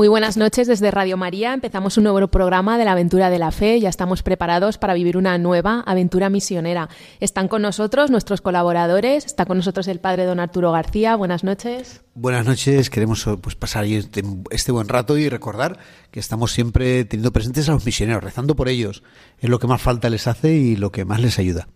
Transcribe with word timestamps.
Muy 0.00 0.08
buenas 0.08 0.38
noches 0.38 0.66
desde 0.66 0.90
Radio 0.90 1.18
María. 1.18 1.52
Empezamos 1.52 1.98
un 1.98 2.04
nuevo 2.04 2.26
programa 2.28 2.78
de 2.78 2.86
la 2.86 2.92
aventura 2.92 3.28
de 3.28 3.38
la 3.38 3.50
fe. 3.50 3.78
Ya 3.80 3.90
estamos 3.90 4.22
preparados 4.22 4.78
para 4.78 4.94
vivir 4.94 5.18
una 5.18 5.36
nueva 5.36 5.82
aventura 5.86 6.30
misionera. 6.30 6.88
Están 7.20 7.48
con 7.48 7.60
nosotros 7.60 8.10
nuestros 8.10 8.40
colaboradores. 8.40 9.26
Está 9.26 9.44
con 9.44 9.58
nosotros 9.58 9.88
el 9.88 10.00
padre 10.00 10.24
don 10.24 10.40
Arturo 10.40 10.72
García. 10.72 11.16
Buenas 11.16 11.44
noches. 11.44 12.00
Buenas 12.14 12.46
noches. 12.46 12.88
Queremos 12.88 13.28
pues, 13.42 13.56
pasar 13.56 13.84
este, 13.84 14.22
este 14.48 14.72
buen 14.72 14.88
rato 14.88 15.18
y 15.18 15.28
recordar 15.28 15.78
que 16.10 16.18
estamos 16.18 16.52
siempre 16.52 17.04
teniendo 17.04 17.30
presentes 17.30 17.68
a 17.68 17.72
los 17.72 17.84
misioneros, 17.84 18.24
rezando 18.24 18.56
por 18.56 18.70
ellos. 18.70 19.02
Es 19.38 19.50
lo 19.50 19.58
que 19.58 19.66
más 19.66 19.82
falta 19.82 20.08
les 20.08 20.26
hace 20.26 20.54
y 20.54 20.76
lo 20.76 20.92
que 20.92 21.04
más 21.04 21.20
les 21.20 21.38
ayuda. 21.38 21.68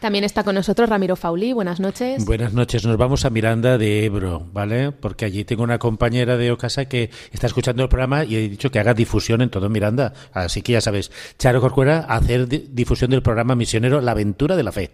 También 0.00 0.22
está 0.22 0.44
con 0.44 0.54
nosotros 0.54 0.88
Ramiro 0.88 1.16
Fauli. 1.16 1.52
Buenas 1.52 1.80
noches. 1.80 2.24
Buenas 2.24 2.52
noches. 2.52 2.86
Nos 2.86 2.96
vamos 2.96 3.24
a 3.24 3.30
Miranda 3.30 3.78
de 3.78 4.04
Ebro, 4.04 4.46
¿vale? 4.52 4.92
Porque 4.92 5.24
allí 5.24 5.44
tengo 5.44 5.64
una 5.64 5.78
compañera 5.78 6.36
de 6.36 6.52
Ocasa 6.52 6.84
que 6.84 7.10
está 7.32 7.48
escuchando 7.48 7.82
el 7.82 7.88
programa 7.88 8.24
y 8.24 8.36
he 8.36 8.48
dicho 8.48 8.70
que 8.70 8.78
haga 8.78 8.94
difusión 8.94 9.42
en 9.42 9.50
todo 9.50 9.68
Miranda. 9.68 10.12
Así 10.32 10.62
que 10.62 10.72
ya 10.72 10.80
sabes, 10.80 11.10
Charo 11.36 11.60
Corcuera, 11.60 12.06
hacer 12.08 12.46
difusión 12.48 13.10
del 13.10 13.22
programa 13.22 13.56
misionero 13.56 14.00
La 14.00 14.12
Aventura 14.12 14.54
de 14.54 14.62
la 14.62 14.70
Fe. 14.70 14.90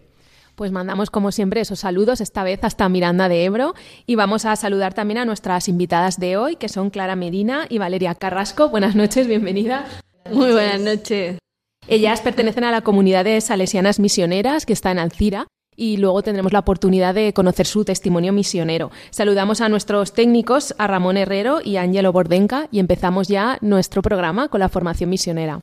Pues 0.55 0.73
mandamos 0.73 1.11
como 1.11 1.33
siempre 1.33 1.61
esos 1.61 1.81
saludos, 1.81 2.21
esta 2.21 2.45
vez 2.45 2.63
hasta 2.63 2.89
Miranda 2.89 3.29
de 3.29 3.45
Ebro, 3.45 3.75
y 4.07 4.15
vamos 4.15 4.45
a 4.45 4.55
saludar 4.57 4.95
también 4.95 5.19
a 5.19 5.25
nuestras 5.25 5.69
invitadas 5.69 6.19
de 6.19 6.37
hoy, 6.37 6.57
que 6.57 6.69
son 6.69 6.91
Clara 6.91 7.17
Medina 7.17 7.67
y 7.69 7.79
Valeria 7.79 8.15
Carrasco. 8.15 8.69
Buenas 8.69 8.95
noches, 8.95 9.27
bienvenida. 9.27 9.85
Muy 10.31 10.53
buenas 10.53 10.81
noches. 10.81 11.39
Ellas 11.87 12.23
pertenecen 12.23 12.65
a 12.65 12.71
la 12.71 12.81
comunidad 12.81 13.25
de 13.25 13.41
salesianas 13.43 14.01
misioneras 14.01 14.65
que 14.65 14.73
está 14.73 14.91
en 14.91 14.99
Alcira 14.99 15.47
y 15.77 15.99
luego 15.99 16.23
tendremos 16.23 16.53
la 16.53 16.61
oportunidad 16.61 17.15
de 17.15 17.35
conocer 17.35 17.67
su 17.67 17.85
testimonio 17.85 18.33
misionero. 18.33 18.91
Saludamos 19.11 19.61
a 19.61 19.69
nuestros 19.69 20.15
técnicos, 20.15 20.75
a 20.79 20.87
Ramón 20.87 21.19
Herrero 21.19 21.61
y 21.63 21.77
a 21.77 21.83
Angelo 21.83 22.13
Bordenca 22.13 22.69
y 22.71 22.79
empezamos 22.79 23.29
ya 23.29 23.59
nuestro 23.61 24.01
programa 24.01 24.49
con 24.49 24.61
la 24.61 24.71
formación 24.71 25.11
misionera. 25.11 25.61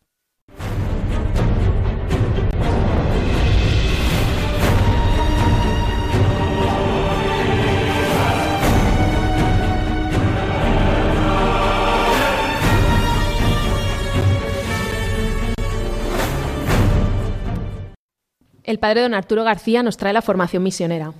El 18.71 18.79
padre 18.79 19.01
don 19.01 19.13
Arturo 19.13 19.43
García 19.43 19.83
nos 19.83 19.97
trae 19.97 20.13
la 20.13 20.21
formación 20.21 20.63
misionera. 20.63 21.13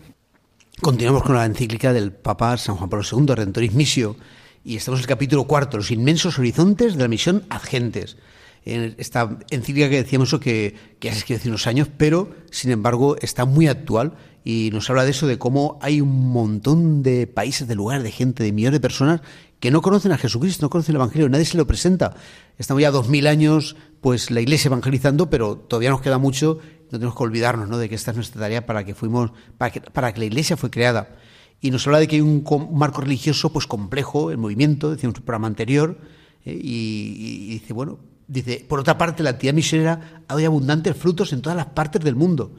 Continuamos 0.79 1.23
con 1.23 1.35
la 1.35 1.45
encíclica 1.45 1.91
del 1.91 2.13
Papa 2.13 2.55
San 2.55 2.77
Juan 2.77 2.89
Pablo 2.89 3.05
II, 3.11 3.35
Redentoris 3.35 3.73
Missio, 3.73 4.15
y 4.63 4.77
estamos 4.77 5.01
en 5.01 5.03
el 5.03 5.07
capítulo 5.09 5.43
cuarto, 5.43 5.75
los 5.75 5.91
inmensos 5.91 6.39
horizontes 6.39 6.95
de 6.95 7.01
la 7.01 7.09
misión 7.09 7.43
ad 7.49 7.59
gentes. 7.63 8.15
Esta 8.63 9.37
encíclica 9.49 9.89
que 9.89 10.01
decíamos 10.01 10.33
que, 10.39 10.75
que 11.01 11.11
ya 11.11 11.35
hace 11.35 11.49
unos 11.49 11.67
años, 11.67 11.89
pero 11.97 12.29
sin 12.51 12.71
embargo 12.71 13.17
está 13.19 13.43
muy 13.43 13.67
actual 13.67 14.13
y 14.45 14.69
nos 14.71 14.89
habla 14.89 15.03
de 15.03 15.11
eso, 15.11 15.27
de 15.27 15.37
cómo 15.37 15.77
hay 15.81 15.99
un 15.99 16.31
montón 16.31 17.03
de 17.03 17.27
países, 17.27 17.67
de 17.67 17.75
lugares, 17.75 18.05
de 18.05 18.11
gente, 18.11 18.45
de 18.45 18.53
millones 18.53 18.77
de 18.77 18.81
personas 18.81 19.21
que 19.59 19.71
no 19.71 19.81
conocen 19.81 20.13
a 20.13 20.17
Jesucristo, 20.17 20.65
no 20.65 20.69
conocen 20.69 20.95
el 20.95 21.01
Evangelio, 21.01 21.27
nadie 21.27 21.45
se 21.45 21.57
lo 21.57 21.67
presenta. 21.67 22.15
Estamos 22.57 22.81
ya 22.81 22.91
dos 22.91 23.09
mil 23.09 23.27
años, 23.27 23.75
pues 23.99 24.31
la 24.31 24.39
Iglesia 24.39 24.69
evangelizando, 24.69 25.29
pero 25.29 25.57
todavía 25.57 25.89
nos 25.89 26.01
queda 26.01 26.17
mucho 26.17 26.59
no 26.91 26.99
tenemos 26.99 27.15
que 27.15 27.23
olvidarnos 27.23 27.69
¿no? 27.69 27.77
de 27.77 27.87
que 27.89 27.95
esta 27.95 28.11
es 28.11 28.17
nuestra 28.17 28.41
tarea 28.41 28.65
para 28.65 28.83
que 28.83 28.93
fuimos, 28.93 29.31
para 29.57 29.71
que, 29.71 29.81
para 29.81 30.13
que 30.13 30.19
la 30.19 30.25
Iglesia 30.25 30.57
fue 30.57 30.69
creada. 30.69 31.15
Y 31.61 31.71
nos 31.71 31.85
habla 31.87 31.99
de 31.99 32.07
que 32.07 32.17
hay 32.17 32.21
un, 32.21 32.43
marco 32.73 33.01
religioso 33.01 33.53
pues 33.53 33.67
complejo, 33.67 34.31
el 34.31 34.37
movimiento, 34.37 34.91
decíamos 34.91 35.15
en 35.15 35.21
un 35.21 35.25
programa 35.25 35.47
anterior, 35.47 35.97
eh, 36.45 36.59
y, 36.61 37.49
dice, 37.51 37.73
bueno, 37.73 37.99
dice, 38.27 38.65
por 38.67 38.79
otra 38.79 38.97
parte, 38.97 39.23
la 39.23 39.29
actividad 39.31 39.53
misionera 39.53 40.23
ha 40.27 40.33
dado 40.33 40.45
abundantes 40.47 40.97
frutos 40.97 41.33
en 41.33 41.41
todas 41.41 41.55
las 41.55 41.67
partes 41.67 42.03
del 42.03 42.15
mundo, 42.15 42.51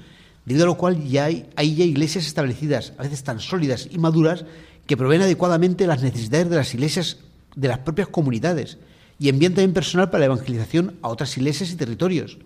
debido 0.45 0.65
a 0.65 0.69
lo 0.69 0.77
cual 0.77 1.03
ya 1.05 1.25
hay, 1.25 1.49
hay 1.57 1.75
ya 1.75 1.85
iglesias 1.85 2.27
establecidas, 2.27 2.95
a 2.97 3.03
veces 3.03 3.25
tan 3.25 3.41
sólidas 3.41 3.89
y 3.91 3.99
maduras, 3.99 4.45
que 4.87 4.97
proveen 4.97 5.23
adecuadamente 5.23 5.87
las 5.87 6.03
necesidades 6.03 6.49
de 6.49 6.57
las 6.57 6.75
iglesias 6.75 7.19
de 7.55 7.69
las 7.69 7.79
propias 7.79 8.09
comunidades 8.09 8.79
y 9.19 9.29
envían 9.29 9.55
también 9.55 9.73
personal 9.73 10.11
para 10.11 10.21
la 10.21 10.27
evangelización 10.27 10.99
a 11.03 11.09
otras 11.09 11.37
iglesias 11.37 11.71
y 11.71 11.77
territorios. 11.77 12.39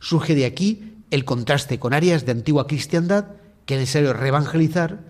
Surge 0.00 0.34
de 0.34 0.44
aquí 0.44 0.91
el 1.12 1.26
contraste 1.26 1.78
con 1.78 1.92
áreas 1.92 2.24
de 2.24 2.32
antigua 2.32 2.66
cristiandad 2.66 3.26
que 3.66 3.74
es 3.74 3.80
necesario 3.80 4.14
reevangelizar, 4.14 5.00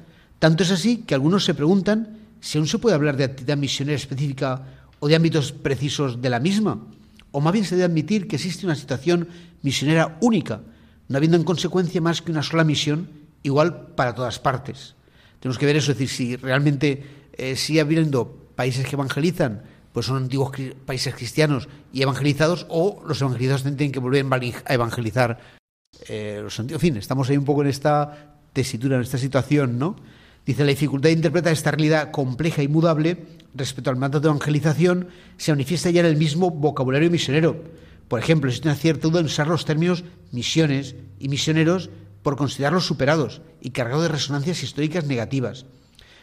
tanto 0.41 0.65
es 0.65 0.73
así 0.73 0.99
que 0.99 1.15
algunos 1.15 1.45
se 1.45 1.55
preguntan 1.55 2.19
si 2.41 2.59
aún 2.59 2.67
se 2.67 2.79
puede 2.79 2.97
hablar 2.97 3.17
de 3.17 3.23
actividad 3.23 3.57
misionera 3.57 3.97
específica 3.97 4.67
o 4.99 5.07
de 5.07 5.15
ámbitos 5.15 5.53
precisos 5.53 6.21
de 6.21 6.29
la 6.29 6.41
misma, 6.41 6.83
o 7.31 7.41
más 7.41 7.53
bien 7.53 7.65
se 7.65 7.77
debe 7.77 7.87
admitir 7.87 8.27
que 8.27 8.35
existe 8.35 8.67
una 8.67 8.75
situación 8.75 9.29
misionera 9.62 10.19
única, 10.21 10.62
no 11.07 11.17
habiendo 11.17 11.37
en 11.37 11.45
consecuencia 11.45 12.01
más 12.01 12.21
que 12.21 12.33
una 12.33 12.43
sola 12.43 12.65
misión, 12.65 13.09
igual 13.45 13.95
para 13.95 14.17
todas 14.17 14.41
partes. 14.41 14.97
Tenemos 15.39 15.57
que 15.57 15.67
ver 15.67 15.77
eso, 15.77 15.93
es 15.93 15.99
decir, 15.99 16.09
si 16.09 16.37
realmente 16.37 17.05
eh, 17.35 17.55
sigue 17.55 17.81
habiendo 17.81 18.51
países 18.57 18.87
que 18.87 18.97
evangelizan, 18.97 19.62
pues 19.93 20.07
son 20.07 20.17
antiguos 20.17 20.51
países 20.85 21.15
cristianos 21.15 21.69
y 21.93 22.03
evangelizados, 22.03 22.67
o 22.69 23.05
los 23.07 23.21
evangelizados 23.21 23.62
tienen 23.62 23.93
que 23.93 24.01
volver 24.01 24.27
a 24.65 24.75
evangelizar 24.75 25.62
eh, 26.09 26.47
En 26.59 26.81
fin, 26.81 26.97
estamos 26.97 27.29
ahí 27.29 27.37
un 27.37 27.45
poco 27.45 27.63
en 27.63 27.69
esta 27.69 28.39
tesitura, 28.53 28.97
en 28.97 29.03
esta 29.03 29.19
situación, 29.19 29.79
¿no? 29.79 29.97
Dice, 30.45 30.65
la 30.65 30.71
dificultad 30.71 31.09
de 31.09 31.15
interpretar 31.15 31.53
esta 31.53 31.71
realidad 31.71 32.11
compleja 32.11 32.63
y 32.63 32.69
mudable 32.69 33.19
respecto 33.55 33.91
al 33.91 33.97
mandato 33.97 34.23
de 34.23 34.29
evangelización 34.29 35.09
se 35.37 35.53
manifiesta 35.53 35.91
ya 35.91 36.01
en 36.01 36.07
el 36.07 36.17
mismo 36.17 36.51
vocabulario 36.51 37.11
misionero. 37.11 37.63
Por 38.09 38.19
ejemplo, 38.19 38.51
existe 38.51 38.69
una 38.69 38.77
cierta 38.77 39.09
duda 39.09 39.21
en 39.21 39.27
usar 39.27 39.47
los 39.47 39.65
términos 39.65 40.05
misiones 40.33 40.97
y 41.21 41.29
misioneros 41.29 41.91
por 42.23 42.37
considerarlos 42.37 42.87
superados 42.87 43.41
y 43.61 43.71
cargados 43.71 44.03
de 44.03 44.09
resonancias 44.09 44.63
históricas 44.63 45.07
negativas. 45.07 45.67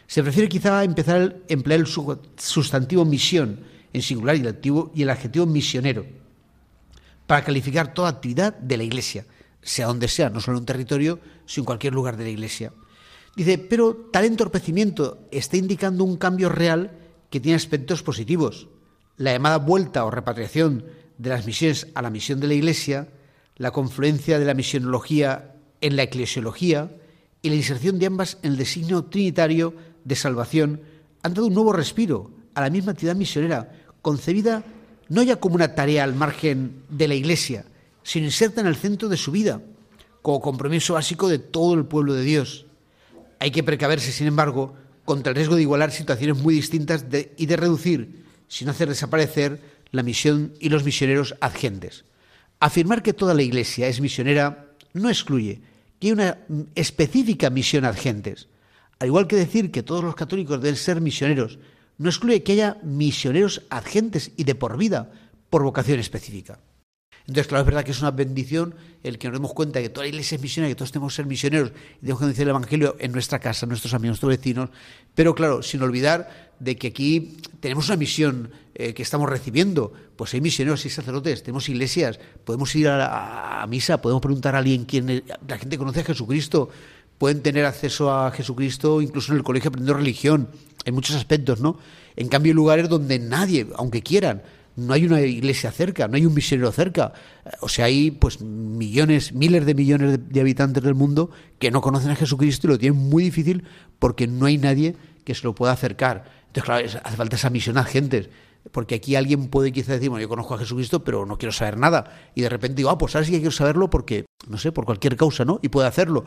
Se 0.06 0.22
prefiere 0.22 0.48
quizá 0.48 0.84
empezar 0.84 1.20
a 1.20 1.52
emplear 1.52 1.80
el 1.80 1.86
sustantivo 1.86 3.04
misión 3.04 3.60
en 3.92 4.02
singular 4.02 4.36
y 4.36 5.02
el 5.02 5.10
adjetivo 5.10 5.46
misionero 5.46 6.04
para 7.26 7.44
calificar 7.44 7.94
toda 7.94 8.08
actividad 8.08 8.56
de 8.58 8.76
la 8.76 8.82
Iglesia, 8.82 9.24
sea 9.62 9.86
donde 9.86 10.08
sea, 10.08 10.30
no 10.30 10.40
solo 10.40 10.56
en 10.56 10.62
un 10.62 10.66
territorio, 10.66 11.20
sino 11.46 11.62
en 11.62 11.66
cualquier 11.66 11.94
lugar 11.94 12.16
de 12.16 12.24
la 12.24 12.30
Iglesia. 12.30 12.72
Dice, 13.36 13.58
pero 13.58 14.08
tal 14.12 14.24
entorpecimiento 14.24 15.26
está 15.30 15.56
indicando 15.56 16.04
un 16.04 16.16
cambio 16.16 16.48
real 16.48 16.92
que 17.30 17.40
tiene 17.40 17.56
aspectos 17.56 18.02
positivos. 18.02 18.68
La 19.16 19.32
llamada 19.32 19.58
vuelta 19.58 20.04
o 20.04 20.10
repatriación 20.10 20.84
de 21.18 21.30
las 21.30 21.46
misiones 21.46 21.86
a 21.94 22.02
la 22.02 22.10
misión 22.10 22.40
de 22.40 22.48
la 22.48 22.54
Iglesia, 22.54 23.08
la 23.56 23.70
confluencia 23.70 24.38
de 24.38 24.44
la 24.44 24.54
misionología 24.54 25.54
en 25.80 25.96
la 25.96 26.02
eclesiología 26.02 26.90
y 27.42 27.50
la 27.50 27.56
inserción 27.56 27.98
de 27.98 28.06
ambas 28.06 28.38
en 28.42 28.52
el 28.52 28.58
designio 28.58 29.04
trinitario 29.04 29.74
de 30.04 30.16
salvación 30.16 30.80
han 31.22 31.34
dado 31.34 31.46
un 31.46 31.54
nuevo 31.54 31.72
respiro 31.72 32.30
a 32.54 32.62
la 32.62 32.70
misma 32.70 32.92
actividad 32.92 33.16
misionera, 33.16 33.72
concebida 34.02 34.64
no 35.08 35.22
ya 35.22 35.36
como 35.36 35.56
una 35.56 35.74
tarea 35.74 36.04
al 36.04 36.14
margen 36.14 36.82
de 36.88 37.08
la 37.08 37.14
Iglesia, 37.14 37.64
se 38.02 38.18
inserta 38.18 38.60
en 38.60 38.66
el 38.66 38.76
centro 38.76 39.08
de 39.08 39.16
su 39.16 39.30
vida, 39.30 39.60
como 40.22 40.40
compromiso 40.40 40.94
básico 40.94 41.28
de 41.28 41.38
todo 41.38 41.74
el 41.74 41.86
pueblo 41.86 42.14
de 42.14 42.22
Dios. 42.22 42.66
Hay 43.38 43.50
que 43.50 43.62
precaverse, 43.62 44.12
sin 44.12 44.26
embargo, 44.26 44.74
contra 45.04 45.30
el 45.30 45.36
riesgo 45.36 45.56
de 45.56 45.62
igualar 45.62 45.90
situaciones 45.90 46.38
muy 46.38 46.54
distintas 46.54 47.04
y 47.36 47.46
de 47.46 47.56
reducir, 47.56 48.24
sin 48.48 48.68
hacer 48.68 48.88
desaparecer, 48.88 49.60
la 49.92 50.02
misión 50.02 50.54
y 50.60 50.68
los 50.68 50.84
misioneros 50.84 51.34
adgentes. 51.40 52.04
Afirmar 52.60 53.02
que 53.02 53.12
toda 53.12 53.34
la 53.34 53.42
Iglesia 53.42 53.88
es 53.88 54.00
misionera 54.00 54.66
no 54.92 55.08
excluye 55.08 55.62
que 55.98 56.08
hay 56.08 56.12
una 56.12 56.38
específica 56.74 57.50
misión 57.50 57.84
adgentes. 57.84 58.48
Al 58.98 59.08
igual 59.08 59.26
que 59.26 59.36
decir 59.36 59.70
que 59.70 59.82
todos 59.82 60.04
los 60.04 60.14
católicos 60.14 60.60
deben 60.60 60.76
ser 60.76 61.00
misioneros, 61.00 61.58
no 61.98 62.08
excluye 62.08 62.42
que 62.42 62.52
haya 62.52 62.78
misioneros 62.82 63.62
adgentes 63.70 64.32
y 64.36 64.44
de 64.44 64.54
por 64.54 64.76
vida 64.76 65.10
por 65.48 65.62
vocación 65.62 66.00
específica. 66.00 66.58
Entonces, 67.30 67.46
claro, 67.46 67.60
es 67.62 67.66
verdad 67.66 67.84
que 67.84 67.92
es 67.92 68.00
una 68.00 68.10
bendición 68.10 68.74
el 69.04 69.16
que 69.16 69.28
nos 69.28 69.34
demos 69.34 69.54
cuenta 69.54 69.78
de 69.78 69.84
que 69.84 69.88
toda 69.90 70.02
la 70.02 70.08
iglesia 70.08 70.34
es 70.34 70.42
misionera, 70.42 70.68
que 70.68 70.74
todos 70.74 70.90
tenemos 70.90 71.12
que 71.12 71.16
ser 71.18 71.26
misioneros 71.26 71.70
y 71.98 72.00
tenemos 72.00 72.18
que 72.18 72.26
decir 72.26 72.42
el 72.42 72.48
Evangelio 72.48 72.96
en 72.98 73.12
nuestra 73.12 73.38
casa, 73.38 73.66
nuestros 73.66 73.94
amigos, 73.94 74.20
nuestros 74.20 74.36
vecinos, 74.36 74.70
pero 75.14 75.32
claro, 75.32 75.62
sin 75.62 75.80
olvidar 75.80 76.50
de 76.58 76.76
que 76.76 76.88
aquí 76.88 77.36
tenemos 77.60 77.86
una 77.86 77.96
misión 77.98 78.50
eh, 78.74 78.94
que 78.94 79.04
estamos 79.04 79.30
recibiendo, 79.30 79.92
pues 80.16 80.34
hay 80.34 80.40
misioneros, 80.40 80.84
hay 80.84 80.90
sacerdotes, 80.90 81.44
tenemos 81.44 81.68
iglesias, 81.68 82.18
podemos 82.44 82.74
ir 82.74 82.88
a, 82.88 83.64
misa, 83.68 84.02
podemos 84.02 84.22
preguntar 84.22 84.56
a 84.56 84.58
alguien 84.58 84.84
quién 84.84 85.22
la 85.46 85.56
gente 85.56 85.78
conoce 85.78 86.00
a 86.00 86.04
Jesucristo, 86.04 86.68
pueden 87.16 87.42
tener 87.42 87.64
acceso 87.64 88.12
a 88.12 88.32
Jesucristo 88.32 89.00
incluso 89.00 89.30
en 89.30 89.38
el 89.38 89.44
colegio 89.44 89.68
aprendiendo 89.68 89.96
religión, 89.96 90.48
en 90.84 90.94
muchos 90.94 91.14
aspectos, 91.14 91.60
¿no? 91.60 91.78
En 92.16 92.26
cambio, 92.26 92.50
hay 92.50 92.56
lugares 92.56 92.88
donde 92.88 93.20
nadie, 93.20 93.68
aunque 93.76 94.02
quieran, 94.02 94.42
no 94.76 94.94
hay 94.94 95.04
una 95.04 95.20
iglesia 95.20 95.70
cerca, 95.72 96.08
no 96.08 96.16
hay 96.16 96.26
un 96.26 96.34
misionero 96.34 96.72
cerca. 96.72 97.12
O 97.60 97.68
sea, 97.68 97.86
hay 97.86 98.10
pues 98.10 98.40
millones, 98.40 99.32
miles 99.32 99.66
de 99.66 99.74
millones 99.74 100.18
de, 100.28 100.40
habitantes 100.40 100.82
del 100.82 100.94
mundo 100.94 101.30
que 101.58 101.70
no 101.70 101.80
conocen 101.80 102.10
a 102.10 102.16
Jesucristo 102.16 102.66
y 102.66 102.70
lo 102.70 102.78
tienen 102.78 102.98
muy 102.98 103.24
difícil 103.24 103.64
porque 103.98 104.26
no 104.26 104.46
hay 104.46 104.58
nadie 104.58 104.96
que 105.24 105.34
se 105.34 105.44
lo 105.44 105.54
pueda 105.54 105.72
acercar. 105.72 106.24
Entonces, 106.46 106.64
claro, 106.64 106.86
hace 107.04 107.16
falta 107.16 107.36
esa 107.36 107.50
misión 107.50 107.78
a 107.78 107.84
gentes. 107.84 108.30
Porque 108.72 108.96
aquí 108.96 109.16
alguien 109.16 109.48
puede 109.48 109.72
quizá 109.72 109.92
decir, 109.92 110.10
bueno, 110.10 110.20
yo 110.22 110.28
conozco 110.28 110.54
a 110.54 110.58
Jesucristo, 110.58 111.02
pero 111.02 111.24
no 111.24 111.38
quiero 111.38 111.52
saber 111.52 111.78
nada. 111.78 112.30
Y 112.34 112.42
de 112.42 112.48
repente 112.48 112.76
digo, 112.76 112.90
ah, 112.90 112.98
pues 112.98 113.14
ahora 113.14 113.24
sí 113.24 113.32
que 113.32 113.38
quiero 113.38 113.52
saberlo 113.52 113.88
porque, 113.88 114.26
no 114.48 114.58
sé, 114.58 114.70
por 114.70 114.84
cualquier 114.84 115.16
causa, 115.16 115.44
¿no? 115.44 115.60
Y 115.62 115.70
puede 115.70 115.88
hacerlo. 115.88 116.24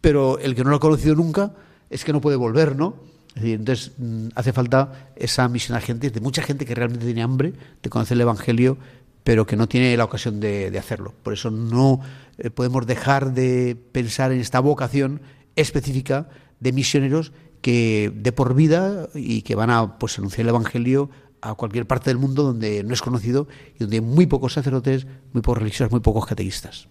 Pero 0.00 0.38
el 0.38 0.54
que 0.54 0.62
no 0.62 0.70
lo 0.70 0.76
ha 0.76 0.80
conocido 0.80 1.14
nunca 1.14 1.54
es 1.88 2.04
que 2.04 2.12
no 2.12 2.20
puede 2.20 2.36
volver, 2.36 2.76
¿no? 2.76 2.96
Entonces 3.36 3.92
mm, 3.98 4.28
hace 4.34 4.52
falta 4.52 5.10
esa 5.16 5.48
misión 5.48 5.76
a 5.76 5.80
gente, 5.80 6.10
de 6.10 6.20
mucha 6.20 6.42
gente 6.42 6.64
que 6.64 6.74
realmente 6.74 7.04
tiene 7.04 7.22
hambre 7.22 7.52
de 7.82 7.90
conocer 7.90 8.16
el 8.16 8.22
Evangelio, 8.22 8.78
pero 9.24 9.46
que 9.46 9.56
no 9.56 9.68
tiene 9.68 9.96
la 9.96 10.04
ocasión 10.04 10.40
de, 10.40 10.76
hacerlo. 10.78 11.14
Por 11.22 11.32
eso 11.32 11.50
no 11.50 12.00
eh, 12.38 12.50
podemos 12.50 12.86
dejar 12.86 13.32
de 13.32 13.76
pensar 13.92 14.32
en 14.32 14.40
esta 14.40 14.60
vocación 14.60 15.20
específica 15.56 16.28
de 16.58 16.72
misioneros 16.72 17.32
que 17.60 18.12
de 18.14 18.32
por 18.32 18.54
vida 18.54 19.08
y 19.14 19.42
que 19.42 19.54
van 19.54 19.70
a 19.70 19.98
pues 19.98 20.18
anunciar 20.18 20.42
el 20.42 20.48
Evangelio 20.50 21.10
a 21.42 21.54
cualquier 21.54 21.86
parte 21.86 22.10
del 22.10 22.18
mundo 22.18 22.42
donde 22.42 22.82
no 22.82 22.94
es 22.94 23.02
conocido 23.02 23.48
y 23.76 23.78
donde 23.80 23.96
hay 23.96 24.00
muy 24.02 24.26
pocos 24.26 24.54
sacerdotes, 24.54 25.06
muy 25.32 25.42
pocos 25.42 25.58
religiosos, 25.58 25.90
muy 25.90 26.00
pocos 26.00 26.26
catequistas. 26.26 26.88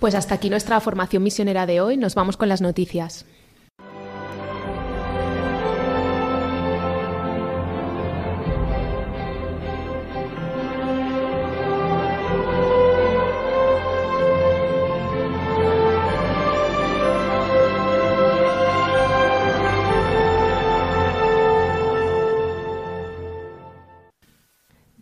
Pues 0.00 0.14
hasta 0.14 0.34
aquí 0.34 0.50
nuestra 0.50 0.80
formación 0.80 1.22
misionera 1.22 1.66
de 1.66 1.80
hoy. 1.80 1.96
Nos 1.96 2.14
vamos 2.16 2.36
con 2.36 2.48
las 2.48 2.60
noticias. 2.60 3.24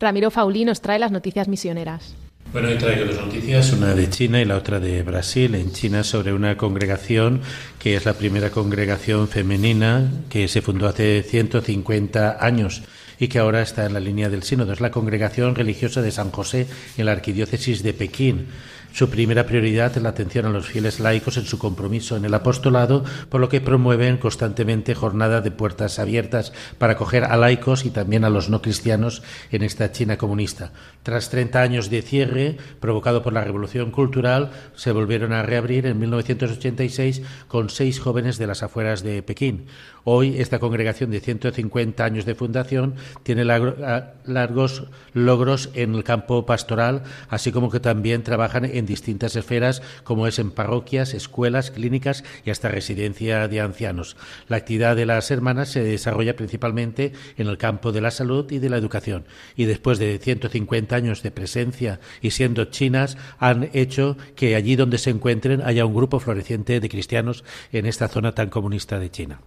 Ramiro 0.00 0.30
Faulí 0.30 0.64
nos 0.64 0.80
trae 0.80 0.98
las 0.98 1.12
noticias 1.12 1.46
misioneras. 1.46 2.14
Bueno, 2.52 2.68
hoy 2.68 2.78
traigo 2.78 3.04
dos 3.04 3.26
noticias, 3.26 3.72
una 3.74 3.94
de 3.94 4.08
China 4.08 4.40
y 4.40 4.46
la 4.46 4.56
otra 4.56 4.80
de 4.80 5.02
Brasil. 5.02 5.54
En 5.54 5.72
China 5.72 6.02
sobre 6.02 6.32
una 6.32 6.56
congregación 6.56 7.42
que 7.78 7.94
es 7.96 8.06
la 8.06 8.14
primera 8.14 8.50
congregación 8.50 9.28
femenina 9.28 10.10
que 10.30 10.48
se 10.48 10.62
fundó 10.62 10.88
hace 10.88 11.22
150 11.22 12.44
años 12.44 12.82
y 13.20 13.28
que 13.28 13.38
ahora 13.38 13.60
está 13.60 13.84
en 13.84 13.92
la 13.92 14.00
línea 14.00 14.30
del 14.30 14.42
sínodo. 14.42 14.72
Es 14.72 14.80
la 14.80 14.90
congregación 14.90 15.54
religiosa 15.54 16.00
de 16.00 16.10
San 16.10 16.30
José 16.30 16.66
en 16.96 17.04
la 17.04 17.12
arquidiócesis 17.12 17.82
de 17.82 17.92
Pekín. 17.92 18.46
Su 18.92 19.08
primera 19.08 19.46
prioridad 19.46 19.96
es 19.96 20.02
la 20.02 20.08
atención 20.08 20.46
a 20.46 20.50
los 20.50 20.66
fieles 20.66 20.98
laicos 20.98 21.36
en 21.36 21.44
su 21.44 21.58
compromiso 21.58 22.16
en 22.16 22.24
el 22.24 22.34
apostolado, 22.34 23.04
por 23.28 23.40
lo 23.40 23.48
que 23.48 23.60
promueven 23.60 24.18
constantemente 24.18 24.94
jornadas 24.94 25.44
de 25.44 25.52
puertas 25.52 25.98
abiertas 25.98 26.52
para 26.76 26.94
acoger 26.94 27.24
a 27.24 27.36
laicos 27.36 27.84
y 27.84 27.90
también 27.90 28.24
a 28.24 28.30
los 28.30 28.50
no 28.50 28.60
cristianos 28.60 29.22
en 29.52 29.62
esta 29.62 29.92
China 29.92 30.18
comunista. 30.18 30.72
Tras 31.04 31.30
30 31.30 31.62
años 31.62 31.88
de 31.88 32.02
cierre 32.02 32.56
provocado 32.80 33.22
por 33.22 33.32
la 33.32 33.44
revolución 33.44 33.90
cultural, 33.92 34.50
se 34.74 34.92
volvieron 34.92 35.32
a 35.32 35.42
reabrir 35.42 35.86
en 35.86 35.98
1986 35.98 37.22
con 37.46 37.70
seis 37.70 38.00
jóvenes 38.00 38.38
de 38.38 38.48
las 38.48 38.62
afueras 38.62 39.02
de 39.02 39.22
Pekín. 39.22 39.66
Hoy 40.04 40.40
esta 40.40 40.58
congregación 40.58 41.10
de 41.10 41.20
150 41.20 42.04
años 42.04 42.24
de 42.24 42.34
fundación 42.34 42.94
tiene 43.22 43.44
largos 43.44 44.84
logros 45.12 45.70
en 45.74 45.94
el 45.94 46.04
campo 46.04 46.46
pastoral, 46.46 47.02
así 47.28 47.52
como 47.52 47.70
que 47.70 47.80
también 47.80 48.22
trabajan 48.22 48.64
en 48.64 48.86
distintas 48.86 49.36
esferas, 49.36 49.82
como 50.04 50.26
es 50.26 50.38
en 50.38 50.52
parroquias, 50.52 51.12
escuelas, 51.12 51.70
clínicas 51.70 52.24
y 52.44 52.50
hasta 52.50 52.68
residencia 52.68 53.46
de 53.48 53.60
ancianos. 53.60 54.16
La 54.48 54.56
actividad 54.56 54.96
de 54.96 55.06
las 55.06 55.30
hermanas 55.30 55.68
se 55.68 55.82
desarrolla 55.84 56.36
principalmente 56.36 57.12
en 57.36 57.48
el 57.48 57.58
campo 57.58 57.92
de 57.92 58.00
la 58.00 58.10
salud 58.10 58.50
y 58.50 58.58
de 58.58 58.70
la 58.70 58.78
educación. 58.78 59.24
Y 59.54 59.66
después 59.66 59.98
de 59.98 60.18
150 60.18 60.96
años 60.96 61.22
de 61.22 61.30
presencia 61.30 62.00
y 62.22 62.30
siendo 62.30 62.64
chinas, 62.66 63.18
han 63.38 63.68
hecho 63.74 64.16
que 64.34 64.56
allí 64.56 64.76
donde 64.76 64.98
se 64.98 65.10
encuentren 65.10 65.62
haya 65.62 65.84
un 65.84 65.94
grupo 65.94 66.20
floreciente 66.20 66.80
de 66.80 66.88
cristianos 66.88 67.44
en 67.72 67.86
esta 67.86 68.08
zona 68.08 68.32
tan 68.32 68.48
comunista 68.48 68.98
de 68.98 69.10
China 69.10 69.40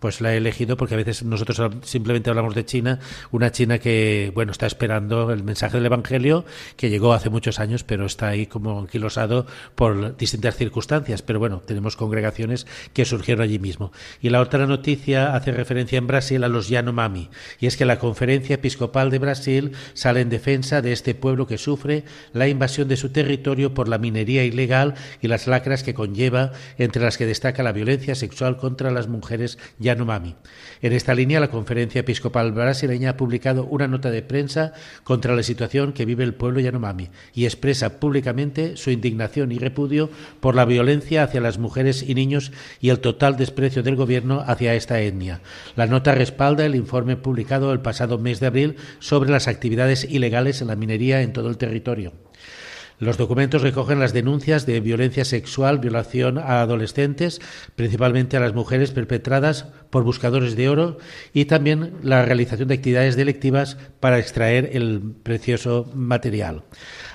pues 0.00 0.20
la 0.20 0.34
he 0.34 0.36
elegido 0.36 0.76
porque 0.76 0.94
a 0.94 0.96
veces 0.98 1.24
nosotros 1.24 1.60
simplemente 1.82 2.30
hablamos 2.30 2.54
de 2.54 2.64
China, 2.64 3.00
una 3.30 3.50
China 3.52 3.78
que, 3.78 4.30
bueno, 4.34 4.52
está 4.52 4.66
esperando 4.66 5.32
el 5.32 5.42
mensaje 5.42 5.76
del 5.76 5.86
Evangelio, 5.86 6.44
que 6.76 6.90
llegó 6.90 7.12
hace 7.12 7.30
muchos 7.30 7.58
años, 7.58 7.84
pero 7.84 8.06
está 8.06 8.28
ahí 8.28 8.46
como 8.46 8.78
anquilosado 8.78 9.46
por 9.74 10.16
distintas 10.16 10.56
circunstancias. 10.56 11.22
Pero 11.22 11.38
bueno, 11.38 11.62
tenemos 11.66 11.96
congregaciones 11.96 12.66
que 12.92 13.04
surgieron 13.04 13.42
allí 13.42 13.58
mismo. 13.58 13.92
Y 14.20 14.30
la 14.30 14.40
otra 14.40 14.66
noticia 14.66 15.34
hace 15.34 15.52
referencia 15.52 15.98
en 15.98 16.06
Brasil 16.06 16.44
a 16.44 16.48
los 16.48 16.68
Yanomami, 16.68 17.30
y 17.58 17.66
es 17.66 17.76
que 17.76 17.84
la 17.84 17.98
Conferencia 17.98 18.54
Episcopal 18.54 19.10
de 19.10 19.18
Brasil 19.18 19.72
sale 19.94 20.20
en 20.20 20.30
defensa 20.30 20.82
de 20.82 20.92
este 20.92 21.14
pueblo 21.14 21.46
que 21.46 21.58
sufre 21.58 22.04
la 22.32 22.48
invasión 22.48 22.88
de 22.88 22.96
su 22.96 23.10
territorio 23.10 23.74
por 23.74 23.88
la 23.88 23.98
minería 23.98 24.44
ilegal 24.44 24.94
y 25.20 25.28
las 25.28 25.46
lacras 25.46 25.82
que 25.82 25.94
conlleva, 25.94 26.52
entre 26.78 27.02
las 27.02 27.18
que 27.18 27.26
destaca 27.26 27.62
la 27.62 27.72
violencia 27.72 28.14
sexual 28.14 28.56
contra 28.56 28.90
las 28.90 29.08
mujeres 29.08 29.58
Yanomami. 29.88 30.36
En 30.82 30.92
esta 30.92 31.14
línea, 31.14 31.40
la 31.40 31.50
Conferencia 31.50 32.00
Episcopal 32.00 32.52
Brasileña 32.52 33.10
ha 33.10 33.16
publicado 33.16 33.64
una 33.64 33.88
nota 33.88 34.10
de 34.10 34.22
prensa 34.22 34.72
contra 35.02 35.34
la 35.34 35.42
situación 35.42 35.92
que 35.92 36.04
vive 36.04 36.24
el 36.24 36.34
pueblo 36.34 36.60
Yanomami 36.60 37.08
y 37.34 37.46
expresa 37.46 37.98
públicamente 37.98 38.76
su 38.76 38.90
indignación 38.90 39.50
y 39.50 39.58
repudio 39.58 40.10
por 40.40 40.54
la 40.54 40.66
violencia 40.66 41.22
hacia 41.22 41.40
las 41.40 41.58
mujeres 41.58 42.04
y 42.06 42.14
niños 42.14 42.52
y 42.80 42.90
el 42.90 43.00
total 43.00 43.36
desprecio 43.36 43.82
del 43.82 43.96
gobierno 43.96 44.44
hacia 44.46 44.74
esta 44.74 45.00
etnia. 45.00 45.40
La 45.74 45.86
nota 45.86 46.14
respalda 46.14 46.66
el 46.66 46.74
informe 46.74 47.16
publicado 47.16 47.72
el 47.72 47.80
pasado 47.80 48.18
mes 48.18 48.40
de 48.40 48.46
abril 48.46 48.76
sobre 48.98 49.30
las 49.30 49.48
actividades 49.48 50.04
ilegales 50.04 50.60
en 50.60 50.68
la 50.68 50.76
minería 50.76 51.22
en 51.22 51.32
todo 51.32 51.48
el 51.48 51.56
territorio. 51.56 52.27
Los 53.00 53.16
documentos 53.16 53.62
recogen 53.62 54.00
las 54.00 54.12
denuncias 54.12 54.66
de 54.66 54.80
violencia 54.80 55.24
sexual, 55.24 55.78
violación 55.78 56.36
a 56.36 56.60
adolescentes, 56.62 57.40
principalmente 57.76 58.36
a 58.36 58.40
las 58.40 58.54
mujeres 58.54 58.90
perpetradas 58.90 59.66
por 59.90 60.02
buscadores 60.02 60.56
de 60.56 60.68
oro 60.68 60.98
y 61.32 61.44
también 61.44 61.92
la 62.02 62.24
realización 62.24 62.66
de 62.66 62.74
actividades 62.74 63.14
delictivas 63.14 63.76
para 64.00 64.18
extraer 64.18 64.70
el 64.72 65.14
precioso 65.22 65.88
material. 65.94 66.64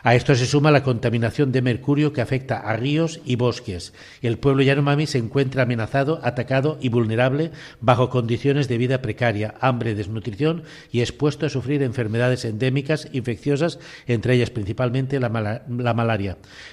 A 0.03 0.15
esto 0.15 0.35
se 0.35 0.45
suma 0.45 0.71
la 0.71 0.83
contaminación 0.83 1.51
de 1.51 1.61
mercurio 1.61 2.13
que 2.13 2.21
afecta 2.21 2.59
a 2.59 2.77
ríos 2.77 3.19
y 3.25 3.35
bosques. 3.35 3.93
El 4.21 4.37
pueblo 4.37 4.63
Yanomami 4.63 5.05
se 5.05 5.17
encuentra 5.17 5.63
amenazado, 5.63 6.21
atacado 6.23 6.77
y 6.81 6.89
vulnerable 6.89 7.51
bajo 7.81 8.09
condiciones 8.09 8.69
de 8.69 8.77
vida 8.77 9.01
precaria, 9.01 9.55
hambre, 9.59 9.95
desnutrición 9.95 10.63
y 10.91 11.01
expuesto 11.01 11.45
a 11.45 11.49
sufrir 11.49 11.83
enfermedades 11.83 12.45
endémicas 12.45 13.09
infecciosas, 13.11 13.79
entre 14.07 14.35
ellas 14.35 14.49
principalmente 14.49 15.19
la, 15.19 15.29
malaria. 15.29 15.63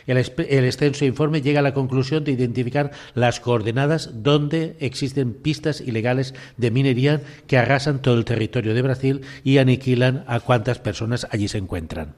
El, 0.07 0.17
el 0.17 0.65
extenso 0.65 1.05
informe 1.05 1.43
llega 1.43 1.61
a 1.61 1.63
la 1.63 1.75
conclusión 1.75 2.25
de 2.25 2.33
identificar 2.33 2.91
las 3.15 3.41
coordenadas 3.41 4.11
donde 4.23 4.77
existen 4.81 5.35
pistas 5.35 5.81
ilegales 5.81 6.35
de 6.57 6.71
minería 6.71 7.21
que 7.47 7.59
arrasan 7.59 8.03
todo 8.03 8.17
el 8.17 8.25
territorio 8.25 8.75
de 8.75 8.83
Brasil 8.83 9.21
y 9.45 9.59
aniquilan 9.59 10.25
a 10.27 10.41
cuantas 10.41 10.79
personas 10.79 11.27
allí 11.31 11.49
se 11.49 11.59
encuentran. 11.59 12.15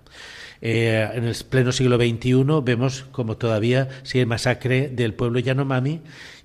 Eh, 0.64 1.08
en 1.14 1.24
el 1.24 1.34
pleno 1.48 1.72
siglo 1.72 1.96
XXI 1.96 2.44
vemos 2.62 3.04
como 3.10 3.36
todavía 3.36 3.88
sigue 4.04 4.26
masacre 4.26 4.88
del 4.88 5.12
pueblo 5.12 5.40
Yanomami 5.40 6.02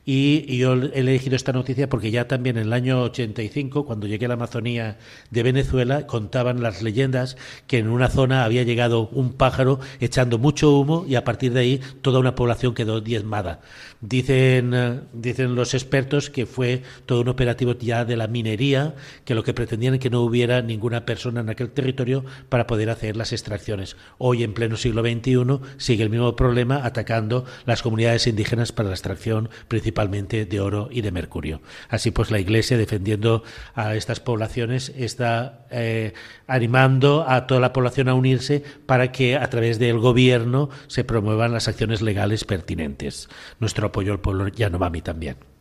y, 0.10 0.58
yo 0.58 0.74
he 0.74 1.00
elegido 1.02 1.36
esta 1.36 1.52
noticia 1.52 1.90
porque 1.90 2.12
ya 2.12 2.30
también 2.30 2.56
en 2.56 2.68
el 2.68 2.72
año 2.72 3.04
85, 3.04 3.86
cuando 3.86 4.08
llegué 4.08 4.24
a 4.24 4.30
la 4.30 4.36
Amazonía 4.36 4.98
de 5.32 5.44
Venezuela, 5.44 6.08
contaban 6.08 6.62
las 6.62 6.82
leyendas 6.82 7.36
que 7.68 7.80
en 7.80 7.90
una 7.90 8.08
zona 8.08 8.46
había 8.46 8.64
llegado 8.64 9.10
un 9.10 9.34
pájaro 9.34 9.82
echando 10.00 10.38
mucho 10.38 10.72
humo 10.72 11.04
y 11.06 11.16
a 11.16 11.26
partir 11.26 11.52
de 11.52 11.60
ahí 11.60 11.82
toda 12.02 12.20
una 12.20 12.36
población 12.36 12.74
quedó 12.74 13.02
diezmada. 13.02 13.60
Dicen, 14.00 14.74
eh, 14.74 15.02
dicen 15.12 15.56
los 15.56 15.74
expertos 15.74 16.30
que 16.30 16.46
fue 16.46 16.84
todo 17.06 17.20
un 17.20 17.28
operativo 17.28 17.78
ya 17.78 18.06
de 18.06 18.16
la 18.16 18.28
minería, 18.28 18.96
que 19.26 19.36
lo 19.36 19.44
que 19.44 19.54
pretendían 19.54 19.96
es 19.96 20.00
que 20.00 20.10
no 20.10 20.22
hubiera 20.22 20.62
ninguna 20.62 21.06
persona 21.06 21.42
en 21.42 21.50
aquel 21.50 21.72
territorio 21.72 22.24
para 22.48 22.66
poder 22.66 22.90
hacer 22.92 23.18
las 23.18 23.34
extracciones. 23.34 23.98
Hoy, 24.20 24.44
en 24.44 24.54
pleno 24.54 24.78
siglo 24.78 25.02
XXI, 25.02 25.60
sigue 25.76 26.04
el 26.04 26.10
mismo 26.10 26.34
problema 26.38 26.86
atacando 26.86 27.44
las 27.66 27.82
comunidades 27.82 28.26
indígenas 28.26 28.72
para 28.72 28.88
la 28.88 28.96
extracción 28.96 29.50
principal 29.68 29.97
principalmente 29.98 30.46
de 30.46 30.60
oro 30.60 30.90
y 30.92 31.02
de 31.02 31.12
mercurio. 31.12 31.62
Así 31.90 32.12
pues, 32.12 32.30
la 32.30 32.40
Iglesia, 32.40 32.78
defendiendo 32.78 33.44
a 33.74 33.96
estas 33.96 34.20
poblaciones, 34.20 34.94
está 34.96 35.66
eh, 35.72 36.14
animando 36.46 37.26
a 37.28 37.48
toda 37.48 37.60
la 37.60 37.74
población 37.74 38.08
a 38.08 38.14
unirse 38.14 38.64
para 38.86 39.12
que 39.12 39.36
a 39.36 39.50
través 39.50 39.80
del 39.80 39.98
gobierno 39.98 40.70
se 40.88 41.04
promuevan 41.04 41.52
las 41.52 41.68
acciones 41.68 42.04
legales 42.04 42.44
pertinentes. 42.44 43.28
Nuestro 43.60 43.88
apoyo 43.88 44.14
al 44.14 44.20
pueblo 44.20 44.48
Yanomami 44.50 45.02
también. 45.02 45.57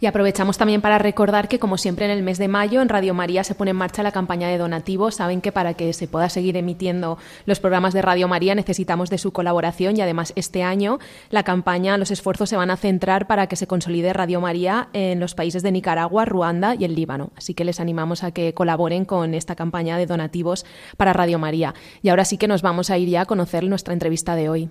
Y 0.00 0.06
aprovechamos 0.06 0.58
también 0.58 0.80
para 0.80 0.98
recordar 0.98 1.48
que, 1.48 1.58
como 1.58 1.78
siempre, 1.78 2.04
en 2.04 2.10
el 2.10 2.22
mes 2.22 2.38
de 2.38 2.48
mayo 2.48 2.82
en 2.82 2.88
Radio 2.88 3.14
María 3.14 3.44
se 3.44 3.54
pone 3.54 3.70
en 3.70 3.76
marcha 3.76 4.02
la 4.02 4.12
campaña 4.12 4.48
de 4.48 4.58
donativos. 4.58 5.14
Saben 5.14 5.40
que 5.40 5.52
para 5.52 5.74
que 5.74 5.92
se 5.92 6.08
pueda 6.08 6.28
seguir 6.28 6.56
emitiendo 6.56 7.16
los 7.46 7.60
programas 7.60 7.94
de 7.94 8.02
Radio 8.02 8.28
María 8.28 8.54
necesitamos 8.54 9.08
de 9.08 9.18
su 9.18 9.32
colaboración 9.32 9.96
y 9.96 10.02
además 10.02 10.32
este 10.36 10.62
año 10.62 10.98
la 11.30 11.42
campaña, 11.42 11.96
los 11.96 12.10
esfuerzos 12.10 12.50
se 12.50 12.56
van 12.56 12.70
a 12.70 12.76
centrar 12.76 13.26
para 13.26 13.46
que 13.46 13.56
se 13.56 13.66
consolide 13.66 14.12
Radio 14.12 14.40
María 14.40 14.88
en 14.92 15.20
los 15.20 15.34
países 15.34 15.62
de 15.62 15.72
Nicaragua, 15.72 16.24
Ruanda 16.24 16.74
y 16.74 16.84
el 16.84 16.94
Líbano. 16.94 17.30
Así 17.36 17.54
que 17.54 17.64
les 17.64 17.80
animamos 17.80 18.24
a 18.24 18.32
que 18.32 18.52
colaboren 18.52 19.04
con 19.04 19.34
esta 19.34 19.54
campaña 19.54 19.96
de 19.96 20.06
donativos 20.06 20.66
para 20.96 21.12
Radio 21.12 21.38
María. 21.38 21.74
Y 22.02 22.10
ahora 22.10 22.24
sí 22.24 22.36
que 22.36 22.48
nos 22.48 22.62
vamos 22.62 22.90
a 22.90 22.98
ir 22.98 23.08
ya 23.08 23.22
a 23.22 23.26
conocer 23.26 23.64
nuestra 23.64 23.94
entrevista 23.94 24.36
de 24.36 24.48
hoy. 24.48 24.70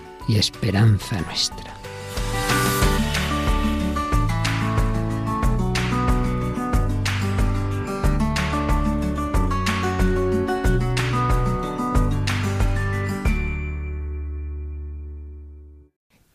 y 0.31 0.37
esperanza 0.37 1.19
nuestra. 1.19 1.73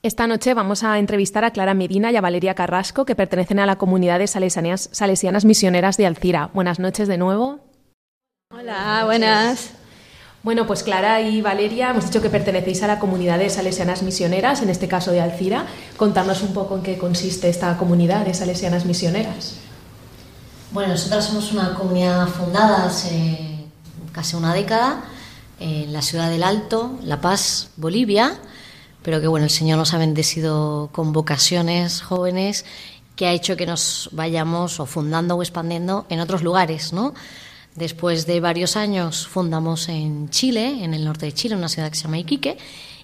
Esta 0.02 0.26
noche 0.26 0.52
vamos 0.52 0.84
a 0.84 0.98
entrevistar 0.98 1.44
a 1.44 1.50
Clara 1.50 1.72
Medina 1.72 2.12
y 2.12 2.16
a 2.16 2.20
Valeria 2.20 2.54
Carrasco, 2.54 3.06
que 3.06 3.16
pertenecen 3.16 3.58
a 3.58 3.66
la 3.66 3.76
comunidad 3.76 4.18
de 4.18 4.26
salesianas, 4.26 4.90
salesianas 4.92 5.46
misioneras 5.46 5.96
de 5.96 6.06
Alcira. 6.06 6.50
Buenas 6.52 6.78
noches 6.78 7.08
de 7.08 7.16
nuevo. 7.16 7.60
Hola, 8.50 9.02
buenas. 9.06 9.75
Bueno, 10.46 10.64
pues 10.64 10.84
Clara 10.84 11.20
y 11.22 11.40
Valeria, 11.42 11.90
hemos 11.90 12.04
dicho 12.04 12.22
que 12.22 12.30
pertenecéis 12.30 12.80
a 12.84 12.86
la 12.86 13.00
comunidad 13.00 13.40
de 13.40 13.50
salesianas 13.50 14.04
misioneras, 14.04 14.62
en 14.62 14.70
este 14.70 14.86
caso 14.86 15.10
de 15.10 15.20
Alcira. 15.20 15.66
Contarnos 15.96 16.40
un 16.42 16.54
poco 16.54 16.76
en 16.76 16.84
qué 16.84 16.96
consiste 16.98 17.48
esta 17.48 17.76
comunidad 17.76 18.24
de 18.24 18.32
salesianas 18.32 18.84
misioneras. 18.84 19.56
Bueno, 20.70 20.90
nosotras 20.90 21.24
somos 21.24 21.50
una 21.50 21.74
comunidad 21.74 22.28
fundada 22.28 22.86
hace 22.86 23.66
casi 24.12 24.36
una 24.36 24.54
década 24.54 25.02
en 25.58 25.92
la 25.92 26.00
ciudad 26.00 26.30
del 26.30 26.44
Alto, 26.44 26.96
La 27.02 27.20
Paz, 27.20 27.70
Bolivia, 27.76 28.38
pero 29.02 29.20
que 29.20 29.26
bueno, 29.26 29.46
el 29.46 29.50
Señor 29.50 29.78
nos 29.78 29.94
ha 29.94 29.98
bendecido 29.98 30.90
con 30.92 31.12
vocaciones 31.12 32.02
jóvenes 32.02 32.64
que 33.16 33.26
ha 33.26 33.32
hecho 33.32 33.56
que 33.56 33.66
nos 33.66 34.10
vayamos 34.12 34.78
o 34.78 34.86
fundando 34.86 35.34
o 35.34 35.42
expandiendo 35.42 36.06
en 36.08 36.20
otros 36.20 36.44
lugares, 36.44 36.92
¿no? 36.92 37.14
Después 37.76 38.26
de 38.26 38.40
varios 38.40 38.74
años 38.74 39.28
fundamos 39.28 39.90
en 39.90 40.30
Chile, 40.30 40.82
en 40.82 40.94
el 40.94 41.04
norte 41.04 41.26
de 41.26 41.32
Chile, 41.32 41.56
una 41.56 41.68
ciudad 41.68 41.90
que 41.90 41.96
se 41.96 42.04
llama 42.04 42.18
Iquique, 42.18 42.56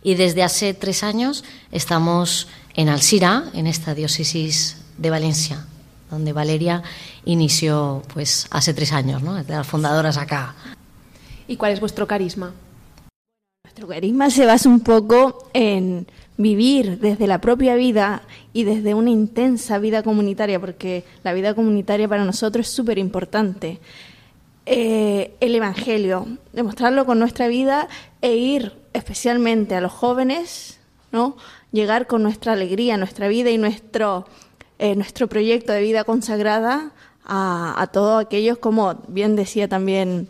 y 0.02 0.14
desde 0.14 0.42
hace 0.42 0.72
tres 0.72 1.02
años 1.02 1.44
estamos 1.72 2.48
en 2.74 2.88
Alcira, 2.88 3.44
en 3.52 3.66
esta 3.66 3.94
diócesis 3.94 4.78
de 4.96 5.10
Valencia, 5.10 5.66
donde 6.10 6.32
Valeria 6.32 6.82
inició 7.26 8.02
pues 8.14 8.46
hace 8.50 8.72
tres 8.72 8.92
años, 8.92 9.22
¿no? 9.22 9.34
de 9.34 9.52
las 9.52 9.66
fundadoras 9.66 10.16
acá. 10.16 10.54
¿Y 11.46 11.56
cuál 11.56 11.72
es 11.72 11.80
vuestro 11.80 12.06
carisma? 12.06 12.54
Nuestro 13.64 13.86
carisma 13.86 14.30
se 14.30 14.46
basa 14.46 14.70
un 14.70 14.80
poco 14.80 15.50
en 15.52 16.06
vivir 16.38 16.98
desde 16.98 17.26
la 17.26 17.42
propia 17.42 17.74
vida 17.74 18.22
y 18.54 18.64
desde 18.64 18.94
una 18.94 19.10
intensa 19.10 19.78
vida 19.78 20.02
comunitaria, 20.02 20.58
porque 20.58 21.04
la 21.24 21.34
vida 21.34 21.54
comunitaria 21.54 22.08
para 22.08 22.24
nosotros 22.24 22.66
es 22.66 22.72
súper 22.72 22.96
importante. 22.96 23.78
Eh, 24.64 25.34
el 25.40 25.54
Evangelio, 25.56 26.38
demostrarlo 26.52 27.04
con 27.04 27.18
nuestra 27.18 27.48
vida 27.48 27.88
e 28.20 28.36
ir 28.36 28.72
especialmente 28.92 29.74
a 29.74 29.80
los 29.80 29.90
jóvenes, 29.90 30.78
¿no? 31.10 31.36
llegar 31.72 32.06
con 32.06 32.22
nuestra 32.22 32.52
alegría, 32.52 32.96
nuestra 32.96 33.26
vida 33.26 33.50
y 33.50 33.58
nuestro, 33.58 34.26
eh, 34.78 34.94
nuestro 34.94 35.28
proyecto 35.28 35.72
de 35.72 35.80
vida 35.80 36.04
consagrada 36.04 36.92
a, 37.24 37.88
todos 37.92 38.24
aquellos, 38.24 38.58
como 38.58 38.94
bien 39.08 39.36
decía 39.36 39.68
también 39.68 40.28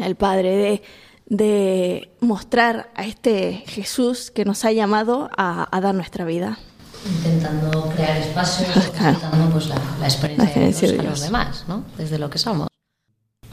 el 0.00 0.16
Padre, 0.16 0.56
de, 0.56 0.82
de 1.26 2.10
mostrar 2.20 2.90
a 2.94 3.04
este 3.04 3.62
Jesús 3.66 4.30
que 4.30 4.44
nos 4.44 4.64
ha 4.64 4.72
llamado 4.72 5.30
a, 5.36 5.68
dar 5.80 5.94
nuestra 5.94 6.24
vida. 6.24 6.58
Intentando 7.06 7.88
crear 7.94 8.16
espacios, 8.18 8.74
intentando 8.86 9.52
pues, 9.52 9.68
la, 9.68 9.76
experiencia, 10.02 10.88
de, 10.92 11.02
los 11.02 11.20
demás, 11.20 11.64
¿no? 11.68 11.84
desde 11.96 12.18
lo 12.18 12.28
que 12.30 12.38
somos. 12.38 12.68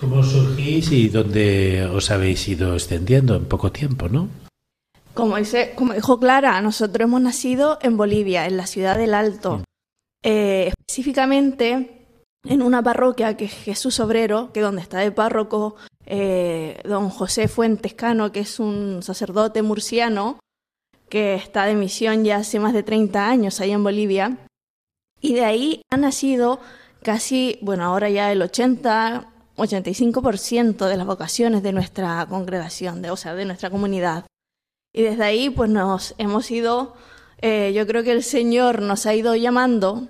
¿Cómo 0.02 0.24
surgís 0.24 0.92
y 0.92 1.10
dónde 1.10 1.86
os 1.86 2.10
habéis 2.10 2.48
ido 2.48 2.74
extendiendo 2.74 3.36
en 3.36 3.46
poco 3.46 3.72
tiempo, 3.72 4.10
no? 4.10 4.30
Como, 5.14 5.38
dice, 5.38 5.74
como 5.76 5.94
dijo 5.94 6.20
Clara, 6.20 6.60
nosotros 6.60 7.04
hemos 7.06 7.22
nacido 7.22 7.78
en 7.84 7.98
Bolivia, 7.98 8.48
en 8.48 8.58
la 8.58 8.66
ciudad 8.66 8.98
del 8.98 9.14
Alto. 9.14 9.64
Eh, 10.24 10.74
específicamente 10.76 12.08
en 12.44 12.64
una 12.64 12.82
parroquia 12.82 13.38
que 13.38 13.46
es 13.46 13.54
Jesús 13.54 14.00
Obrero, 14.00 14.52
que 14.52 14.62
donde 14.62 14.82
está 14.82 14.98
de 14.98 15.12
párroco 15.12 15.76
eh, 16.08 16.82
don 16.84 17.10
José 17.10 17.48
Fuentes 17.48 17.94
Cano, 17.94 18.32
que 18.32 18.40
es 18.40 18.60
un 18.60 19.04
sacerdote 19.04 19.62
murciano 19.62 20.40
que 21.10 21.36
está 21.36 21.66
de 21.66 21.76
misión 21.76 22.24
ya 22.24 22.38
hace 22.38 22.60
más 22.60 22.74
de 22.74 22.82
30 22.82 23.30
años 23.30 23.62
ahí 23.62 23.70
en 23.70 23.84
Bolivia. 23.84 24.38
Y 25.20 25.36
de 25.36 25.46
ahí 25.46 25.82
ha 25.92 25.98
nacido 25.98 26.60
casi, 27.04 27.60
bueno, 27.62 27.84
ahora 27.84 28.10
ya 28.10 28.32
el 28.32 28.42
80, 28.42 29.31
85% 29.62 30.88
de 30.88 30.98
las 30.98 31.06
vocaciones 31.06 31.64
de 31.64 31.72
nuestra 31.72 32.26
congregación, 32.28 33.02
de, 33.02 33.12
o 33.12 33.18
sea, 33.18 33.36
de 33.36 33.46
nuestra 33.46 33.70
comunidad. 33.70 34.26
Y 34.94 35.04
desde 35.04 35.24
ahí, 35.24 35.50
pues 35.50 35.70
nos 35.70 36.16
hemos 36.18 36.52
ido, 36.52 36.96
eh, 37.42 37.72
yo 37.74 37.88
creo 37.88 38.04
que 38.04 38.12
el 38.12 38.24
Señor 38.24 38.82
nos 38.82 39.06
ha 39.06 39.16
ido 39.16 39.36
llamando 39.36 40.08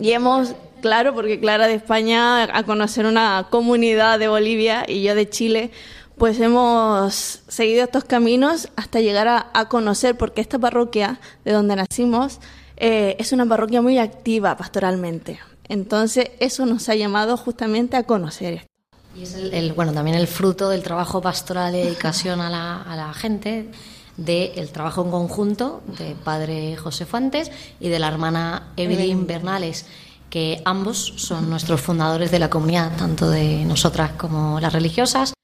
y 0.00 0.12
hemos, 0.12 0.54
claro, 0.80 1.14
porque 1.14 1.38
Clara 1.40 1.66
de 1.66 1.74
España 1.74 2.44
a 2.44 2.62
conocer 2.64 3.06
una 3.06 3.48
comunidad 3.50 4.18
de 4.18 4.28
Bolivia 4.28 4.84
y 4.88 5.02
yo 5.02 5.14
de 5.14 5.28
Chile, 5.28 5.70
pues 6.16 6.40
hemos 6.40 7.42
seguido 7.48 7.84
estos 7.84 8.04
caminos 8.04 8.68
hasta 8.76 9.00
llegar 9.00 9.28
a, 9.28 9.68
conocer, 9.68 10.16
porque 10.16 10.40
esta 10.40 10.58
parroquia 10.58 11.20
de 11.44 11.52
donde 11.52 11.76
nacimos 11.76 12.40
eh, 12.76 13.16
es 13.18 13.32
una 13.32 13.46
parroquia 13.46 13.82
muy 13.82 13.98
activa 13.98 14.56
pastoralmente. 14.56 15.38
Entonces, 15.68 16.30
eso 16.40 16.66
nos 16.66 16.88
ha 16.88 16.94
llamado 16.94 17.36
justamente 17.36 17.96
a 17.96 18.04
conocer. 18.04 18.66
Y 19.16 19.22
es 19.22 19.34
el, 19.34 19.72
bueno, 19.72 19.92
también 19.92 20.16
el 20.16 20.26
fruto 20.26 20.68
del 20.68 20.82
trabajo 20.82 21.20
pastoral 21.20 21.74
y 21.74 21.78
dedicación 21.78 22.40
a 22.40 22.50
la, 22.50 22.82
a 22.82 22.96
la 22.96 23.12
gente, 23.14 23.70
del 24.16 24.70
trabajo 24.70 25.02
en 25.04 25.10
conjunto 25.10 25.82
de 25.98 26.14
padre 26.14 26.76
José 26.76 27.04
Fuentes 27.04 27.50
y 27.80 27.88
de 27.88 27.98
la 27.98 28.08
hermana 28.08 28.72
Evelyn 28.76 29.26
Bernales, 29.26 29.86
que 30.30 30.62
ambos 30.64 31.14
son 31.16 31.50
nuestros 31.50 31.80
fundadores 31.80 32.30
de 32.30 32.38
la 32.38 32.50
comunidad, 32.50 32.96
tanto 32.96 33.28
de 33.28 33.64
nosotras 33.64 34.12
como 34.12 34.60
las 34.60 34.72
religiosas 34.72 35.34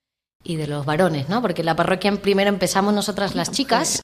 y 0.43 0.57
de 0.57 0.67
los 0.67 0.87
varones, 0.87 1.29
¿no? 1.29 1.43
Porque 1.43 1.63
en 1.63 1.67
la 1.67 1.77
parroquia 1.77 2.13
primero 2.17 2.49
empezamos 2.49 2.95
nosotras 2.95 3.35
las 3.35 3.51
chicas 3.51 4.03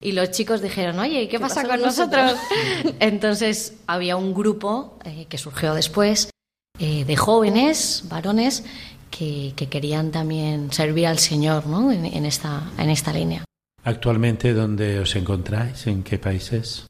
y 0.00 0.12
los 0.12 0.30
chicos 0.30 0.60
dijeron, 0.60 0.98
oye, 0.98 1.28
¿qué, 1.28 1.40
pasa, 1.40 1.66
con 1.66 1.80
nosotros? 1.80 2.34
Entonces 3.00 3.74
había 3.86 4.16
un 4.16 4.34
grupo 4.34 4.98
eh, 5.04 5.26
que 5.28 5.38
surgió 5.38 5.74
después 5.74 6.30
eh, 6.78 7.04
de 7.06 7.16
jóvenes, 7.16 8.04
varones, 8.08 8.64
que, 9.10 9.52
querían 9.54 10.10
también 10.10 10.72
servir 10.72 11.06
al 11.06 11.18
Señor 11.18 11.66
¿no? 11.66 11.90
en, 11.92 12.26
esta, 12.26 12.70
en 12.78 12.90
esta 12.90 13.12
línea. 13.12 13.44
¿Actualmente 13.84 14.52
dónde 14.52 14.98
os 14.98 15.14
encontráis? 15.16 15.86
¿En 15.86 16.02
qué 16.02 16.18
países? 16.18 16.86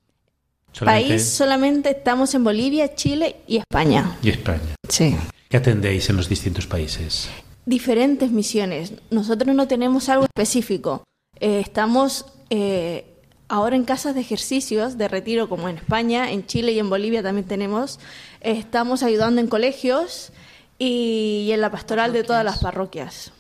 País 0.85 1.25
solamente 1.25 1.90
estamos 1.90 2.35
en 2.35 2.44
Bolivia, 2.44 2.94
Chile 2.94 3.37
y 3.46 3.56
España. 3.56 4.18
Y 4.23 4.30
España. 4.30 4.76
Sí. 4.88 5.16
¿Qué 5.49 5.56
atendéis 5.56 6.11
en 6.11 6.16
los 6.16 6.28
distintos 6.28 6.66
países? 6.66 7.30
Diferentes 7.64 8.30
misiones. 8.30 8.92
Nosotros 9.11 9.54
no 9.54 9.66
tenemos 9.68 10.08
algo 10.08 10.25
específico. 10.25 11.04
Eh, 11.40 11.61
estamos 11.61 12.26
eh, 12.50 13.06
ahora 13.49 13.76
en 13.76 13.85
casas 13.85 14.14
de 14.14 14.20
ejercicios 14.20 14.99
de 14.99 15.08
retiro, 15.08 15.49
como 15.49 15.68
en 15.68 15.78
España, 15.78 16.30
en 16.30 16.46
Chile 16.46 16.73
y 16.73 16.78
en 16.78 16.90
Bolivia 16.90 17.23
también 17.23 17.46
tenemos. 17.46 17.99
estamos 18.40 19.02
ayudando 19.02 19.40
en 19.40 19.46
colegios 19.49 20.32
y, 20.78 21.50
en 21.52 21.61
la 21.61 21.71
pastoral 21.71 22.12
de 22.12 22.25
todas 22.25 22.45
las 22.45 22.59
parroquias. 22.59 23.33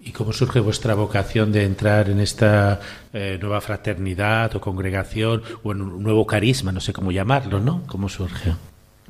¿Y 0.00 0.10
cómo 0.10 0.32
surge 0.32 0.58
vuestra 0.58 0.94
vocación 0.94 1.52
de 1.52 1.64
entrar 1.64 2.10
en 2.10 2.18
esta 2.20 2.80
eh, 3.12 3.38
nueva 3.40 3.60
fraternidad 3.60 4.54
o 4.56 4.60
congregación 4.60 5.42
o 5.62 5.72
en 5.72 5.82
un 5.82 6.02
nuevo 6.02 6.26
carisma, 6.26 6.72
no 6.72 6.80
sé 6.80 6.92
cómo 6.92 7.12
llamarlo, 7.12 7.60
¿no? 7.60 7.84
¿Cómo 7.86 8.08
surge? 8.08 8.52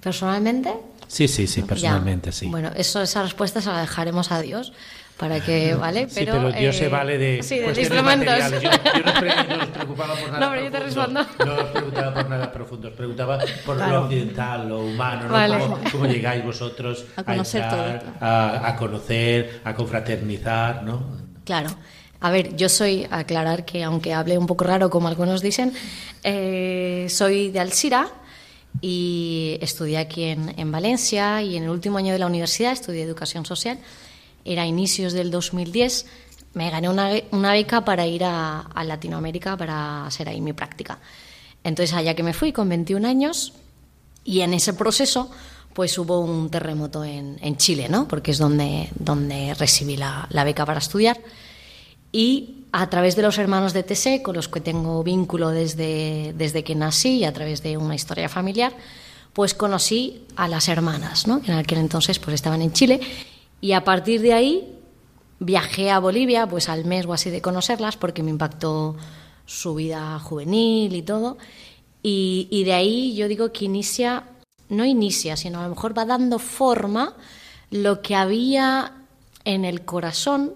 ¿Personalmente? 0.03 0.75
Sí, 1.09 1.29
sí, 1.29 1.47
sí, 1.47 1.63
personalmente, 1.63 2.33
sí. 2.33 2.49
Bueno, 2.49 2.71
eso, 2.77 3.01
esa 3.01 3.23
respuesta 3.23 3.61
se 3.61 3.71
la 3.71 3.81
dejaremos 3.81 4.33
a 4.33 4.41
Dios 4.41 4.73
para 5.23 5.39
que, 5.39 5.77
¿vale? 5.77 6.09
Pero, 6.13 6.33
sí, 6.33 6.39
pero 6.41 6.51
Dios 6.51 6.77
se 6.77 6.87
eh, 6.87 6.89
vale 6.89 7.17
de 7.17 7.43
sí, 7.45 7.61
de. 7.61 7.85
Yo, 7.85 8.03
no, 8.03 9.63
os 9.63 9.69
preocupaba 9.69 10.15
por 10.17 10.31
nada 10.33 10.41
No, 10.41 10.51
pero 10.51 10.65
yo 10.65 10.71
te 10.73 10.81
respondo. 10.81 11.27
No 11.47 11.55
os 11.55 11.65
preguntaba 11.67 12.15
por 12.15 12.29
nada 12.29 12.53
profundo, 12.53 12.89
os 12.89 12.95
preguntaba 12.95 13.39
por 13.65 13.77
lo 13.77 14.03
occidental, 14.03 14.69
lo 14.69 14.81
humano, 14.81 15.29
¿no? 15.29 15.79
¿Cómo, 15.93 16.07
llegáis 16.07 16.45
vosotros 16.45 17.07
a 17.15 17.23
conocer 17.23 17.63
a, 17.63 18.03
a, 18.19 18.69
a, 18.69 18.77
conocer, 18.77 19.61
a 19.63 19.73
confraternizar, 19.75 20.83
¿no? 20.83 21.07
Claro. 21.45 21.71
A 22.19 22.31
ver, 22.33 22.57
yo 22.57 22.69
soy, 22.69 23.07
aclarar 23.09 23.65
que 23.65 23.85
aunque 23.85 24.13
hable 24.13 24.37
un 24.37 24.49
poco 24.49 24.65
raro 24.65 24.91
como 24.91 25.07
algunos 25.07 25.41
dicen, 25.41 25.73
eh, 26.25 27.07
soy 27.09 27.53
de 27.53 27.61
Alcira, 27.61 28.09
y 28.81 29.57
estudié 29.61 29.99
aquí 29.99 30.25
en, 30.25 30.59
en, 30.59 30.73
Valencia 30.73 31.43
y 31.43 31.57
en 31.57 31.63
el 31.63 31.69
último 31.69 31.99
año 31.99 32.13
de 32.13 32.19
la 32.19 32.27
universidad 32.27 32.73
estudié 32.73 33.03
educación 33.03 33.45
social 33.45 33.79
era 34.45 34.67
inicios 34.67 35.13
del 35.13 35.31
2010, 35.31 36.07
me 36.55 36.71
gané 36.71 36.89
una, 36.89 37.11
una 37.31 37.53
beca 37.53 37.85
para 37.85 38.07
ir 38.07 38.25
a, 38.25 38.69
Latinoamérica 38.85 39.57
para 39.57 40.07
hacer 40.07 40.29
ahí 40.29 40.41
mi 40.41 40.53
práctica. 40.53 40.99
Entonces 41.65 41.95
allá 41.95 42.15
que 42.15 42.23
me 42.23 42.33
fui 42.33 42.53
con 42.53 42.69
21 42.69 43.07
años 43.07 43.55
y 44.25 44.41
en 44.41 44.55
ese 44.55 44.75
proceso 44.75 45.31
pues 45.73 45.97
hubo 45.97 46.21
un 46.21 46.51
terremoto 46.51 47.03
en, 47.05 47.39
en 47.41 47.57
Chile, 47.57 47.89
¿no? 47.89 48.07
Porque 48.07 48.33
es 48.33 48.39
donde, 48.39 48.91
donde 48.95 49.55
recibí 49.55 49.97
la, 49.97 50.27
la, 50.31 50.45
beca 50.45 50.67
para 50.67 50.81
estudiar. 50.81 51.19
Y 52.11 52.67
a 52.73 52.91
través 52.91 53.17
de 53.17 53.23
los 53.23 53.39
hermanos 53.39 53.73
de 53.73 53.83
TC, 53.83 54.23
con 54.23 54.37
los 54.37 54.49
que 54.49 54.61
tengo 54.61 55.03
vínculo 55.03 55.49
desde, 55.49 56.35
desde 56.37 56.63
que 56.63 56.75
nací 56.75 57.19
y 57.19 57.25
a 57.25 57.33
través 57.33 57.63
de 57.63 57.79
una 57.79 57.95
historia 57.95 58.29
familiar, 58.29 58.75
pues 59.33 59.55
conocí 59.55 60.27
a 60.37 60.47
las 60.47 60.69
hermanas, 60.69 61.27
¿no? 61.27 61.41
que 61.41 61.53
en 61.53 61.59
aquel 61.59 61.79
entonces 61.79 62.19
pues 62.19 62.35
estaban 62.35 62.61
en 62.61 62.73
Chile 62.73 63.01
y 63.63 63.73
a 63.73 63.85
partir 63.85 64.21
de 64.21 64.35
ahí 64.35 64.79
viajé 65.39 65.91
a 65.93 66.01
Bolivia, 66.01 66.49
pues 66.49 66.69
al 66.69 66.85
mes 66.85 67.07
o 67.07 67.13
así 67.13 67.31
de 67.31 67.41
conocerlas, 67.41 67.97
porque 67.97 68.25
me 68.25 68.31
impactó 68.31 68.97
su 69.47 69.77
vida 69.77 70.19
juvenil 70.19 70.95
y 70.95 71.03
todo. 71.03 71.39
Y, 72.03 72.65
de 72.65 72.73
ahí 72.73 73.15
yo 73.15 73.29
digo 73.29 73.53
que 73.53 73.67
inicia, 73.67 74.25
no 74.69 74.85
inicia, 74.85 75.37
sino 75.37 75.61
a 75.61 75.63
lo 75.63 75.69
mejor 75.69 75.97
va 75.97 76.05
dando 76.05 76.41
forma 76.41 77.15
lo 77.71 78.03
que 78.03 78.17
había 78.17 78.95
en 79.45 79.65
el 79.65 79.85
corazón, 79.85 80.55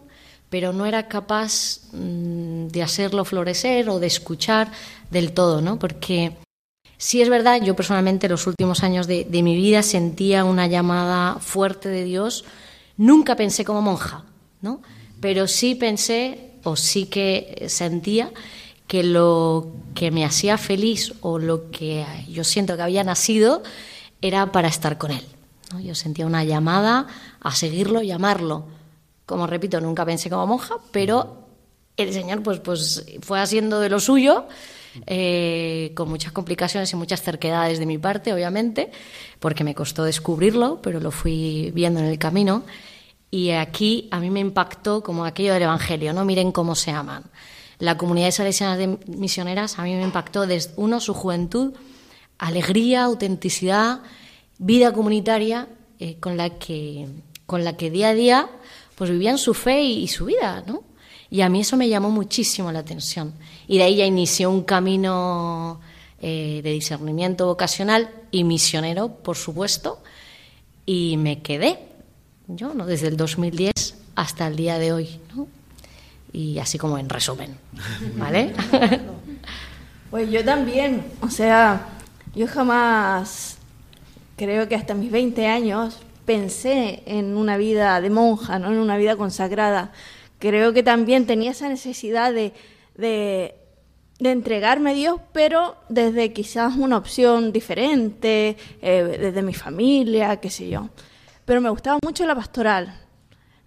pero 0.50 0.72
no 0.72 0.84
era 0.84 1.06
capaz 1.06 1.82
mm, 1.92 2.66
de 2.66 2.82
hacerlo 2.82 3.24
florecer 3.24 3.88
o 3.88 4.00
de 4.00 4.08
escuchar 4.08 4.72
del 5.12 5.32
todo, 5.32 5.60
¿no? 5.60 5.78
Porque 5.78 6.32
sí 6.98 7.22
es 7.22 7.28
verdad, 7.28 7.62
yo 7.62 7.76
personalmente 7.76 8.28
los 8.28 8.48
últimos 8.48 8.82
años 8.82 9.06
de 9.06 9.42
mi 9.44 9.54
vida 9.54 9.84
sentía 9.84 10.44
una 10.44 10.66
llamada 10.66 11.38
fuerte 11.38 11.88
de 11.88 12.02
Dios 12.02 12.44
Nunca 12.96 13.36
pensé 13.36 13.64
como 13.64 13.82
monja, 13.82 14.24
¿no? 14.60 14.80
Pero 15.20 15.46
sí 15.48 15.74
pensé 15.74 16.52
o 16.64 16.76
sí 16.76 17.06
que 17.06 17.66
sentía 17.68 18.32
que 18.86 19.02
lo 19.02 19.72
que 19.94 20.10
me 20.10 20.24
hacía 20.24 20.58
feliz 20.58 21.14
o 21.20 21.38
lo 21.38 21.70
que 21.70 22.06
yo 22.28 22.44
siento 22.44 22.76
que 22.76 22.82
había 22.82 23.04
nacido 23.04 23.62
era 24.22 24.52
para 24.52 24.68
estar 24.68 24.98
con 24.98 25.10
él. 25.10 25.24
Yo 25.82 25.94
sentía 25.94 26.26
una 26.26 26.44
llamada 26.44 27.06
a 27.40 27.54
seguirlo 27.54 28.02
y 28.02 28.12
amarlo. 28.12 28.64
Como 29.26 29.46
repito, 29.46 29.80
nunca 29.80 30.06
pensé 30.06 30.30
como 30.30 30.46
monja, 30.46 30.76
pero 30.92 31.48
el 31.96 32.12
Señor 32.12 32.42
pues, 32.42 32.60
pues 32.60 33.04
fue 33.20 33.40
haciendo 33.40 33.80
de 33.80 33.88
lo 33.88 33.98
suyo, 33.98 34.46
eh, 35.06 35.92
con 35.94 36.08
muchas 36.08 36.32
complicaciones 36.32 36.92
y 36.92 36.96
muchas 36.96 37.22
cerquedades 37.22 37.78
de 37.78 37.86
mi 37.86 37.98
parte, 37.98 38.32
obviamente, 38.32 38.90
porque 39.40 39.64
me 39.64 39.74
costó 39.74 40.04
descubrirlo, 40.04 40.80
pero 40.82 41.00
lo 41.00 41.10
fui 41.10 41.70
viendo 41.74 42.00
en 42.00 42.06
el 42.06 42.18
camino. 42.18 42.64
Y 43.30 43.50
aquí 43.50 44.08
a 44.10 44.20
mí 44.20 44.30
me 44.30 44.40
impactó 44.40 45.02
como 45.02 45.24
aquello 45.24 45.52
del 45.52 45.64
Evangelio, 45.64 46.12
¿no? 46.12 46.24
Miren 46.24 46.52
cómo 46.52 46.74
se 46.74 46.90
aman. 46.92 47.24
La 47.78 47.98
comunidad 47.98 48.26
de 48.26 48.32
salesianas 48.32 48.78
de 48.78 48.98
misioneras 49.06 49.78
a 49.78 49.82
mí 49.82 49.94
me 49.94 50.02
impactó 50.02 50.46
desde, 50.46 50.72
uno, 50.76 51.00
su 51.00 51.12
juventud, 51.12 51.74
alegría, 52.38 53.04
autenticidad, 53.04 54.00
vida 54.58 54.92
comunitaria 54.92 55.68
eh, 55.98 56.16
con, 56.18 56.36
la 56.36 56.50
que, 56.50 57.08
con 57.44 57.64
la 57.64 57.76
que 57.76 57.90
día 57.90 58.10
a 58.10 58.14
día 58.14 58.48
pues 58.96 59.10
vivían 59.10 59.38
su 59.38 59.54
fe 59.54 59.82
y, 59.82 60.08
su 60.08 60.24
vida, 60.24 60.64
¿no? 60.66 60.82
Y 61.28 61.42
a 61.42 61.48
mí 61.48 61.60
eso 61.60 61.76
me 61.76 61.88
llamó 61.88 62.10
muchísimo 62.10 62.72
la 62.72 62.78
atención. 62.78 63.34
Y 63.68 63.78
de 63.78 63.84
ahí 63.84 63.96
ya 63.96 64.06
inició 64.06 64.50
un 64.50 64.62
camino 64.62 65.80
eh, 66.20 66.60
de 66.62 66.70
discernimiento 66.70 67.46
vocacional 67.46 68.10
y 68.30 68.44
misionero, 68.44 69.08
por 69.08 69.36
supuesto, 69.36 70.02
y 70.84 71.16
me 71.16 71.42
quedé 71.42 71.78
yo, 72.48 72.74
¿no? 72.74 72.86
Desde 72.86 73.08
el 73.08 73.16
2010 73.16 73.72
hasta 74.14 74.46
el 74.46 74.56
día 74.56 74.78
de 74.78 74.92
hoy, 74.92 75.20
¿no? 75.34 75.48
Y 76.32 76.58
así 76.58 76.78
como 76.78 76.98
en 76.98 77.08
resumen, 77.08 77.56
¿vale? 78.16 78.52
Pues 80.08 80.30
yo 80.30 80.44
también, 80.44 81.04
o 81.20 81.28
sea, 81.28 81.88
yo 82.34 82.46
jamás, 82.46 83.58
creo 84.36 84.68
que 84.68 84.76
hasta 84.76 84.94
mis 84.94 85.10
20 85.10 85.46
años, 85.48 85.98
pensé 86.24 87.02
en 87.06 87.36
una 87.36 87.56
vida 87.56 88.00
de 88.00 88.08
monja, 88.08 88.60
¿no? 88.60 88.68
En 88.68 88.78
una 88.78 88.96
vida 88.96 89.16
consagrada. 89.16 89.92
Creo 90.38 90.72
que 90.72 90.84
también 90.84 91.26
tenía 91.26 91.50
esa 91.50 91.68
necesidad 91.68 92.32
de, 92.32 92.52
de, 92.96 93.54
de 94.18 94.30
entregarme 94.30 94.90
a 94.90 94.94
Dios, 94.94 95.20
pero 95.32 95.76
desde 95.88 96.32
quizás 96.32 96.76
una 96.76 96.96
opción 96.96 97.52
diferente, 97.52 98.56
eh, 98.82 99.18
desde 99.20 99.42
mi 99.42 99.54
familia, 99.54 100.36
qué 100.38 100.50
sé 100.50 100.68
yo 100.68 100.90
pero 101.46 101.60
me 101.60 101.70
gustaba 101.70 101.98
mucho 102.02 102.26
la 102.26 102.34
pastoral, 102.34 102.92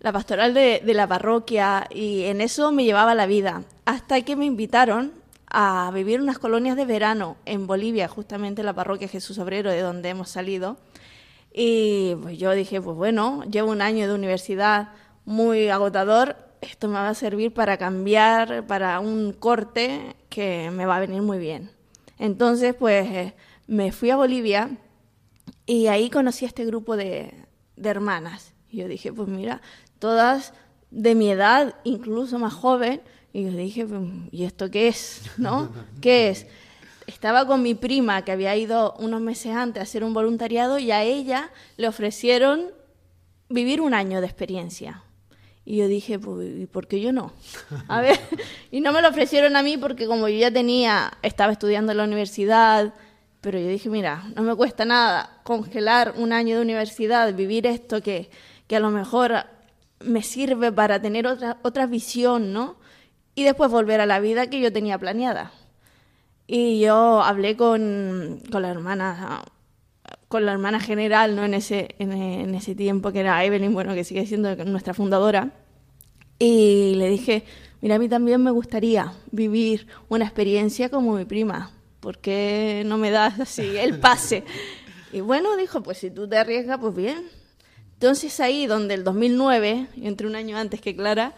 la 0.01 0.11
pastoral 0.11 0.53
de, 0.53 0.81
la 0.85 1.07
parroquia 1.07 1.87
y 1.89 2.25
en 2.25 2.41
eso 2.41 2.71
me 2.71 2.83
llevaba 2.83 3.15
la 3.15 3.25
vida, 3.25 3.63
hasta 3.85 4.21
que 4.21 4.35
me 4.35 4.45
invitaron 4.45 5.13
a 5.49 5.89
vivir 5.93 6.21
unas 6.21 6.37
colonias 6.37 6.75
de 6.75 6.85
verano 6.85 7.37
en 7.45 7.65
Bolivia, 7.65 8.07
justamente 8.07 8.61
en 8.61 8.65
la 8.65 8.73
parroquia 8.73 9.07
Jesús 9.07 9.39
Obrero, 9.39 9.71
de 9.71 9.79
donde 9.79 10.09
hemos 10.09 10.29
salido. 10.29 10.77
Y 11.51 12.15
pues 12.21 12.37
yo 12.37 12.51
dije, 12.51 12.81
pues 12.81 12.95
bueno, 12.95 13.43
llevo 13.49 13.71
un 13.71 13.81
año 13.81 14.07
de 14.07 14.13
universidad 14.13 14.89
muy 15.25 15.69
agotador, 15.69 16.35
esto 16.61 16.87
me 16.87 16.95
va 16.95 17.09
a 17.09 17.13
servir 17.13 17.53
para 17.53 17.77
cambiar, 17.77 18.65
para 18.67 18.99
un 18.99 19.33
corte 19.33 20.15
que 20.29 20.71
me 20.71 20.85
va 20.85 20.97
a 20.97 20.99
venir 20.99 21.21
muy 21.21 21.37
bien. 21.37 21.71
Entonces, 22.17 22.75
pues 22.75 23.09
eh, 23.09 23.33
me 23.67 23.91
fui 23.91 24.09
a 24.09 24.17
Bolivia 24.17 24.71
y 25.65 25.87
ahí 25.87 26.09
conocí 26.09 26.45
a 26.45 26.49
este 26.49 26.65
grupo 26.65 26.97
de, 26.97 27.33
de 27.75 27.89
hermanas. 27.89 28.53
Y 28.69 28.77
yo 28.77 28.87
dije, 28.87 29.11
pues 29.13 29.27
mira, 29.27 29.61
todas 29.99 30.53
de 30.91 31.15
mi 31.15 31.29
edad, 31.29 31.75
incluso 31.83 32.39
más 32.39 32.53
joven, 32.53 33.01
y 33.33 33.43
yo 33.43 33.51
dije, 33.51 33.85
pues, 33.85 34.01
¿y 34.31 34.43
esto 34.43 34.69
qué 34.71 34.87
es? 34.87 35.21
¿No? 35.37 35.69
¿Qué 36.01 36.29
es? 36.29 36.47
Estaba 37.07 37.47
con 37.47 37.61
mi 37.61 37.73
prima 37.73 38.23
que 38.23 38.31
había 38.31 38.55
ido 38.55 38.93
unos 38.99 39.21
meses 39.21 39.55
antes 39.55 39.81
a 39.81 39.83
hacer 39.83 40.03
un 40.03 40.13
voluntariado 40.13 40.77
y 40.77 40.91
a 40.91 41.03
ella 41.03 41.51
le 41.77 41.87
ofrecieron 41.87 42.71
vivir 43.49 43.81
un 43.81 43.93
año 43.93 44.21
de 44.21 44.27
experiencia. 44.27 45.03
Y 45.69 45.75
yo 45.75 45.87
dije, 45.87 46.17
pues, 46.17 46.49
¿y 46.57 46.65
por 46.65 46.87
qué 46.87 46.99
yo 46.99 47.13
no? 47.13 47.31
A 47.87 48.01
ver, 48.01 48.19
y 48.71 48.81
no 48.81 48.91
me 48.91 49.03
lo 49.03 49.09
ofrecieron 49.09 49.55
a 49.55 49.61
mí 49.61 49.77
porque 49.77 50.07
como 50.07 50.27
yo 50.27 50.39
ya 50.39 50.49
tenía, 50.49 51.13
estaba 51.21 51.51
estudiando 51.51 51.91
en 51.91 51.99
la 51.99 52.05
universidad, 52.05 52.91
pero 53.39 53.59
yo 53.59 53.67
dije, 53.67 53.87
mira, 53.87 54.23
no 54.35 54.41
me 54.41 54.55
cuesta 54.55 54.83
nada 54.83 55.41
congelar 55.43 56.15
un 56.17 56.33
año 56.33 56.55
de 56.55 56.63
universidad, 56.63 57.31
vivir 57.35 57.67
esto 57.67 58.01
que, 58.01 58.31
que 58.65 58.77
a 58.77 58.79
lo 58.79 58.89
mejor 58.89 59.45
me 59.99 60.23
sirve 60.23 60.71
para 60.71 60.99
tener 61.03 61.27
otra, 61.27 61.57
otra 61.61 61.85
visión, 61.85 62.51
¿no? 62.51 62.77
Y 63.35 63.43
después 63.43 63.69
volver 63.69 64.01
a 64.01 64.07
la 64.07 64.19
vida 64.19 64.49
que 64.49 64.59
yo 64.59 64.73
tenía 64.73 64.97
planeada. 64.97 65.51
Y 66.47 66.79
yo 66.79 67.21
hablé 67.21 67.55
con, 67.55 68.41
con 68.51 68.63
la 68.63 68.71
hermana 68.71 69.43
con 70.29 70.45
la 70.45 70.53
hermana 70.53 70.79
general 70.79 71.35
no 71.35 71.43
en 71.43 71.53
ese 71.53 71.95
en, 71.99 72.55
ese 72.55 72.75
tiempo 72.75 73.11
que 73.11 73.19
era 73.19 73.43
Evelyn 73.43 73.73
bueno 73.73 73.93
que 73.93 74.05
sigue 74.05 74.25
siendo 74.25 74.55
nuestra 74.65 74.93
fundadora. 74.93 75.51
Y 76.37 76.93
le 76.95 77.09
dije 77.09 77.43
mira 77.81 77.95
a 77.95 77.99
mí 77.99 78.07
también 78.07 78.41
me 78.41 78.51
gustaría 78.51 79.11
vivir 79.31 79.87
una 80.07 80.23
experiencia 80.23 80.89
como 80.89 81.15
mi 81.15 81.25
prima. 81.25 81.71
¿por 81.99 82.19
qué 82.19 82.83
no 82.85 82.97
me 82.97 83.11
das 83.11 83.41
así 83.41 83.75
el 83.75 83.99
pase 84.05 84.45
y 85.11 85.19
bueno 85.19 85.57
dijo 85.57 85.83
pues 85.83 85.97
si 85.97 86.09
tú 86.09 86.29
te 86.29 86.37
arriesgas 86.37 86.79
pues 86.79 86.95
bien 86.95 87.27
entonces 87.93 88.39
ahí 88.39 88.67
donde 88.67 88.93
el 88.93 89.03
2009 89.03 89.87
entre 90.01 90.27
un 90.27 90.37
año 90.37 90.57
antes 90.57 90.79
que 90.79 90.95
Clara 90.95 91.33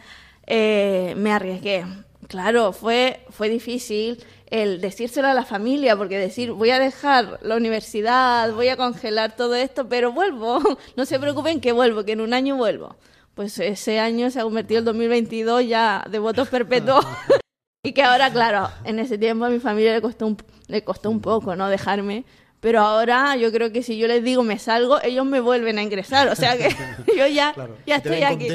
eh, 0.45 1.13
me 1.17 1.31
arriesgué. 1.31 1.85
Claro 2.27 2.71
fue 2.71 3.25
fue 3.29 3.49
difícil 3.49 4.23
el 4.51 4.81
decírselo 4.81 5.29
a 5.29 5.33
la 5.33 5.45
familia, 5.45 5.95
porque 5.95 6.19
decir, 6.19 6.51
voy 6.51 6.69
a 6.71 6.79
dejar 6.79 7.39
la 7.41 7.55
universidad, 7.55 8.53
voy 8.53 8.67
a 8.67 8.75
congelar 8.75 9.35
todo 9.35 9.55
esto, 9.55 9.87
pero 9.87 10.11
vuelvo, 10.11 10.59
no 10.97 11.05
se 11.05 11.19
preocupen 11.19 11.61
que 11.61 11.71
vuelvo, 11.71 12.03
que 12.03 12.11
en 12.11 12.21
un 12.21 12.33
año 12.33 12.57
vuelvo. 12.57 12.97
Pues 13.33 13.57
ese 13.59 13.99
año 13.99 14.29
se 14.29 14.41
ha 14.41 14.43
convertido 14.43 14.79
el 14.79 14.85
2022 14.85 15.65
ya 15.65 16.05
de 16.09 16.19
votos 16.19 16.49
perpetuos. 16.49 17.05
y 17.83 17.93
que 17.93 18.03
ahora, 18.03 18.29
claro, 18.29 18.69
en 18.83 18.99
ese 18.99 19.17
tiempo 19.17 19.45
a 19.45 19.49
mi 19.49 19.59
familia 19.59 19.93
le 19.93 20.01
costó 20.01 20.27
un, 20.27 20.37
le 20.67 20.83
costó 20.83 21.09
un 21.09 21.21
poco, 21.21 21.55
¿no? 21.55 21.69
Dejarme. 21.69 22.25
Pero 22.61 22.79
ahora 22.79 23.35
yo 23.35 23.51
creo 23.51 23.71
que 23.71 23.81
si 23.81 23.97
yo 23.97 24.07
les 24.07 24.23
digo 24.23 24.43
me 24.43 24.59
salgo, 24.59 25.01
ellos 25.01 25.25
me 25.25 25.39
vuelven 25.39 25.79
a 25.79 25.83
ingresar. 25.83 26.29
O 26.29 26.35
sea 26.35 26.55
que 26.55 26.69
yo 27.17 27.27
ya, 27.27 27.53
ya 27.87 27.95
estoy 27.97 28.21
aquí. 28.21 28.47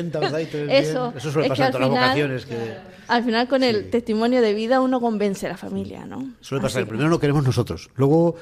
Eso, 0.70 1.12
Eso 1.16 1.32
suele 1.32 1.48
pasar 1.48 1.66
en 1.66 1.72
todas 1.72 1.88
las 1.88 1.90
vocaciones. 1.90 2.46
Que... 2.46 2.56
Al 3.08 3.24
final 3.24 3.48
con 3.48 3.64
el 3.64 3.90
testimonio 3.90 4.40
de 4.40 4.54
vida 4.54 4.80
uno 4.80 5.00
convence 5.00 5.46
a 5.46 5.50
la 5.50 5.56
familia, 5.56 6.06
¿no? 6.06 6.30
Suele 6.40 6.62
pasar. 6.62 6.86
Primero 6.86 7.08
lo 7.08 7.18
queremos 7.18 7.44
nosotros. 7.44 7.90
Luego 7.96 8.36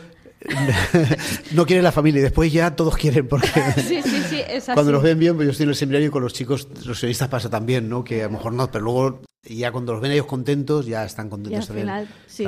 no 1.53 1.65
quiere 1.65 1.81
la 1.83 1.93
familia 1.93 2.21
y 2.21 2.23
después 2.23 2.53
ya 2.53 2.77
todos 2.77 2.97
quieren 2.99 3.27
porque 3.27 3.49
sí, 3.77 4.03
sí, 4.03 4.23
sí, 4.29 4.43
cuando 4.75 4.93
los 4.93 5.03
ven 5.03 5.19
bien, 5.19 5.35
pues 5.37 5.47
yo 5.47 5.53
estoy 5.53 5.65
en 5.65 5.71
el 5.71 5.77
seminario 5.77 6.09
y 6.09 6.11
con 6.11 6.23
los 6.23 6.35
chicos, 6.35 6.69
los 6.85 6.99
seminaristas 6.99 7.29
pasa 7.29 7.49
también, 7.49 7.89
¿no? 7.89 8.05
Que 8.05 8.23
a 8.23 8.27
lo 8.27 8.33
mejor 8.33 8.53
no, 8.53 8.71
pero 8.71 8.85
luego 8.85 9.23
ya 9.47 9.73
cuando 9.73 9.93
los 9.93 10.01
ven 10.01 10.13
ellos 10.13 10.27
contentos, 10.27 10.87
ya 10.87 11.05
están 11.05 11.29
contentos 11.29 11.69
y 11.69 11.73
al 11.73 11.79
Final, 11.79 12.09
sí. 12.27 12.47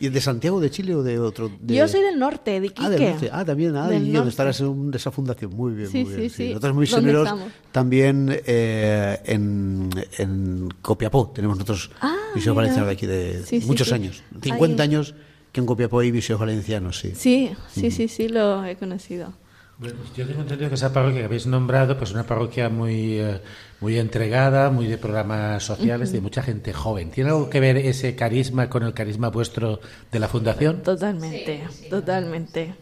¿Y 0.00 0.08
de 0.08 0.20
Santiago 0.20 0.60
de 0.60 0.70
Chile 0.70 0.94
o 0.94 1.02
de 1.02 1.18
otro? 1.18 1.50
Yo 1.62 1.86
soy 1.86 2.02
del 2.02 2.18
norte, 2.18 2.60
de 2.60 2.66
Iquique. 2.66 2.82
Ah, 2.84 2.90
del 2.90 3.10
norte. 3.10 3.30
Ah, 3.32 3.44
también, 3.44 3.76
ah, 3.76 3.94
y 3.94 4.10
donde 4.10 4.30
estarás 4.30 4.60
en 4.60 4.90
esa 4.94 5.10
fundación. 5.10 5.54
Muy 5.54 5.72
bien, 5.72 5.90
muy 5.92 6.14
bien. 6.14 6.30
Sí, 6.30 6.48
Nosotros 6.48 6.74
muy 6.74 6.80
misioneros 6.82 7.28
también 7.70 8.40
eh, 8.46 9.20
en, 9.24 9.90
en 10.18 10.68
Copiapó. 10.82 11.30
Tenemos 11.34 11.56
nosotros 11.58 11.90
ah, 12.00 12.16
misiones 12.34 12.56
valencianos 12.56 12.88
de 12.88 12.92
aquí 12.92 13.06
de 13.06 13.62
muchos 13.66 13.92
años, 13.92 14.22
50 14.40 14.82
años 14.82 15.14
que 15.52 15.60
en 15.60 15.66
Copiapó 15.66 16.00
hay 16.00 16.10
visiones 16.10 16.40
valencianos, 16.40 16.98
sí. 16.98 17.12
Sí, 17.14 17.52
sí, 17.70 17.90
sí, 17.90 18.08
sí, 18.08 18.28
lo 18.28 18.64
he 18.64 18.76
conocido. 18.76 19.34
Bueno, 19.78 19.96
yo 20.16 20.26
tengo 20.26 20.40
entendido 20.40 20.68
que 20.68 20.76
esa 20.76 20.92
parroquia 20.92 21.20
que 21.20 21.24
habéis 21.26 21.46
nombrado, 21.46 21.98
pues 21.98 22.12
una 22.12 22.24
parroquia 22.24 22.68
muy, 22.68 23.18
eh, 23.18 23.40
muy 23.82 23.98
entregada, 23.98 24.70
muy 24.70 24.86
de 24.86 24.96
programas 24.96 25.64
sociales, 25.64 26.12
de 26.12 26.20
mucha 26.20 26.40
gente 26.40 26.72
joven. 26.72 27.10
¿Tiene 27.10 27.30
algo 27.30 27.50
que 27.50 27.58
ver 27.58 27.76
ese 27.76 28.14
carisma 28.14 28.70
con 28.70 28.84
el 28.84 28.94
carisma 28.94 29.28
vuestro 29.28 29.80
de 30.12 30.20
la 30.20 30.28
fundación? 30.28 30.82
Totalmente, 30.84 31.64
totalmente. 31.90 32.76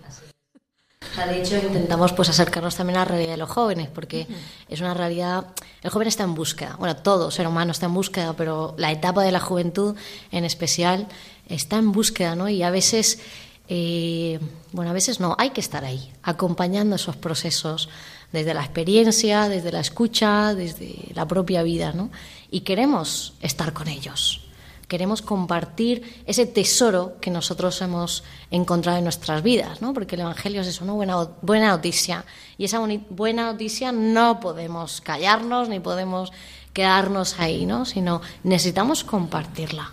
de 1.17 1.41
hecho, 1.41 1.57
intentamos 1.57 2.13
pues 2.13 2.29
acercarnos 2.29 2.77
también 2.77 2.99
a 2.99 3.01
la 3.01 3.05
realidad 3.07 3.31
de 3.31 3.37
los 3.39 3.49
jóvenes, 3.49 3.89
porque 3.89 4.27
es 4.69 4.81
una 4.83 4.93
realidad. 4.93 5.47
El 5.83 5.91
joven 5.91 6.07
está 6.07 6.25
en 6.25 6.35
búsqueda. 6.35 6.77
Bueno, 6.79 6.95
todo 6.97 7.31
ser 7.31 7.49
humano 7.49 7.73
está 7.73 7.87
en 7.87 7.95
búsqueda, 7.95 8.35
pero 8.37 8.75
la 8.77 8.93
etapa 8.93 9.23
de 9.23 9.33
la 9.33 9.41
juventud, 9.41 9.97
en 10.31 10.45
especial, 10.45 11.09
está 11.49 11.79
en 11.79 11.93
búsqueda, 11.93 12.37
¿no? 12.37 12.51
Y 12.51 12.63
a 12.63 12.69
veces, 12.69 13.21
eh, 13.69 14.39
bueno, 14.73 14.91
a 14.91 14.95
veces 14.95 15.19
no, 15.19 15.35
hay 15.39 15.49
que 15.51 15.63
estar 15.63 15.83
ahí, 15.83 16.13
acompañando 16.23 16.97
esos 16.97 17.17
procesos 17.17 17.89
desde 18.33 18.55
la 18.55 18.61
experiencia, 18.61 19.49
desde 19.49 19.73
la 19.73 19.81
escucha, 19.81 20.55
desde 20.55 21.12
la 21.14 21.27
propia 21.27 21.62
vida, 21.62 21.93
¿no? 21.93 22.11
Y 22.51 22.61
queremos 22.61 23.35
estar 23.40 23.73
con 23.73 23.88
ellos. 23.88 24.47
Queremos 24.88 25.23
compartir 25.23 26.23
ese 26.27 26.47
tesoro 26.47 27.19
que 27.21 27.31
nosotros 27.31 27.81
hemos 27.81 28.25
encontrado 28.51 28.99
en 28.99 29.05
nuestras 29.05 29.40
vidas, 29.43 29.81
¿no? 29.81 29.95
Porque 29.95 30.16
el 30.16 30.23
Evangelio 30.23 30.62
es 30.62 30.81
una 30.81 30.95
buena, 30.95 31.29
buena 31.43 31.69
noticia. 31.69 32.25
Y 32.59 32.64
esa 32.64 32.81
buena 33.09 33.53
noticia 33.53 33.93
no 33.93 34.40
podemos 34.40 35.01
callarnos 35.01 35.69
ni 35.69 35.79
podemos 35.79 36.33
quedarnos 36.73 37.38
ahí, 37.38 37.66
¿no? 37.66 37.85
Sino 37.85 38.21
necesitamos 38.43 39.05
compartirla 39.05 39.93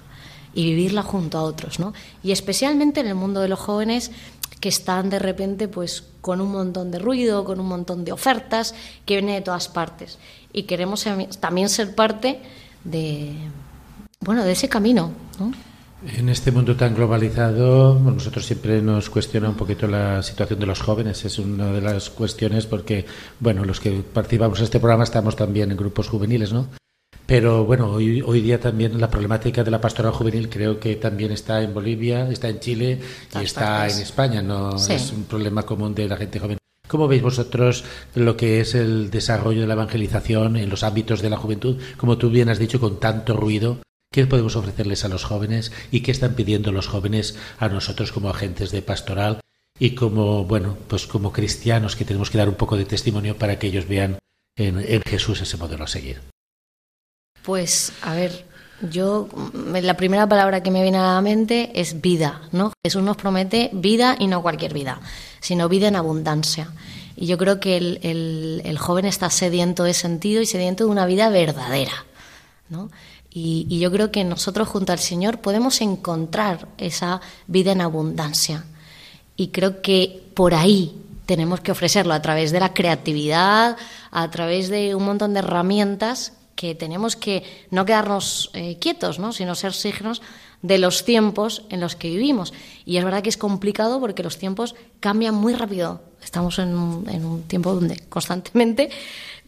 y 0.58 0.66
vivirla 0.66 1.04
junto 1.04 1.38
a 1.38 1.44
otros, 1.44 1.80
¿no? 1.80 1.94
Y 2.24 2.32
especialmente 2.32 3.00
en 3.00 3.08
el 3.08 3.14
mundo 3.14 3.42
de 3.42 3.48
los 3.48 3.60
jóvenes 3.60 4.10
que 4.60 4.70
están 4.70 5.10
de 5.10 5.20
repente 5.20 5.68
pues 5.68 6.04
con 6.22 6.42
un 6.42 6.52
montón 6.52 6.92
de 6.92 7.00
ruido, 7.00 7.44
con 7.44 7.60
un 7.60 7.68
montón 7.68 8.04
de 8.04 8.12
ofertas 8.12 8.74
que 9.06 9.16
vienen 9.16 9.36
de 9.36 9.42
todas 9.42 9.68
partes 9.68 10.18
y 10.54 10.64
queremos 10.64 11.06
también 11.40 11.70
ser 11.70 11.96
parte 11.96 12.40
de 12.84 13.34
bueno, 14.20 14.44
de 14.44 14.52
ese 14.52 14.68
camino, 14.68 15.12
¿no? 15.40 15.52
En 16.16 16.30
este 16.30 16.52
mundo 16.52 16.76
tan 16.76 16.94
globalizado, 16.94 17.98
nosotros 18.00 18.46
siempre 18.46 18.82
nos 18.84 19.10
cuestiona 19.10 19.50
un 19.50 19.56
poquito 19.56 19.88
la 19.88 20.22
situación 20.22 20.60
de 20.60 20.68
los 20.68 20.80
jóvenes. 20.80 21.26
Es 21.26 21.40
una 21.40 21.72
de 21.72 21.82
las 21.82 22.12
cuestiones 22.12 22.68
porque, 22.68 23.06
bueno, 23.40 23.66
los 23.66 23.80
que 23.80 24.04
participamos 24.14 24.60
en 24.60 24.66
este 24.66 24.80
programa 24.80 25.06
estamos 25.06 25.36
también 25.36 25.72
en 25.72 25.78
grupos 25.78 26.08
juveniles, 26.08 26.54
¿no? 26.54 26.68
Pero 27.28 27.66
bueno, 27.66 27.92
hoy, 27.92 28.22
hoy 28.22 28.40
día 28.40 28.58
también 28.58 29.02
la 29.02 29.10
problemática 29.10 29.62
de 29.62 29.70
la 29.70 29.82
pastoral 29.82 30.14
juvenil 30.14 30.48
creo 30.50 30.80
que 30.80 30.96
también 30.96 31.34
está 31.34 31.62
en 31.62 31.74
Bolivia, 31.74 32.30
está 32.30 32.48
en 32.48 32.62
Chile 32.62 33.02
y 33.38 33.44
está 33.44 33.86
en 33.86 34.00
España. 34.00 34.42
No 34.42 34.78
es 34.78 35.12
un 35.12 35.26
problema 35.26 35.64
común 35.64 35.94
de 35.94 36.08
la 36.08 36.16
gente 36.16 36.40
joven. 36.40 36.58
¿Cómo 36.88 37.10
veis 37.10 37.22
vosotros 37.22 37.84
lo 38.16 38.38
que 38.38 38.62
es 38.62 38.76
el 38.76 39.12
desarrollo 39.12 39.60
de 39.60 39.68
la 39.68 39.74
evangelización 39.74 40.56
en 40.56 40.70
los 40.70 40.84
ámbitos 40.84 41.22
de 41.22 41.30
la 41.30 41.36
juventud? 41.36 41.82
Como 41.98 42.18
tú 42.18 42.30
bien 42.30 42.48
has 42.48 42.60
dicho, 42.60 42.80
con 42.80 42.98
tanto 42.98 43.36
ruido, 43.36 43.80
¿qué 44.10 44.26
podemos 44.26 44.56
ofrecerles 44.56 45.04
a 45.04 45.10
los 45.10 45.26
jóvenes 45.26 45.74
y 45.92 46.00
qué 46.00 46.12
están 46.12 46.34
pidiendo 46.34 46.72
los 46.72 46.88
jóvenes 46.88 47.38
a 47.60 47.68
nosotros 47.68 48.14
como 48.14 48.30
agentes 48.30 48.72
de 48.72 48.82
pastoral 48.82 49.42
y 49.78 49.96
como, 49.96 50.46
bueno, 50.46 50.78
pues 50.88 51.08
como 51.08 51.34
cristianos 51.34 51.98
que 51.98 52.06
tenemos 52.06 52.30
que 52.30 52.38
dar 52.38 52.48
un 52.48 52.56
poco 52.56 52.78
de 52.78 52.86
testimonio 52.86 53.38
para 53.38 53.60
que 53.60 53.68
ellos 53.68 53.86
vean 53.86 54.18
en, 54.56 54.80
en 54.80 55.02
Jesús 55.02 55.42
ese 55.42 55.58
modelo 55.58 55.84
a 55.84 55.88
seguir? 55.88 56.22
Pues, 57.48 57.94
a 58.02 58.14
ver, 58.14 58.46
yo, 58.92 59.30
la 59.54 59.96
primera 59.96 60.28
palabra 60.28 60.62
que 60.62 60.70
me 60.70 60.84
viene 60.84 60.98
a 60.98 61.14
la 61.14 61.22
mente 61.22 61.72
es 61.76 62.02
vida, 62.02 62.42
¿no? 62.52 62.74
Jesús 62.84 63.02
nos 63.02 63.16
promete 63.16 63.70
vida 63.72 64.18
y 64.20 64.28
no 64.28 64.42
cualquier 64.42 64.74
vida, 64.74 65.00
sino 65.40 65.70
vida 65.70 65.88
en 65.88 65.96
abundancia. 65.96 66.74
Y 67.16 67.26
yo 67.26 67.38
creo 67.38 67.62
que 67.62 67.78
el, 67.78 68.78
joven 68.78 69.06
está 69.06 69.30
sediento 69.30 69.86
de 69.86 69.94
sentido 69.94 70.42
y 70.42 70.46
sediento 70.46 70.84
de 70.84 70.92
una 70.92 71.06
vida 71.06 71.30
verdadera, 71.30 72.04
¿no? 72.68 72.92
Y, 73.30 73.66
y, 73.70 73.80
yo 73.80 73.94
creo 73.94 74.12
que 74.12 74.26
nosotros 74.26 74.68
junto 74.68 74.92
al 74.92 75.00
Señor 75.00 75.40
podemos 75.40 75.80
encontrar 75.80 76.68
esa 76.78 77.22
vida 77.48 77.72
en 77.72 77.80
abundancia. 77.80 78.66
Y 79.38 79.52
creo 79.52 79.82
que 79.82 80.22
por 80.34 80.54
ahí 80.54 80.98
tenemos 81.26 81.62
que 81.62 81.72
ofrecerlo 81.72 82.14
a 82.14 82.22
través 82.22 82.52
de 82.52 82.60
la 82.60 82.74
creatividad, 82.74 83.78
a 84.12 84.32
través 84.32 84.68
de 84.68 84.96
un 84.96 85.06
montón 85.06 85.34
de 85.34 85.40
herramientas 85.40 86.34
que 86.58 86.76
tenemos 86.76 87.16
que 87.16 87.44
no 87.72 87.86
quedarnos 87.86 88.50
eh, 88.54 88.78
quietos, 88.82 89.20
¿no? 89.20 89.32
sino 89.32 89.56
ser 89.56 89.74
signos 89.74 90.22
de 90.64 90.80
los 90.80 91.06
tiempos 91.06 91.62
en 91.70 91.80
los 91.80 91.96
que 91.96 92.10
vivimos. 92.10 92.52
Y 92.84 92.98
es 92.98 93.06
verdad 93.06 93.22
que 93.22 93.30
es 93.30 93.38
complicado 93.38 94.02
porque 94.02 94.24
los 94.24 94.38
tiempos 94.38 94.76
cambian 95.00 95.36
muy 95.36 95.54
rápido. 95.54 96.02
Estamos 96.22 96.60
en 96.60 96.76
un, 96.76 97.44
tiempo 97.44 97.74
donde 97.74 98.00
constantemente 98.10 98.90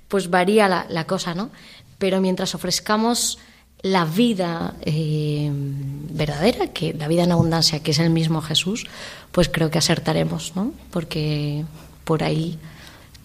pues 0.08 0.30
varía 0.30 0.86
la, 0.88 1.06
cosa, 1.06 1.34
¿no? 1.34 1.50
Pero 1.98 2.22
mientras 2.22 2.56
ofrezcamos 2.56 3.40
la 3.82 4.06
vida 4.06 4.76
eh, 4.82 5.50
verdadera, 5.52 6.68
que 6.68 6.94
la 6.94 7.08
vida 7.08 7.24
en 7.24 7.32
abundancia, 7.32 7.82
que 7.82 7.92
es 7.92 8.00
el 8.00 8.12
mismo 8.12 8.42
Jesús, 8.42 8.86
pues 9.32 9.50
creo 9.50 9.72
que 9.72 9.80
acertaremos, 9.80 10.56
¿no? 10.56 10.74
Porque 10.92 11.66
por 12.04 12.24
ahí 12.24 12.60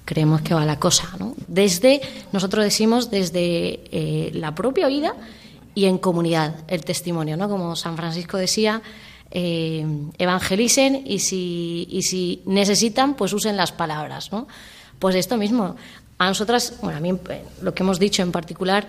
creemos 0.04 0.42
que 0.42 0.54
va 0.54 0.64
la 0.64 0.78
cosa, 0.78 1.16
¿no? 1.18 1.34
Desde, 1.46 2.00
nosotros 2.32 2.64
decimos, 2.64 3.10
desde 3.10 3.80
eh, 3.90 4.30
la 4.34 4.54
propia 4.54 4.88
vida 4.88 5.14
y 5.74 5.86
en 5.86 5.98
comunidad, 5.98 6.56
el 6.68 6.84
testimonio, 6.84 7.36
¿no? 7.36 7.48
Como 7.48 7.74
San 7.76 7.96
Francisco 7.96 8.36
decía, 8.36 8.82
eh, 9.30 9.84
evangelicen 10.18 11.02
y 11.06 11.18
si, 11.18 11.88
y 11.90 12.02
si 12.02 12.42
necesitan, 12.46 13.14
pues 13.14 13.32
usen 13.32 13.56
las 13.56 13.72
palabras, 13.72 14.30
¿no? 14.30 14.46
Pues 14.98 15.16
esto 15.16 15.36
mismo. 15.36 15.76
A 16.18 16.28
nosotras, 16.28 16.74
bueno, 16.80 16.98
a 16.98 17.00
mí 17.00 17.18
lo 17.60 17.74
que 17.74 17.82
hemos 17.82 17.98
dicho 17.98 18.22
en 18.22 18.30
particular, 18.30 18.86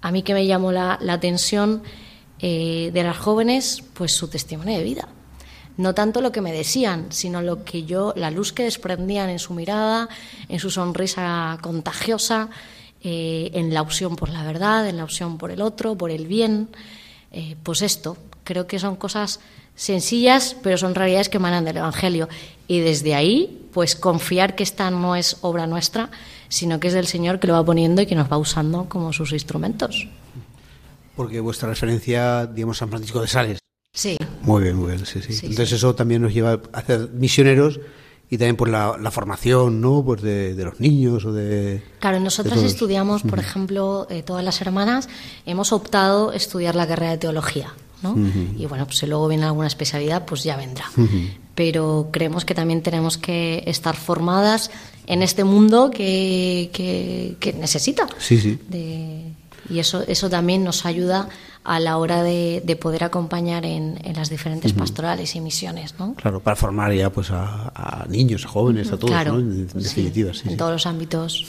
a 0.00 0.10
mí 0.10 0.22
que 0.22 0.32
me 0.32 0.46
llamó 0.46 0.72
la, 0.72 0.98
atención 1.08 1.82
eh, 2.38 2.90
de 2.94 3.02
las 3.02 3.18
jóvenes, 3.18 3.82
pues 3.94 4.12
su 4.12 4.28
testimonio 4.28 4.78
de 4.78 4.84
vida. 4.84 5.08
No 5.76 5.94
tanto 5.94 6.20
lo 6.20 6.32
que 6.32 6.40
me 6.40 6.52
decían, 6.52 7.06
sino 7.10 7.42
lo 7.42 7.64
que 7.64 7.84
yo, 7.84 8.14
la 8.16 8.30
luz 8.30 8.52
que 8.52 8.64
desprendían 8.64 9.28
en 9.28 9.38
su 9.38 9.52
mirada, 9.52 10.08
en 10.48 10.58
su 10.58 10.70
sonrisa 10.70 11.58
contagiosa, 11.60 12.48
eh, 13.02 13.50
en 13.52 13.74
la 13.74 13.82
opción 13.82 14.16
por 14.16 14.30
la 14.30 14.42
verdad, 14.42 14.88
en 14.88 14.96
la 14.96 15.04
opción 15.04 15.36
por 15.36 15.50
el 15.50 15.60
otro, 15.60 15.96
por 15.96 16.10
el 16.10 16.26
bien. 16.26 16.68
Eh, 17.30 17.56
pues 17.62 17.82
esto, 17.82 18.16
creo 18.44 18.66
que 18.66 18.78
son 18.78 18.96
cosas 18.96 19.40
sencillas, 19.74 20.56
pero 20.62 20.78
son 20.78 20.94
realidades 20.94 21.28
que 21.28 21.36
emanan 21.36 21.64
del 21.64 21.76
Evangelio. 21.76 22.28
Y 22.66 22.80
desde 22.80 23.14
ahí, 23.14 23.68
pues 23.74 23.94
confiar 23.94 24.56
que 24.56 24.62
esta 24.62 24.90
no 24.90 25.14
es 25.14 25.36
obra 25.42 25.66
nuestra, 25.66 26.10
sino 26.48 26.80
que 26.80 26.88
es 26.88 26.94
del 26.94 27.06
Señor 27.06 27.38
que 27.38 27.46
lo 27.46 27.52
va 27.52 27.64
poniendo 27.64 28.00
y 28.00 28.06
que 28.06 28.14
nos 28.14 28.32
va 28.32 28.38
usando 28.38 28.88
como 28.88 29.12
sus 29.12 29.32
instrumentos. 29.32 30.08
Porque 31.14 31.40
vuestra 31.40 31.68
referencia, 31.68 32.46
digamos, 32.46 32.78
San 32.78 32.88
Francisco 32.88 33.20
de 33.20 33.26
Sales. 33.26 33.58
Sí. 33.96 34.18
Muy 34.42 34.64
bien, 34.64 34.76
muy 34.76 34.92
bien, 34.92 35.06
sí, 35.06 35.22
sí. 35.22 35.46
Entonces 35.46 35.72
eso 35.72 35.94
también 35.94 36.20
nos 36.20 36.34
lleva 36.34 36.60
a 36.72 36.78
hacer 36.78 37.08
misioneros 37.14 37.80
y 38.28 38.36
también 38.36 38.56
por 38.56 38.68
la, 38.68 39.10
formación 39.10 39.80
¿no? 39.80 40.04
pues 40.04 40.20
de, 40.20 40.54
los 40.56 40.80
niños 40.80 41.24
o 41.24 41.32
de 41.32 41.82
claro 42.00 42.18
nosotros 42.20 42.62
estudiamos 42.62 43.22
por 43.22 43.38
ejemplo 43.38 44.06
eh, 44.10 44.22
todas 44.22 44.44
las 44.44 44.60
hermanas 44.60 45.08
hemos 45.46 45.72
optado 45.72 46.32
estudiar 46.32 46.74
la 46.74 46.88
carrera 46.88 47.12
de 47.12 47.18
teología 47.18 47.72
¿no? 48.02 48.16
y 48.58 48.66
bueno 48.66 48.84
pues 48.84 48.98
si 48.98 49.06
luego 49.06 49.28
viene 49.28 49.44
alguna 49.44 49.68
especialidad 49.68 50.24
pues 50.24 50.42
ya 50.42 50.56
vendrá 50.56 50.86
pero 51.54 52.08
creemos 52.12 52.44
que 52.44 52.54
también 52.54 52.82
tenemos 52.82 53.16
que 53.16 53.62
estar 53.66 53.94
formadas 53.94 54.72
en 55.06 55.22
este 55.22 55.44
mundo 55.44 55.92
que, 55.92 56.70
que, 56.72 57.52
necesita 57.52 58.08
sí, 58.18 58.40
sí. 58.40 58.58
y 59.70 59.78
eso 59.78 60.02
eso 60.02 60.28
también 60.28 60.64
nos 60.64 60.84
ayuda 60.84 61.28
a 61.66 61.80
la 61.80 61.98
hora 61.98 62.22
de, 62.22 62.78
poder 62.80 63.02
acompañar 63.02 63.66
en, 63.66 63.98
las 64.14 64.30
diferentes 64.30 64.72
pastorales 64.72 65.34
y 65.34 65.40
misiones, 65.40 65.98
¿no? 65.98 66.14
Claro, 66.14 66.40
para 66.40 66.54
formar 66.54 66.92
ya 66.92 67.10
pues 67.10 67.30
a, 67.32 68.06
niños, 68.08 68.44
a 68.44 68.48
jóvenes, 68.48 68.92
a 68.92 68.98
todos, 68.98 69.26
¿no? 69.26 69.40
En, 69.40 69.66
definitiva, 69.66 70.32
sí, 70.32 70.48
En 70.48 70.56
todos 70.56 70.70
los 70.70 70.86
ámbitos. 70.86 71.46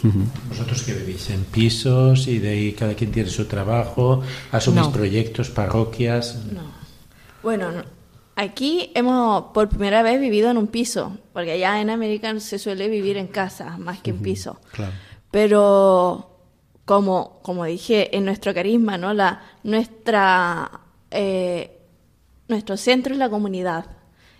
Vosotros 0.49 0.81
que 0.83 0.93
vivís 0.93 1.29
en 1.29 1.43
pisos 1.43 2.27
y 2.27 2.39
de 2.39 2.49
ahí 2.49 2.71
cada 2.73 2.95
quien 2.95 3.11
tiene 3.11 3.29
su 3.29 3.45
trabajo, 3.45 4.21
asumís 4.51 4.87
proyectos, 4.87 5.51
parroquias. 5.51 6.39
No. 6.51 6.63
Bueno, 7.43 7.69
aquí 8.35 8.91
hemos 8.95 9.51
por 9.53 9.69
primera 9.69 10.01
vez 10.01 10.19
vivido 10.19 10.49
en 10.49 10.57
un 10.57 10.67
piso, 10.67 11.15
porque 11.31 11.51
allá 11.51 11.79
en 11.79 11.91
América 11.91 12.37
se 12.39 12.57
suele 12.57 12.87
vivir 12.87 13.17
en 13.17 13.27
casa 13.27 13.77
más 13.77 13.99
que 13.99 14.09
en 14.09 14.17
piso. 14.17 14.59
Claro. 14.71 14.93
Pero 15.29 16.36
como, 16.87 17.41
como 17.41 17.65
dije, 17.65 18.15
en 18.15 18.23
nuestro 18.23 18.53
carisma, 18.53 18.97
¿no? 18.97 19.13
La, 19.13 19.41
nuestra, 19.61 20.71
eh, 21.11 21.81
nuestro 22.47 22.77
centro 22.77 23.11
es 23.11 23.19
la 23.19 23.29
comunidad. 23.29 23.87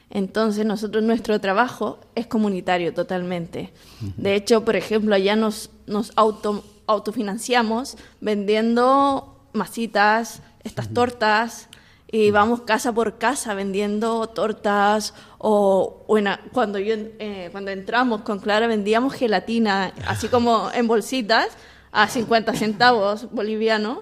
Entonces, 0.10 0.66
nosotros, 0.66 1.04
nuestro 1.04 1.42
trabajo 1.42 2.00
es 2.16 2.26
comunitario 2.26 2.94
totalmente. 2.94 3.74
De 4.16 4.34
hecho, 4.36 4.64
por 4.64 4.78
ejemplo, 4.78 5.14
allá 5.14 5.36
nos, 5.36 5.72
nos 5.88 6.14
auto, 6.16 6.64
autofinanciamos 6.88 7.98
vendiendo 8.22 9.42
masitas, 9.52 10.42
estas 10.64 10.94
tortas, 10.94 11.68
y 12.10 12.32
vamos 12.32 12.62
casa 12.62 12.94
por 12.94 13.18
casa 13.18 13.56
vendiendo 13.56 14.28
tortas 14.28 15.14
o 15.38 16.06
bueno, 16.08 16.38
cuando 16.54 16.80
yo 16.80 16.96
eh, 16.96 17.50
cuando 17.52 17.72
entramos 17.72 18.22
con 18.22 18.40
Clara 18.40 18.68
vendíamos 18.68 19.14
gelatina 19.14 19.92
así 20.08 20.28
como 20.30 20.72
en 20.74 20.88
bolsitas 20.88 21.50
a 21.98 22.08
50 22.08 22.54
centavos 22.54 23.28
bolivianos 23.32 23.98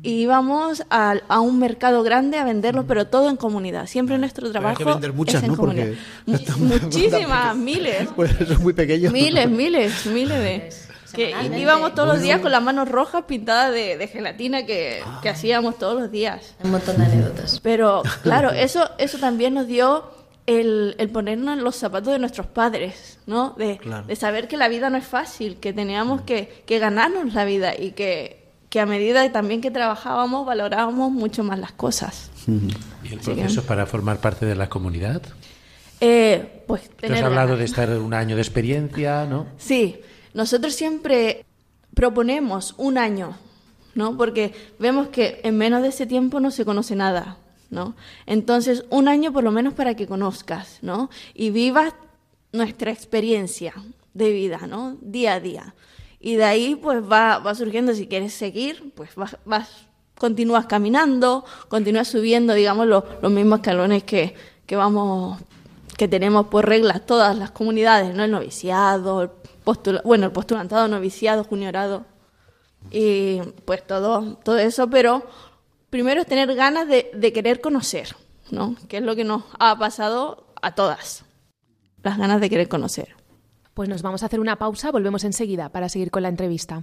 y 0.00 0.22
íbamos 0.22 0.84
a, 0.90 1.16
a, 1.26 1.40
un 1.40 1.58
mercado 1.58 2.04
grande 2.04 2.38
a 2.38 2.44
venderlo, 2.44 2.86
pero 2.86 3.08
todo 3.08 3.30
en 3.30 3.36
comunidad. 3.36 3.88
Siempre 3.88 4.16
nuestro 4.16 4.48
trabajo 4.52 4.76
que 4.76 4.84
vender 4.84 5.12
muchas, 5.12 5.42
es 5.42 5.42
en 5.42 5.50
¿no? 5.50 5.56
comunidad. 5.56 5.88
Muchísimas, 6.56 7.56
miles. 7.56 8.08
Pues 8.14 8.30
eso 8.40 8.52
es 8.52 8.60
muy 8.60 8.72
pequeño. 8.74 9.10
Miles, 9.10 9.50
miles, 9.50 10.06
miles 10.06 10.38
de... 10.38 10.70
Que 11.12 11.34
íbamos 11.58 11.94
todos 11.96 12.08
los 12.08 12.22
días 12.22 12.40
con 12.40 12.52
las 12.52 12.62
manos 12.62 12.88
rojas 12.88 13.24
pintadas 13.24 13.72
de, 13.72 13.98
de 13.98 14.06
gelatina 14.06 14.64
que, 14.64 15.02
que, 15.20 15.28
hacíamos 15.28 15.78
todos 15.78 16.00
los 16.00 16.12
días. 16.12 16.54
Un 16.62 16.70
montón 16.70 16.96
de 16.96 17.04
anécdotas. 17.04 17.60
Pero 17.60 18.02
claro, 18.22 18.50
eso, 18.50 18.88
eso 18.98 19.18
también 19.18 19.52
nos 19.52 19.66
dio 19.66 20.04
el, 20.46 20.96
el, 20.98 21.08
ponernos 21.10 21.56
en 21.56 21.64
los 21.64 21.76
zapatos 21.76 22.12
de 22.12 22.18
nuestros 22.18 22.46
padres, 22.46 23.18
¿no? 23.26 23.54
De, 23.56 23.78
de, 24.06 24.16
saber 24.16 24.48
que 24.48 24.56
la 24.56 24.68
vida 24.68 24.90
no 24.90 24.96
es 24.96 25.04
fácil, 25.04 25.56
que 25.56 25.72
teníamos 25.72 26.22
que, 26.22 26.62
que 26.66 26.78
ganarnos 26.78 27.34
la 27.34 27.44
vida 27.44 27.74
y 27.78 27.92
que, 27.92 28.42
que, 28.68 28.80
a 28.80 28.86
medida 28.86 29.30
también 29.30 29.60
que 29.60 29.70
trabajábamos 29.70 30.44
valorábamos 30.44 31.12
mucho 31.12 31.44
más 31.44 31.58
las 31.58 31.72
cosas. 31.72 32.30
¿Y 33.04 33.12
el 33.12 33.20
proceso 33.20 33.62
para 33.62 33.86
formar 33.86 34.18
parte 34.18 34.46
de 34.46 34.54
la 34.54 34.68
comunidad? 34.68 35.22
Eh, 36.00 36.64
pues 36.66 36.90
tener 36.90 37.18
has 37.18 37.24
hablado 37.24 37.56
de 37.56 37.64
estar 37.64 37.88
un 37.90 38.12
año 38.12 38.34
de 38.34 38.42
experiencia, 38.42 39.24
¿no? 39.24 39.46
Sí, 39.56 40.00
nosotros 40.34 40.74
siempre 40.74 41.44
proponemos 41.94 42.74
un 42.78 42.98
año, 42.98 43.36
¿no? 43.94 44.16
Porque 44.16 44.52
vemos 44.80 45.08
que 45.08 45.40
en 45.44 45.56
menos 45.56 45.82
de 45.82 45.88
ese 45.88 46.06
tiempo 46.06 46.40
no 46.40 46.50
se 46.50 46.64
conoce 46.64 46.96
nada. 46.96 47.36
¿No? 47.72 47.96
Entonces, 48.26 48.84
un 48.90 49.08
año 49.08 49.32
por 49.32 49.42
lo 49.42 49.50
menos 49.50 49.74
para 49.74 49.94
que 49.94 50.06
conozcas, 50.06 50.78
¿no? 50.82 51.10
Y 51.34 51.50
vivas 51.50 51.94
nuestra 52.52 52.92
experiencia 52.92 53.74
de 54.14 54.30
vida, 54.30 54.66
¿no? 54.68 54.96
Día 55.00 55.34
a 55.34 55.40
día. 55.40 55.74
Y 56.20 56.36
de 56.36 56.44
ahí, 56.44 56.76
pues, 56.76 57.02
va, 57.02 57.42
surgiendo, 57.54 57.94
si 57.94 58.06
quieres 58.06 58.34
seguir, 58.34 58.92
pues 58.94 59.14
vas, 59.16 59.36
vas 59.44 59.86
continúas 60.16 60.66
caminando, 60.66 61.44
continúas 61.68 62.06
subiendo, 62.06 62.54
digamos, 62.54 62.86
los, 62.86 63.02
los 63.20 63.32
mismos 63.32 63.60
escalones 63.60 64.04
que, 64.04 64.34
que 64.66 64.76
vamos, 64.76 65.40
que 65.96 66.06
tenemos 66.06 66.46
por 66.46 66.68
reglas 66.68 67.04
todas 67.06 67.36
las 67.36 67.50
comunidades, 67.50 68.14
¿no? 68.14 68.22
El 68.22 68.30
noviciado, 68.30 69.22
el 69.22 69.30
bueno, 70.04 70.26
el 70.26 70.32
postulantado, 70.32 70.88
noviciado, 70.88 71.44
juniorado, 71.44 72.04
y 72.90 73.40
pues 73.64 73.86
todo, 73.86 74.36
todo 74.44 74.58
eso, 74.58 74.90
pero 74.90 75.22
primero 75.92 76.22
es 76.22 76.26
tener 76.26 76.52
ganas 76.54 76.88
de, 76.88 77.32
querer 77.34 77.60
conocer, 77.60 78.16
¿no? 78.50 78.74
Que 78.88 78.96
es 78.96 79.02
lo 79.02 79.14
que 79.14 79.24
nos 79.24 79.44
ha 79.58 79.78
pasado 79.78 80.46
a 80.62 80.74
todas, 80.74 81.26
las 82.02 82.16
ganas 82.16 82.40
de 82.40 82.48
querer 82.48 82.68
conocer. 82.68 83.14
Pues 83.74 83.90
nos 83.90 84.00
vamos 84.00 84.22
a 84.22 84.26
hacer 84.26 84.40
una 84.40 84.56
pausa, 84.56 84.90
volvemos 84.90 85.22
enseguida 85.22 85.68
para 85.68 85.90
seguir 85.90 86.10
con 86.10 86.22
la 86.22 86.30
entrevista. 86.30 86.82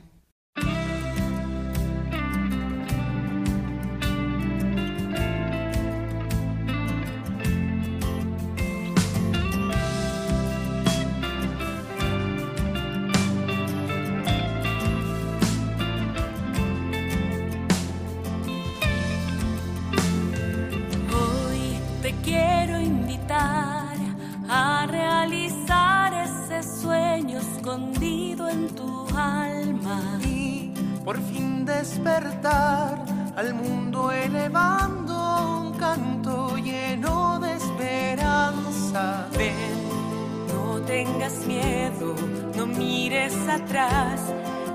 Por 31.09 31.19
fin 31.33 31.65
despertar 31.65 33.03
al 33.35 33.55
mundo 33.55 34.11
elevando 34.11 35.15
un 35.59 35.73
canto 35.73 36.55
lleno 36.57 37.39
de 37.39 37.53
esperanza. 37.55 39.27
Ven, 39.35 39.79
no 40.49 40.79
tengas 40.81 41.33
miedo, 41.47 42.13
no 42.55 42.67
mires 42.67 43.33
atrás. 43.47 44.21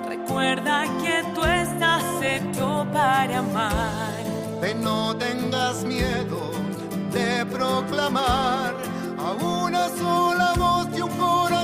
Recuerda 0.09 0.83
que 1.05 1.23
tú 1.37 1.44
estás 1.44 2.03
hecho 2.20 2.85
para 2.92 3.38
amar. 3.38 4.25
que 4.61 4.75
no 4.75 5.16
tengas 5.16 5.85
miedo 5.85 6.51
de 7.12 7.47
proclamar 7.47 8.75
a 9.18 9.31
una 9.40 9.88
sola 9.90 10.53
voz 10.57 10.88
y 10.99 11.01
un 11.01 11.11
corazón 11.11 11.63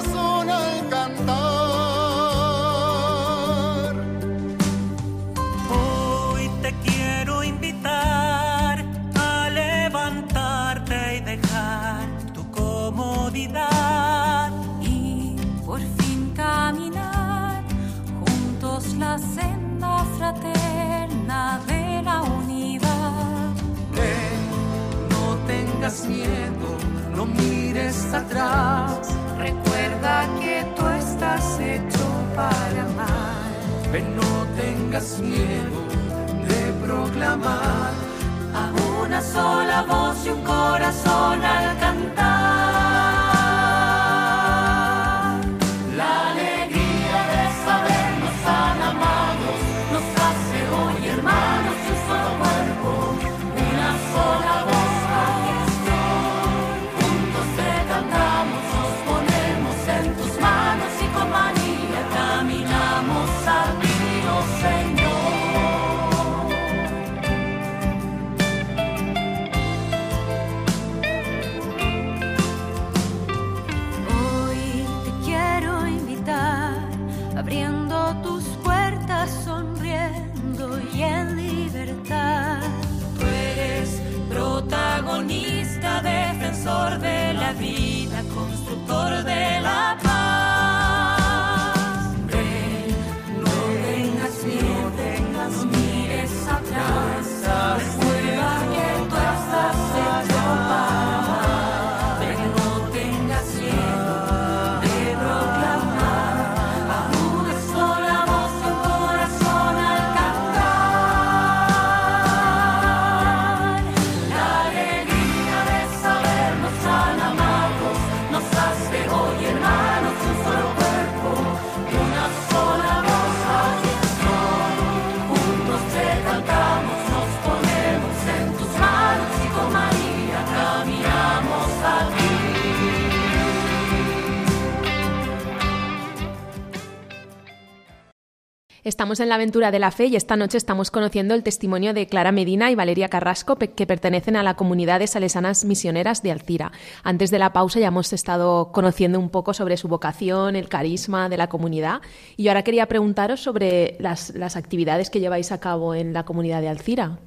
Estamos 139.00 139.20
en 139.20 139.30
la 139.30 139.36
aventura 139.36 139.70
de 139.70 139.78
la 139.78 139.92
fe 139.92 140.08
y 140.08 140.16
esta 140.16 140.36
noche 140.36 140.58
estamos 140.58 140.90
conociendo 140.90 141.32
el 141.32 141.42
testimonio 141.42 141.94
de 141.94 142.06
Clara 142.06 142.32
Medina 142.32 142.70
y 142.70 142.74
Valeria 142.74 143.08
Carrasco, 143.08 143.56
que 143.56 143.86
pertenecen 143.86 144.36
a 144.36 144.42
la 144.42 144.56
comunidad 144.56 144.98
de 144.98 145.06
salesanas 145.06 145.64
misioneras 145.64 146.22
de 146.22 146.30
Alcira. 146.30 146.70
Antes 147.02 147.30
de 147.30 147.38
la 147.38 147.54
pausa 147.54 147.80
ya 147.80 147.86
hemos 147.86 148.12
estado 148.12 148.72
conociendo 148.72 149.18
un 149.18 149.30
poco 149.30 149.54
sobre 149.54 149.78
su 149.78 149.88
vocación, 149.88 150.54
el 150.54 150.68
carisma 150.68 151.30
de 151.30 151.38
la 151.38 151.48
comunidad 151.48 152.02
y 152.36 152.48
ahora 152.48 152.62
quería 152.62 152.88
preguntaros 152.88 153.40
sobre 153.40 153.96
las, 154.00 154.34
las 154.34 154.56
actividades 154.56 155.08
que 155.08 155.20
lleváis 155.20 155.50
a 155.50 155.60
cabo 155.60 155.94
en 155.94 156.12
la 156.12 156.26
comunidad 156.26 156.60
de 156.60 156.68
Alcira. 156.68 157.20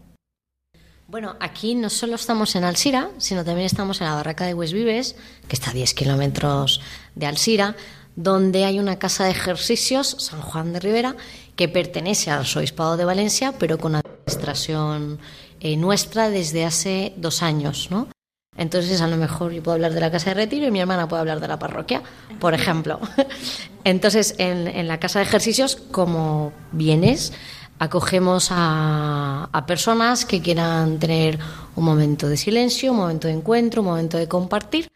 Bueno, 1.07 1.35
aquí 1.39 1.75
no 1.75 1.89
solo 1.89 2.15
estamos 2.15 2.55
en 2.55 2.65
Alsira, 2.65 3.09
sino 3.17 3.43
también 3.43 3.65
estamos 3.65 3.99
en 3.99 4.07
la 4.07 4.15
barraca 4.15 4.45
de 4.45 4.53
Huesvives, 4.53 5.15
que 5.47 5.55
está 5.55 5.71
a 5.71 5.73
10 5.73 5.93
kilómetros 5.95 6.81
de 7.15 7.25
Alsira, 7.25 7.75
donde 8.15 8.65
hay 8.65 8.79
una 8.79 8.99
casa 8.99 9.25
de 9.25 9.31
ejercicios, 9.31 10.15
San 10.19 10.41
Juan 10.41 10.73
de 10.73 10.79
Rivera, 10.79 11.15
que 11.55 11.67
pertenece 11.67 12.31
al 12.31 12.39
Arzobispado 12.39 12.97
de 12.97 13.05
Valencia, 13.05 13.53
pero 13.57 13.77
con 13.77 13.95
administración 13.95 15.19
eh, 15.59 15.77
nuestra 15.77 16.29
desde 16.29 16.65
hace 16.65 17.13
dos 17.17 17.41
años, 17.41 17.89
¿no? 17.89 18.07
Entonces, 18.55 19.01
a 19.01 19.07
lo 19.07 19.17
mejor 19.17 19.51
yo 19.51 19.63
puedo 19.63 19.75
hablar 19.75 19.93
de 19.93 19.99
la 19.99 20.11
casa 20.11 20.29
de 20.29 20.35
retiro 20.35 20.67
y 20.67 20.71
mi 20.71 20.79
hermana 20.79 21.07
puede 21.07 21.21
hablar 21.21 21.39
de 21.39 21.47
la 21.47 21.57
parroquia, 21.57 22.03
por 22.39 22.53
ejemplo. 22.53 22.99
Entonces, 23.83 24.35
en, 24.37 24.87
la 24.87 24.99
casa 24.99 25.19
de 25.19 25.25
ejercicios, 25.25 25.75
como 25.75 26.53
vienes, 26.71 27.33
acogemos 27.79 28.49
a, 28.51 29.49
a 29.51 29.65
personas 29.65 30.25
que 30.25 30.41
quieran 30.41 30.99
tener 30.99 31.39
un 31.75 31.83
momento 31.83 32.29
de 32.29 32.37
silencio, 32.37 32.91
un 32.91 32.97
momento 32.97 33.27
de 33.27 33.33
encuentro, 33.33 33.81
un 33.81 33.87
momento 33.87 34.17
de 34.17 34.27
compartir. 34.27 34.87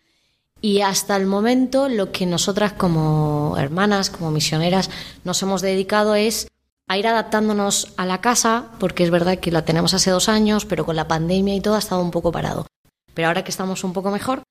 Y 0.62 0.82
hasta 0.82 1.16
el 1.16 1.26
momento 1.26 1.88
lo 1.88 2.12
que 2.12 2.26
nosotras 2.26 2.74
como 2.74 3.56
hermanas, 3.58 4.10
como 4.10 4.32
misioneras, 4.32 4.90
nos 5.24 5.42
hemos 5.44 5.62
dedicado 5.62 6.16
es 6.16 6.48
a 6.88 6.98
ir 6.98 7.06
adaptándonos 7.06 7.94
a 7.98 8.06
la 8.06 8.22
casa, 8.22 8.72
porque 8.80 9.04
es 9.04 9.12
verdad 9.12 9.40
que 9.40 9.52
la 9.52 9.66
tenemos 9.66 9.94
hace 9.94 10.10
dos 10.10 10.30
años, 10.30 10.66
pero 10.66 10.86
con 10.86 10.96
la 10.96 11.08
pandemia 11.08 11.54
y 11.54 11.62
todo 11.62 11.76
ha 11.76 11.80
estado 11.80 12.02
un 12.02 12.12
poco 12.12 12.32
parado. 12.32 12.66
Pero 13.14 13.28
ahora 13.28 13.44
que 13.44 13.52
estamos 13.52 13.84
un 13.84 13.94
poco 13.94 14.10
mejor, 14.10 14.44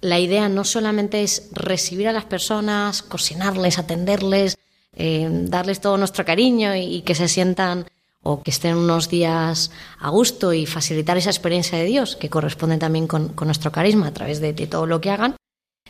la 0.00 0.18
idea 0.18 0.48
no 0.48 0.64
solamente 0.64 1.22
es 1.22 1.48
recibir 1.52 2.08
a 2.08 2.12
las 2.12 2.24
personas, 2.24 3.02
cocinarles, 3.02 3.78
atenderles, 3.78 4.58
eh, 4.94 5.28
darles 5.30 5.80
todo 5.80 5.96
nuestro 5.96 6.24
cariño 6.24 6.74
y, 6.76 7.02
que 7.02 7.14
se 7.14 7.28
sientan 7.28 7.86
o 8.22 8.42
que 8.42 8.52
estén 8.52 8.76
unos 8.76 9.08
días 9.08 9.72
a 9.98 10.08
gusto 10.10 10.52
y 10.52 10.66
facilitar 10.66 11.16
esa 11.16 11.30
experiencia 11.30 11.78
de 11.78 11.84
Dios, 11.84 12.14
que 12.14 12.30
corresponde 12.30 12.78
también 12.78 13.08
con, 13.08 13.34
nuestro 13.44 13.72
carisma 13.72 14.08
a 14.08 14.14
través 14.14 14.40
de 14.40 14.52
todo 14.66 14.86
lo 14.86 15.00
que 15.00 15.10
hagan, 15.10 15.36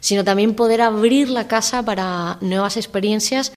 sino 0.02 0.24
también 0.24 0.54
poder 0.54 0.82
abrir 0.82 1.30
la 1.30 1.46
casa 1.46 1.84
para 1.84 2.36
nuevas 2.40 2.76
experiencias 2.76 3.52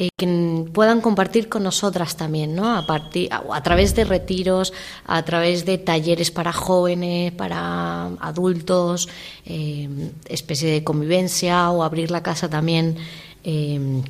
eh, 0.00 0.08
que 0.16 0.64
puedan 0.74 1.00
compartir 1.00 1.48
con 1.48 1.62
nosotras 1.62 2.16
también, 2.16 2.56
¿no? 2.56 2.76
A, 2.76 2.84
partir, 2.84 3.28
a, 3.32 3.62
través 3.62 3.94
de 3.94 4.04
retiros, 4.04 4.72
a 5.06 5.24
través 5.24 5.64
de 5.64 5.78
talleres 5.78 6.32
para 6.32 6.52
jóvenes, 6.52 7.32
para 7.32 8.06
adultos, 8.20 9.08
eh, 9.46 9.88
especie 10.26 10.68
de 10.70 10.84
convivencia 10.84 11.70
o 11.70 11.84
abrir 11.84 12.10
la 12.10 12.24
casa 12.24 12.50
también 12.50 12.96
eh, 13.44 14.02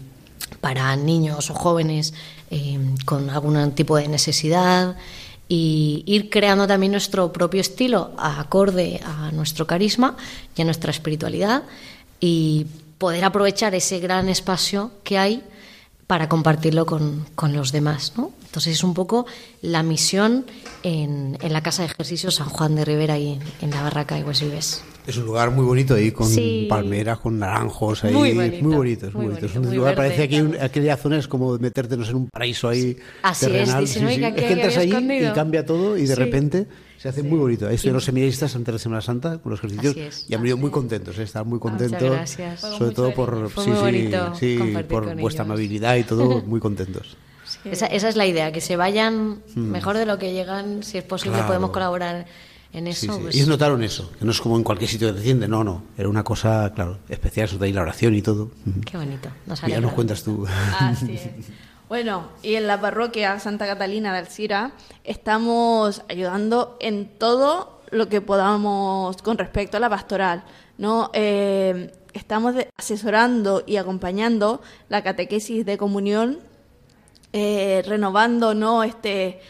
para 0.62 0.97
niños 0.97 1.51
o 1.51 1.55
jóvenes 1.55 2.14
con 3.05 3.28
algún 3.28 3.72
tipo 3.72 3.97
de 3.99 4.09
necesidad 4.09 4.97
y 5.49 6.03
ir 6.07 6.28
creando 6.28 6.66
también 6.66 6.92
nuestro 6.92 7.32
propio 7.32 7.61
estilo 7.61 8.12
acorde 8.18 9.01
a 9.05 9.30
nuestro 9.32 9.66
carisma 9.66 10.16
y 10.55 10.62
a 10.62 10.64
nuestra 10.64 10.90
espiritualidad 10.90 11.62
y 12.20 12.66
poder 12.99 13.24
aprovechar 13.24 13.74
ese 13.74 13.99
gran 14.01 14.28
espacio 14.28 14.90
que 15.05 15.18
hay 15.18 15.42
para 16.07 16.28
compartirlo 16.28 16.84
con, 16.86 17.26
con 17.34 17.55
los 17.55 17.72
demás. 17.72 18.12
¿no? 18.16 18.32
Entonces 18.44 18.74
es 18.74 18.84
un 18.84 18.94
poco 18.94 19.26
la 19.62 19.82
misión 19.82 20.46
en, 20.82 21.38
en, 21.40 21.53
la 21.53 21.62
Casa 21.62 21.82
de 21.82 21.88
Ejercicios 21.88 22.36
San 22.36 22.49
Juan 22.49 22.74
de 22.74 22.84
Rivera 22.84 23.18
y 23.18 23.38
en 23.61 23.70
la 23.70 23.82
Barraca 23.82 24.16
de 24.16 24.24
Huesvives. 24.24 24.82
Es 25.09 25.16
un 25.16 25.24
lugar 25.24 25.50
muy 25.50 25.64
bonito 25.64 25.94
ahí, 25.94 26.11
con 26.12 26.26
Sí. 26.28 26.66
palmeras, 26.68 27.18
con 27.18 27.38
naranjos 27.38 28.04
ahí. 28.04 28.12
Muy 28.12 28.34
bonito, 28.34 28.62
muy 28.62 28.76
bonito, 28.76 29.06
es 29.06 29.14
muy 29.14 29.22
muy 29.24 29.30
bonito. 29.30 29.46
Es 29.46 29.54
bonito, 29.54 29.70
un 29.70 29.76
lugar, 29.78 29.94
parece 29.94 30.42
un- 30.42 30.56
aquella 30.61 30.96
zona 30.98 31.16
es 31.16 31.26
como 31.26 31.56
meterte 31.59 31.94
en 31.94 32.14
un 32.14 32.28
paraíso 32.28 32.68
ahí 32.68 32.94
Así 33.22 33.46
es, 33.46 33.52
terrenal. 33.52 33.80
dicen, 33.86 34.04
"Oiga, 34.04 34.34
¿qué 34.34 34.40
Es 34.42 34.46
que 34.46 34.52
entras 34.52 34.76
ahí 34.76 34.88
escondido?" 34.90 35.30
y 35.30 35.34
cambia 35.34 35.64
todo 35.64 35.96
y 35.96 36.02
de 36.02 36.09
Sí. 36.09 36.14
repente 36.14 36.66
se 36.98 37.09
hace 37.09 37.22
muy 37.22 37.38
bonito. 37.38 37.66
Ahí 37.66 37.76
estuvieron 37.76 37.94
los 37.94 38.04
seminaristas 38.04 38.54
antes 38.54 38.74
de 38.74 38.78
Semana 38.78 39.00
Santa 39.00 39.38
con 39.38 39.50
los 39.50 39.61
ejercicios 39.61 39.96
es. 39.96 40.26
y 40.28 40.34
han 40.34 40.42
venido 40.42 40.59
muy 40.59 40.70
contentos, 40.70 41.18
¿eh? 41.18 41.22
estaban 41.22 41.48
muy 41.48 41.59
contentos. 41.59 42.02
gracias. 42.11 42.61
Fue 42.61 42.70
Sobre 42.76 42.94
todo 42.94 43.14
por, 43.14 43.48
sí, 43.56 43.61
sí, 43.64 43.70
bonito 43.70 44.34
sí, 44.38 44.59
por 44.90 45.04
vuestra 45.16 45.16
ellos. 45.16 45.40
amabilidad 45.40 45.96
y 45.96 46.02
todo, 46.04 46.42
muy 46.46 46.61
contentos. 46.61 47.16
Esa, 47.64 47.86
esa 47.86 48.11
es 48.11 48.16
la 48.16 48.26
idea, 48.26 48.52
que 48.52 48.61
se 48.61 48.76
vayan 48.76 49.38
mejor 49.54 49.96
de 49.96 50.04
lo 50.04 50.18
que 50.18 50.34
llegan, 50.34 50.82
si 50.82 50.98
es 50.98 51.04
posible. 51.04 51.36
Claro. 51.38 51.46
podemos 51.48 51.70
colaborar 51.70 52.26
en 52.73 52.85
Sí, 52.93 53.07
eso. 53.07 53.14
sí. 53.16 53.21
pues- 53.23 53.35
Ellos 53.37 53.49
notaron 53.49 53.83
eso, 53.83 54.11
que 54.19 54.25
no 54.25 54.31
es 54.31 54.41
como 54.41 54.57
en 54.57 54.62
cualquier 54.64 54.91
sitio 54.91 55.09
que 55.09 55.14
te 55.14 55.21
atiende, 55.21 55.49
no, 55.49 55.64
no. 55.64 55.83
Era 55.97 56.09
una 56.09 56.23
cosa, 56.25 56.71
claro, 56.75 56.99
especial, 57.09 57.47
eso 57.49 57.59
de 57.59 57.66
ahí 57.66 57.73
la 57.73 57.83
oración 57.83 58.14
y 58.14 58.23
todo. 58.23 58.51
Qué 58.85 58.97
bonito. 58.97 59.29
Nos 59.47 59.62
Y 59.64 59.69
ya 59.71 59.81
nos 59.81 59.93
cuentas 59.93 60.23
tú. 60.23 60.47
Así 60.79 61.12
es. 61.39 61.47
Bueno, 61.89 62.29
y 62.43 62.57
en 62.57 62.66
la 62.66 62.79
parroquia 62.81 63.41
Santa 63.41 63.66
Catalina 63.66 64.12
de 64.12 64.19
Alcira 64.19 64.73
estamos 65.05 66.03
ayudando 66.11 66.77
en 66.81 67.07
todo 67.19 67.81
lo 67.91 68.11
que 68.11 68.21
podamos 68.21 69.16
con 69.23 69.39
respecto 69.39 69.79
a 69.79 69.81
la 69.81 69.89
pastoral, 69.89 70.45
¿no? 70.77 71.11
Eh, 71.14 71.91
estamos 72.12 72.55
asesorando 72.77 73.64
y 73.66 73.77
acompañando 73.77 74.61
la 74.91 75.03
catequesis 75.03 75.64
de 75.64 75.79
comunión, 75.79 76.41
eh, 77.33 77.83
renovando, 77.87 78.53
¿no? 78.55 78.85
Este, 78.85 79.41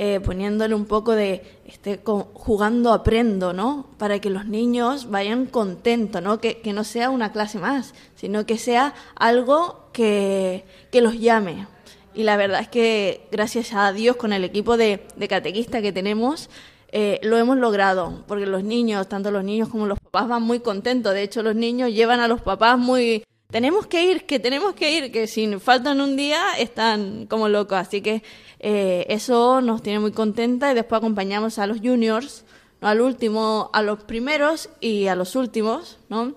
eh, 0.00 0.20
poniéndole 0.20 0.74
un 0.74 0.86
poco 0.86 1.12
de 1.12 1.42
este, 1.66 1.98
co- 1.98 2.28
jugando 2.32 2.92
aprendo, 2.92 3.52
¿no? 3.52 3.86
Para 3.98 4.20
que 4.20 4.30
los 4.30 4.46
niños 4.46 5.10
vayan 5.10 5.46
contentos, 5.46 6.22
¿no? 6.22 6.40
Que, 6.40 6.58
que 6.62 6.72
no 6.72 6.84
sea 6.84 7.10
una 7.10 7.32
clase 7.32 7.58
más, 7.58 7.94
sino 8.14 8.46
que 8.46 8.56
sea 8.56 8.94
algo 9.16 9.90
que, 9.92 10.64
que 10.92 11.00
los 11.00 11.18
llame. 11.18 11.66
Y 12.14 12.22
la 12.22 12.36
verdad 12.36 12.60
es 12.60 12.68
que 12.68 13.26
gracias 13.30 13.74
a 13.74 13.92
Dios 13.92 14.16
con 14.16 14.32
el 14.32 14.44
equipo 14.44 14.76
de, 14.76 15.06
de 15.16 15.28
catequista 15.28 15.82
que 15.82 15.92
tenemos, 15.92 16.48
eh, 16.90 17.20
lo 17.22 17.36
hemos 17.36 17.58
logrado, 17.58 18.24
porque 18.26 18.46
los 18.46 18.64
niños, 18.64 19.08
tanto 19.08 19.30
los 19.30 19.44
niños 19.44 19.68
como 19.68 19.86
los 19.86 19.98
papás 19.98 20.28
van 20.28 20.42
muy 20.42 20.60
contentos. 20.60 21.12
De 21.12 21.22
hecho, 21.22 21.42
los 21.42 21.54
niños 21.54 21.90
llevan 21.92 22.20
a 22.20 22.28
los 22.28 22.40
papás 22.40 22.78
muy... 22.78 23.24
Tenemos 23.50 23.86
que 23.86 24.04
ir, 24.04 24.26
que 24.26 24.38
tenemos 24.38 24.74
que 24.74 24.92
ir, 24.92 25.10
que 25.10 25.26
si 25.26 25.46
faltan 25.58 26.02
un 26.02 26.16
día 26.16 26.42
están 26.58 27.26
como 27.26 27.48
locos. 27.48 27.78
Así 27.78 28.02
que 28.02 28.22
eh, 28.60 29.06
eso 29.08 29.60
nos 29.60 29.82
tiene 29.82 30.00
muy 30.00 30.12
contenta 30.12 30.70
y 30.70 30.74
después 30.74 30.98
acompañamos 30.98 31.58
a 31.58 31.66
los 31.66 31.78
juniors, 31.78 32.44
¿no? 32.80 32.88
al 32.88 33.00
último, 33.00 33.70
a 33.72 33.82
los 33.82 34.02
primeros 34.02 34.68
y 34.80 35.06
a 35.06 35.14
los 35.14 35.36
últimos, 35.36 35.98
¿no? 36.08 36.34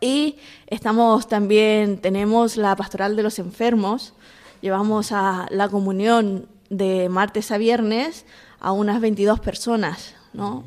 Y 0.00 0.36
estamos 0.66 1.28
también, 1.28 1.98
tenemos 1.98 2.56
la 2.56 2.76
pastoral 2.76 3.16
de 3.16 3.22
los 3.22 3.38
enfermos, 3.38 4.12
llevamos 4.60 5.12
a 5.12 5.46
la 5.50 5.68
comunión 5.68 6.48
de 6.68 7.08
martes 7.08 7.50
a 7.50 7.58
viernes 7.58 8.26
a 8.60 8.72
unas 8.72 9.00
22 9.00 9.40
personas, 9.40 10.14
¿no? 10.32 10.64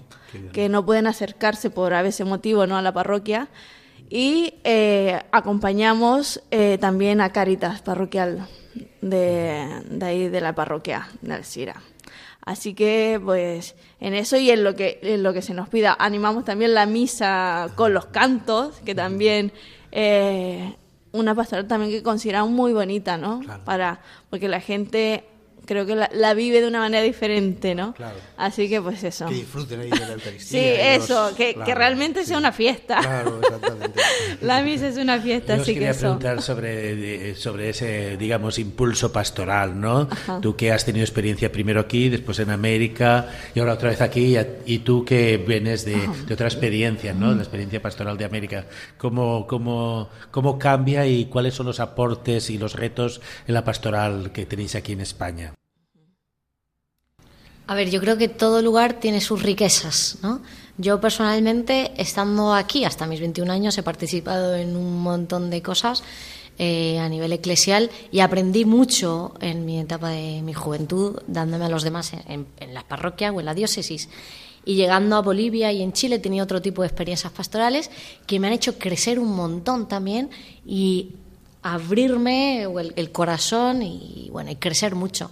Que 0.53 0.69
no 0.69 0.85
pueden 0.85 1.07
acercarse 1.07 1.69
por 1.69 1.93
a 1.93 2.01
veces 2.01 2.25
motivo, 2.25 2.65
¿no? 2.67 2.77
A 2.77 2.81
la 2.81 2.93
parroquia. 2.93 3.49
Y 4.09 4.55
eh, 4.63 5.21
acompañamos 5.31 6.41
eh, 6.51 6.77
también 6.79 7.19
a 7.21 7.31
Caritas 7.31 7.81
parroquial 7.81 8.47
de, 9.01 9.81
de 9.89 10.05
ahí 10.05 10.29
de 10.29 10.41
la 10.41 10.53
parroquia 10.53 11.09
de 11.21 11.33
Alcira. 11.33 11.81
Así 12.41 12.73
que, 12.73 13.21
pues, 13.23 13.75
en 13.99 14.13
eso 14.13 14.37
y 14.37 14.49
en 14.49 14.63
lo 14.63 14.75
que 14.75 14.99
en 15.03 15.23
lo 15.23 15.33
que 15.33 15.41
se 15.41 15.53
nos 15.53 15.69
pida, 15.69 15.95
animamos 15.99 16.45
también 16.45 16.73
la 16.73 16.85
misa 16.85 17.69
con 17.75 17.93
los 17.93 18.07
cantos, 18.07 18.79
que 18.85 18.95
también 18.95 19.51
eh, 19.91 20.75
una 21.11 21.35
pastoral 21.35 21.67
también 21.67 21.91
que 21.91 22.01
consideramos 22.01 22.51
muy 22.51 22.73
bonita, 22.73 23.17
¿no? 23.17 23.41
Para 23.65 24.01
porque 24.29 24.47
la 24.47 24.61
gente 24.61 25.25
creo 25.69 25.85
que 25.85 25.95
la, 25.95 26.09
la 26.13 26.33
vive 26.33 26.61
de 26.61 26.67
una 26.67 26.79
manera 26.79 27.03
diferente, 27.03 27.75
¿no? 27.75 27.93
Claro. 27.93 28.17
Así 28.37 28.67
que, 28.67 28.81
pues 28.81 29.03
eso. 29.03 29.27
Que 29.27 29.35
disfruten 29.35 29.79
ahí 29.81 29.89
de 29.91 29.99
la 29.99 30.07
Sí, 30.07 30.13
Eucaristía. 30.13 30.97
los- 30.97 31.03
eso, 31.05 31.31
que, 31.37 31.53
que 31.63 31.75
realmente 31.75 32.25
sea 32.25 32.39
una 32.39 32.51
fiesta. 32.51 32.97
Claro, 33.01 33.39
exactamente. 33.39 33.99
La 34.41 34.61
misa 34.63 34.87
es 34.87 34.97
una 34.97 35.19
fiesta, 35.21 35.55
Yo 35.55 35.61
os 35.61 35.67
así 35.67 35.73
que 35.73 35.79
quería 35.79 35.91
eso. 35.91 35.99
preguntar 36.01 36.41
sobre, 36.41 37.35
sobre 37.35 37.69
ese, 37.69 38.17
digamos, 38.17 38.57
impulso 38.57 39.11
pastoral, 39.11 39.79
¿no? 39.79 40.07
Ajá. 40.09 40.39
Tú 40.41 40.55
que 40.55 40.71
has 40.71 40.83
tenido 40.85 41.03
experiencia 41.05 41.51
primero 41.51 41.79
aquí, 41.81 42.09
después 42.09 42.39
en 42.39 42.49
América 42.49 43.27
y 43.53 43.59
ahora 43.59 43.73
otra 43.73 43.89
vez 43.89 44.01
aquí, 44.01 44.35
y 44.65 44.79
tú 44.79 45.05
que 45.05 45.37
vienes 45.37 45.85
de, 45.85 45.95
de 46.27 46.33
otra 46.33 46.47
experiencia, 46.47 47.13
¿no? 47.13 47.31
La 47.35 47.41
experiencia 47.43 47.81
pastoral 47.81 48.17
de 48.17 48.25
América. 48.25 48.65
¿Cómo, 48.97 49.45
cómo, 49.45 50.09
¿Cómo 50.31 50.57
cambia 50.57 51.05
y 51.05 51.25
cuáles 51.25 51.53
son 51.53 51.67
los 51.67 51.79
aportes 51.79 52.49
y 52.49 52.57
los 52.57 52.73
retos 52.73 53.21
en 53.47 53.53
la 53.53 53.63
pastoral 53.63 54.31
que 54.31 54.45
tenéis 54.45 54.75
aquí 54.75 54.93
en 54.93 55.01
España? 55.01 55.53
A 57.69 57.75
ver, 57.75 57.91
yo 57.91 57.99
creo 58.01 58.17
que 58.17 58.27
todo 58.29 58.61
lugar 58.63 58.99
tiene 58.99 59.21
sus 59.21 59.43
riquezas, 59.43 60.17
¿no? 60.23 60.41
Yo 60.77 60.99
personalmente, 60.99 61.91
estando 61.97 62.53
aquí 62.53 62.83
hasta 62.83 63.05
mis 63.05 63.19
21 63.19 63.51
años, 63.51 63.77
he 63.77 63.83
participado 63.83 64.55
en 64.55 64.75
un 64.75 64.99
montón 65.01 65.49
de 65.51 65.61
cosas 65.61 66.03
eh, 66.57 66.97
a 66.99 67.07
nivel 67.09 67.31
eclesial 67.31 67.91
y 68.11 68.21
aprendí 68.21 68.65
mucho 68.65 69.33
en 69.39 69.65
mi 69.65 69.79
etapa 69.79 70.09
de 70.09 70.41
mi 70.41 70.53
juventud, 70.53 71.19
dándome 71.27 71.65
a 71.65 71.69
los 71.69 71.83
demás 71.83 72.13
en, 72.13 72.23
en- 72.27 72.47
en 72.59 72.73
la 72.73 72.81
parroquia 72.83 73.31
o 73.31 73.39
en 73.39 73.45
la 73.45 73.53
diócesis. 73.53 74.09
Y 74.65 74.75
llegando 74.75 75.15
a 75.15 75.21
Bolivia 75.21 75.71
y 75.71 75.81
en 75.83 75.93
Chile 75.93 76.15
he 76.15 76.19
tenido 76.19 76.43
otro 76.45 76.61
tipo 76.61 76.81
de 76.81 76.87
experiencias 76.87 77.31
pastorales 77.31 77.91
que 78.25 78.39
me 78.39 78.47
han 78.47 78.53
hecho 78.53 78.77
crecer 78.79 79.19
un 79.19 79.35
montón 79.35 79.87
también 79.87 80.29
y 80.65 81.11
abrirme 81.61 82.63
el, 82.63 82.93
el 82.95 83.11
corazón 83.11 83.81
y, 83.83 84.29
bueno, 84.31 84.49
y 84.49 84.55
crecer 84.55 84.95
mucho. 84.95 85.29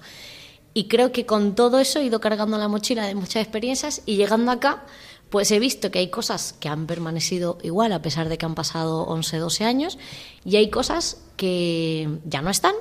Y 0.78 0.84
creo 0.84 1.12
que 1.12 1.26
con 1.26 1.56
todo 1.56 1.80
eso 1.80 1.98
he 1.98 2.04
ido 2.04 2.22
cargando 2.22 2.56
la 2.60 2.68
mochila 2.68 3.08
de 3.08 3.16
muchas 3.16 3.42
experiencias 3.42 4.04
y 4.06 4.16
llegando 4.16 4.52
acá, 4.52 4.86
pues 5.32 5.50
he 5.50 5.58
visto 5.58 5.90
que 5.90 5.98
hay 5.98 6.12
cosas 6.12 6.54
que 6.54 6.70
han 6.70 6.86
permanecido 6.86 7.58
igual 7.64 7.94
a 7.94 8.04
pesar 8.04 8.30
de 8.30 8.38
que 8.38 8.46
han 8.46 8.54
pasado 8.54 9.02
11, 9.06 9.38
12 9.38 9.66
años 9.66 9.98
y 10.46 10.56
hay 10.58 10.70
cosas 10.70 11.20
que 11.36 12.20
ya 12.26 12.44
no 12.44 12.52
están 12.52 12.76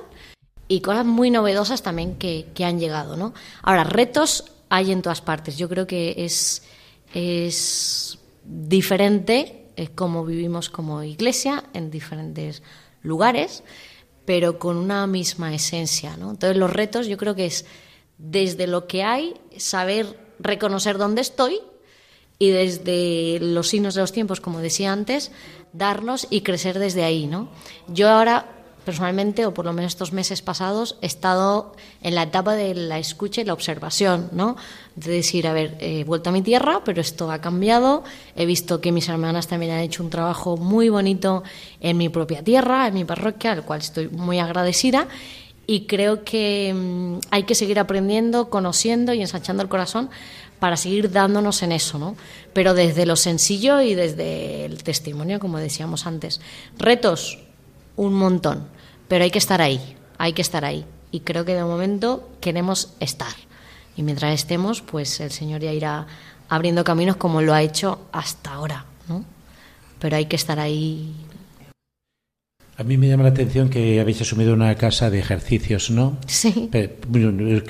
y 0.67 0.81
cosas 0.81 1.07
muy 1.07 1.31
novedosas 1.31 1.81
también 1.81 2.17
que, 2.17 2.45
que 2.53 2.65
han 2.65 2.79
llegado, 2.79 3.17
¿no? 3.17 3.33
Ahora, 3.63 3.83
retos 3.83 4.43
hay 4.69 4.91
en 4.91 5.01
todas 5.01 5.21
partes. 5.21 5.57
Yo 5.57 5.67
creo 5.67 5.87
que 5.87 6.13
es, 6.19 6.61
es 7.15 8.19
diferente 8.43 9.71
eh, 9.75 9.87
cómo 9.95 10.23
vivimos 10.23 10.69
como 10.69 11.01
iglesia 11.01 11.63
en 11.73 11.89
diferentes 11.89 12.61
lugares, 13.01 13.63
pero 14.23 14.59
con 14.59 14.77
una 14.77 15.07
misma 15.07 15.51
esencia, 15.55 16.15
¿no? 16.15 16.29
Entonces, 16.29 16.57
los 16.57 16.71
retos 16.71 17.07
yo 17.07 17.17
creo 17.17 17.33
que 17.33 17.47
es 17.47 17.65
desde 18.17 18.67
lo 18.67 18.87
que 18.87 19.03
hay, 19.03 19.35
saber 19.57 20.19
reconocer 20.39 20.97
dónde 20.97 21.21
estoy 21.21 21.59
y 22.39 22.49
desde 22.49 23.39
los 23.41 23.69
signos 23.69 23.95
de 23.95 24.01
los 24.01 24.11
tiempos, 24.11 24.41
como 24.41 24.59
decía 24.59 24.91
antes, 24.91 25.31
darnos 25.73 26.27
y 26.29 26.41
crecer 26.41 26.79
desde 26.79 27.03
ahí, 27.03 27.25
¿no? 27.25 27.49
Yo 27.87 28.09
ahora, 28.09 28.45
personalmente, 28.85 29.45
o 29.45 29.53
por 29.53 29.65
lo 29.65 29.73
menos 29.73 29.93
estos 29.93 30.13
meses 30.13 30.41
pasados, 30.41 30.97
he 31.01 31.07
estado 31.07 31.75
en 32.01 32.15
la 32.15 32.23
etapa 32.23 32.55
de 32.55 32.73
la 32.75 32.99
escucha 32.99 33.41
y 33.41 33.45
la 33.45 33.53
observación, 33.53 34.29
¿no? 34.31 34.55
De 34.95 35.11
decir, 35.11 35.47
a 35.47 35.53
ver, 35.53 35.77
he 35.79 36.03
vuelto 36.03 36.29
a 36.29 36.33
mi 36.33 36.43
tierra, 36.43 36.83
pero 36.85 37.01
esto 37.01 37.31
ha 37.31 37.41
cambiado, 37.41 38.03
he 38.35 38.45
visto 38.45 38.81
que 38.81 38.91
mis 38.91 39.09
hermanas 39.09 39.47
también 39.47 39.71
han 39.71 39.81
hecho 39.81 40.03
un 40.03 40.11
trabajo 40.11 40.57
muy 40.57 40.89
bonito 40.89 41.43
en 41.81 41.97
mi 41.97 42.09
propia 42.09 42.43
tierra, 42.43 42.87
en 42.87 42.93
mi 42.93 43.03
parroquia, 43.03 43.51
al 43.51 43.65
cual 43.65 43.79
estoy 43.79 44.09
muy 44.09 44.39
agradecida, 44.39 45.07
y 45.67 45.81
creo 45.81 46.23
que 46.23 46.73
mm, 46.73 47.19
hay 47.29 47.43
que 47.43 47.53
seguir 47.53 47.77
aprendiendo, 47.77 48.49
conociendo 48.49 49.13
y 49.13 49.21
ensanchando 49.21 49.61
el 49.61 49.69
corazón 49.69 50.09
para 50.59 50.77
seguir 50.77 51.11
dándonos 51.11 51.61
en 51.61 51.73
eso, 51.73 51.99
¿no? 51.99 52.15
Pero 52.53 52.73
desde 52.73 53.05
lo 53.05 53.17
sencillo 53.17 53.81
y 53.81 53.93
desde 53.93 54.65
el 54.65 54.81
testimonio, 54.81 55.39
como 55.39 55.59
decíamos 55.59 56.07
antes. 56.07 56.41
Retos, 56.77 57.39
un 57.97 58.13
montón, 58.13 58.67
pero 59.07 59.25
hay 59.25 59.29
que 59.29 59.37
estar 59.37 59.61
ahí, 59.61 59.97
hay 60.17 60.33
que 60.33 60.41
estar 60.41 60.65
ahí. 60.65 60.85
Y 61.11 61.19
creo 61.19 61.45
que 61.45 61.53
de 61.53 61.63
momento 61.63 62.29
queremos 62.41 62.93
estar. 62.99 63.33
Y 63.95 64.03
mientras 64.03 64.33
estemos, 64.33 64.81
pues 64.81 65.19
el 65.19 65.31
Señor 65.31 65.61
ya 65.61 65.73
irá 65.73 66.07
abriendo 66.49 66.83
caminos 66.83 67.17
como 67.17 67.41
lo 67.41 67.53
ha 67.53 67.61
hecho 67.61 68.07
hasta 68.11 68.53
ahora, 68.53 68.85
¿no? 69.07 69.25
Pero 69.99 70.15
hay 70.15 70.25
que 70.25 70.35
estar 70.35 70.59
ahí 70.59 71.13
A 72.79 72.83
mí 72.83 72.95
me 72.95 73.07
llama 73.07 73.23
la 73.23 73.29
atención 73.29 73.69
que 73.69 73.99
habéis 73.99 74.21
asumido 74.21 74.53
una 74.53 74.75
casa 74.75 75.09
de 75.09 75.17
ejercicios, 75.17 75.89
¿no? 75.89 76.19
Sí. 76.27 76.69
Pero, 76.71 76.93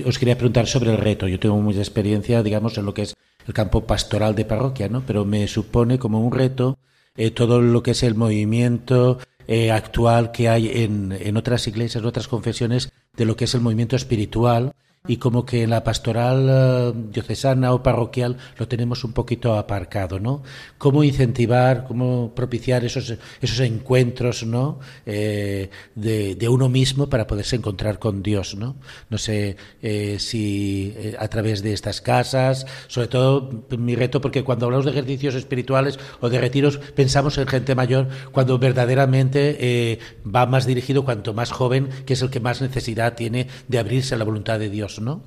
os 0.05 0.19
quería 0.19 0.37
preguntar 0.37 0.67
sobre 0.67 0.91
el 0.91 0.97
reto. 0.97 1.29
Yo 1.29 1.39
tengo 1.39 1.55
mucha 1.61 1.79
experiencia, 1.79 2.43
digamos, 2.43 2.77
en 2.77 2.85
lo 2.85 2.93
que 2.93 3.03
es 3.03 3.15
el 3.47 3.53
campo 3.53 3.85
pastoral 3.85 4.35
de 4.35 4.43
parroquia, 4.43 4.89
¿no? 4.89 5.03
Pero 5.07 5.23
me 5.23 5.47
supone 5.47 5.97
como 5.97 6.19
un 6.19 6.33
reto 6.33 6.77
eh, 7.15 7.31
todo 7.31 7.61
lo 7.61 7.81
que 7.83 7.91
es 7.91 8.03
el 8.03 8.15
movimiento 8.15 9.19
eh, 9.47 9.71
actual 9.71 10.31
que 10.33 10.49
hay 10.49 10.83
en, 10.83 11.13
en 11.17 11.37
otras 11.37 11.65
iglesias, 11.67 12.03
en 12.03 12.07
otras 12.09 12.27
confesiones, 12.27 12.91
de 13.15 13.25
lo 13.25 13.37
que 13.37 13.45
es 13.45 13.55
el 13.55 13.61
movimiento 13.61 13.95
espiritual 13.95 14.73
y 15.07 15.17
como 15.17 15.45
que 15.45 15.63
en 15.63 15.69
la 15.69 15.83
pastoral 15.83 16.47
eh, 16.49 16.93
diocesana 17.11 17.73
o 17.73 17.83
parroquial 17.83 18.37
lo 18.57 18.67
tenemos 18.67 19.03
un 19.03 19.13
poquito 19.13 19.57
aparcado, 19.57 20.19
¿no? 20.19 20.43
¿Cómo 20.77 21.03
incentivar, 21.03 21.85
cómo 21.85 22.33
propiciar 22.35 22.85
esos, 22.85 23.15
esos 23.41 23.59
encuentros, 23.59 24.45
¿no? 24.45 24.79
Eh, 25.05 25.69
de, 25.95 26.47
uno 26.47 26.69
mismo 26.69 27.09
para 27.09 27.27
poderse 27.27 27.57
encontrar 27.57 27.99
con 27.99 28.23
Dios, 28.23 28.55
¿no? 28.55 28.77
No 29.09 29.17
sé 29.17 29.57
eh, 29.81 30.17
si 30.17 30.95
a 31.19 31.27
través 31.27 31.61
de 31.61 31.73
estas 31.73 31.99
casas, 31.99 32.65
sobre 32.87 33.07
todo 33.07 33.65
mi 33.77 33.95
reto, 33.95 34.21
porque 34.21 34.43
cuando 34.43 34.65
hablamos 34.65 34.85
de 34.85 34.91
ejercicios 34.91 35.35
espirituales 35.35 35.99
o 36.21 36.29
de 36.29 36.39
retiros, 36.39 36.77
pensamos 36.77 37.37
en 37.37 37.47
gente 37.47 37.75
mayor, 37.75 38.07
cuando 38.31 38.57
verdaderamente 38.57 39.57
eh, 39.59 39.99
va 40.23 40.45
más 40.45 40.65
dirigido 40.65 41.05
cuanto 41.05 41.33
más 41.33 41.51
joven, 41.51 41.89
que 42.05 42.13
es 42.13 42.21
el 42.21 42.29
que 42.29 42.39
más 42.39 42.61
necesidad 42.61 43.15
tiene 43.15 43.47
de 43.67 43.79
abrirse 43.79 44.15
a 44.15 44.17
la 44.17 44.25
voluntad 44.25 44.59
de 44.59 44.69
Dios, 44.69 44.96
¿no? 44.99 45.21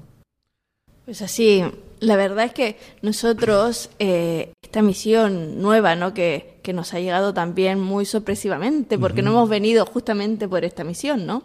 Pues 1.04 1.22
así, 1.22 1.64
la 1.98 2.16
verdad 2.16 2.44
es 2.46 2.52
que 2.52 2.78
nosotros, 3.02 3.90
eh, 3.98 4.52
esta 4.62 4.82
misión 4.82 5.60
nueva, 5.60 5.96
¿no? 5.96 6.14
Que, 6.14 6.60
que, 6.62 6.72
nos 6.72 6.94
ha 6.94 7.00
llegado 7.00 7.34
también 7.34 7.80
muy 7.80 8.04
sorpresivamente, 8.06 8.98
porque 8.98 9.20
uh 9.20 9.22
-huh. 9.22 9.26
no 9.26 9.30
hemos 9.32 9.48
venido 9.48 9.84
justamente 9.86 10.46
por 10.48 10.64
esta 10.64 10.84
misión, 10.84 11.26
¿no? 11.26 11.42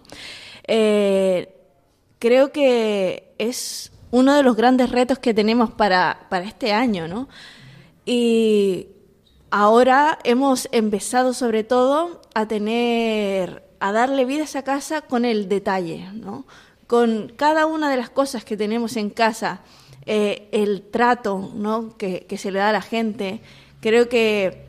Eh, 0.67 1.49
creo 2.19 2.51
que 2.51 3.33
es 3.37 3.91
uno 4.11 4.35
de 4.35 4.43
los 4.43 4.55
grandes 4.55 4.91
retos 4.91 5.19
que 5.19 5.33
tenemos 5.33 5.71
para, 5.71 6.27
para 6.29 6.45
este 6.45 6.71
año, 6.71 7.07
¿no? 7.07 7.27
Y 8.05 8.87
ahora 9.51 10.19
hemos 10.23 10.69
empezado 10.71 11.33
sobre 11.33 11.63
todo 11.63 12.21
a 12.33 12.47
tener, 12.47 13.63
a 13.79 13.91
darle 13.91 14.25
vida 14.25 14.41
a 14.41 14.45
esa 14.45 14.63
casa 14.63 15.01
con 15.01 15.25
el 15.25 15.49
detalle, 15.49 16.09
¿no? 16.13 16.45
Con 16.87 17.33
cada 17.35 17.65
una 17.65 17.89
de 17.89 17.97
las 17.97 18.09
cosas 18.09 18.45
que 18.45 18.57
tenemos 18.57 18.95
en 18.97 19.09
casa, 19.09 19.61
eh, 20.05 20.47
el 20.51 20.83
trato, 20.83 21.51
¿no? 21.55 21.97
Que, 21.97 22.25
que 22.27 22.37
se 22.37 22.51
le 22.51 22.59
da 22.59 22.69
a 22.69 22.73
la 22.73 22.81
gente. 22.81 23.41
Creo 23.81 24.07
que 24.09 24.65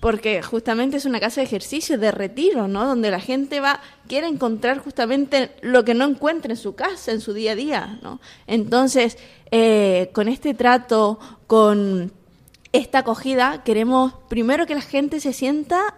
porque 0.00 0.42
justamente 0.42 0.96
es 0.96 1.04
una 1.04 1.20
casa 1.20 1.40
de 1.40 1.46
ejercicio, 1.46 1.98
de 1.98 2.10
retiro, 2.10 2.68
¿no? 2.68 2.86
Donde 2.86 3.10
la 3.10 3.20
gente 3.20 3.60
va, 3.60 3.80
quiere 4.06 4.28
encontrar 4.28 4.78
justamente 4.78 5.50
lo 5.60 5.84
que 5.84 5.94
no 5.94 6.04
encuentra 6.04 6.52
en 6.52 6.56
su 6.56 6.74
casa, 6.74 7.12
en 7.12 7.20
su 7.20 7.32
día 7.32 7.52
a 7.52 7.56
día, 7.56 7.98
¿no? 8.02 8.20
Entonces, 8.46 9.18
eh, 9.50 10.10
con 10.12 10.28
este 10.28 10.54
trato, 10.54 11.18
con 11.46 12.12
esta 12.72 12.98
acogida, 13.00 13.64
queremos 13.64 14.14
primero 14.28 14.66
que 14.66 14.74
la 14.74 14.82
gente 14.82 15.20
se 15.20 15.32
sienta 15.32 15.94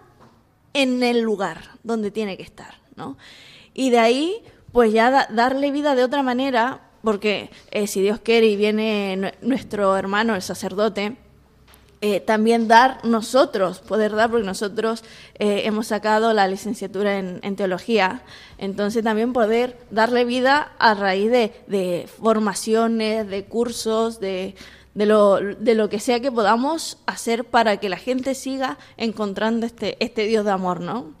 en 0.73 1.03
el 1.03 1.21
lugar 1.21 1.71
donde 1.83 2.11
tiene 2.11 2.37
que 2.37 2.43
estar, 2.43 2.75
¿no? 2.95 3.17
Y 3.73 3.89
de 3.91 3.99
ahí, 3.99 4.41
pues 4.71 4.93
ya 4.93 5.11
da, 5.11 5.27
darle 5.31 5.71
vida 5.71 5.95
de 5.95 6.03
otra 6.03 6.23
manera, 6.23 6.81
porque 7.03 7.49
eh, 7.71 7.87
si 7.87 8.01
Dios 8.01 8.19
quiere 8.19 8.47
y 8.47 8.55
viene 8.55 9.33
nuestro 9.41 9.97
hermano, 9.97 10.35
el 10.35 10.41
sacerdote, 10.41 11.17
eh, 12.03 12.19
también 12.19 12.67
dar 12.67 13.05
nosotros, 13.05 13.77
poder 13.77 14.15
dar, 14.15 14.31
porque 14.31 14.45
nosotros 14.45 15.03
eh, 15.35 15.63
hemos 15.65 15.85
sacado 15.87 16.33
la 16.33 16.47
licenciatura 16.47 17.19
en, 17.19 17.55
teología, 17.55 18.23
entonces 18.57 19.03
también 19.03 19.33
poder 19.33 19.77
darle 19.91 20.25
vida 20.25 20.71
a 20.79 20.95
raíz 20.95 21.29
de, 21.29 21.53
de 21.67 22.09
formaciones, 22.19 23.27
de 23.27 23.45
cursos, 23.45 24.19
de, 24.19 24.55
de, 24.95 25.05
lo, 25.05 25.37
de 25.37 25.75
lo 25.75 25.89
que 25.89 25.99
sea 25.99 26.19
que 26.19 26.31
podamos 26.31 26.97
hacer 27.05 27.45
para 27.45 27.77
que 27.77 27.89
la 27.89 27.97
gente 27.97 28.33
siga 28.33 28.79
encontrando 28.97 29.67
este, 29.67 30.03
este 30.03 30.23
Dios 30.23 30.43
de 30.43 30.51
amor, 30.51 30.79
¿no? 30.79 31.13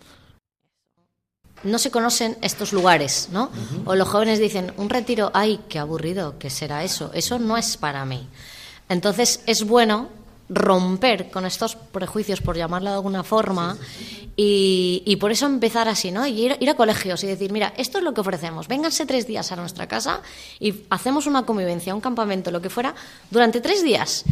No 1.63 1.79
se 1.79 1.91
conocen 1.91 2.37
estos 2.41 2.73
lugares, 2.73 3.29
¿no? 3.31 3.45
Uh 3.45 3.47
-huh. 3.47 3.81
O 3.85 3.95
los 3.95 4.07
jóvenes 4.07 4.39
dicen, 4.39 4.73
un 4.77 4.89
retiro, 4.89 5.31
ay, 5.33 5.59
qué 5.69 5.79
aburrido, 5.79 6.37
¿qué 6.39 6.49
será 6.49 6.83
eso? 6.83 7.11
Eso 7.13 7.39
no 7.39 7.57
es 7.57 7.77
para 7.77 8.05
mí. 8.05 8.27
Entonces 8.89 9.41
es 9.45 9.63
bueno 9.63 10.09
romper 10.51 11.31
con 11.31 11.45
estos 11.45 11.75
prejuicios, 11.75 12.41
por 12.41 12.57
llamarlo 12.57 12.89
de 12.89 12.95
alguna 12.95 13.23
forma. 13.23 13.77
Y, 14.35 15.01
y, 15.05 15.15
por 15.15 15.31
eso 15.31 15.45
empezar 15.45 15.87
así, 15.87 16.11
¿no? 16.11 16.25
Y 16.27 16.31
ir, 16.31 16.57
ir, 16.59 16.69
a 16.69 16.75
colegios 16.75 17.23
y 17.23 17.27
decir, 17.27 17.51
mira, 17.51 17.73
esto 17.77 17.99
es 17.99 18.03
lo 18.03 18.13
que 18.13 18.21
ofrecemos, 18.21 18.67
vénganse 18.67 19.05
tres 19.05 19.27
días 19.27 19.51
a 19.51 19.55
nuestra 19.55 19.87
casa 19.87 20.21
y 20.59 20.83
hacemos 20.89 21.27
una 21.27 21.43
convivencia, 21.43 21.93
un 21.93 22.01
campamento, 22.01 22.51
lo 22.51 22.61
que 22.61 22.69
fuera, 22.69 22.95
durante 23.29 23.61
tres 23.61 23.83
días. 23.83 24.25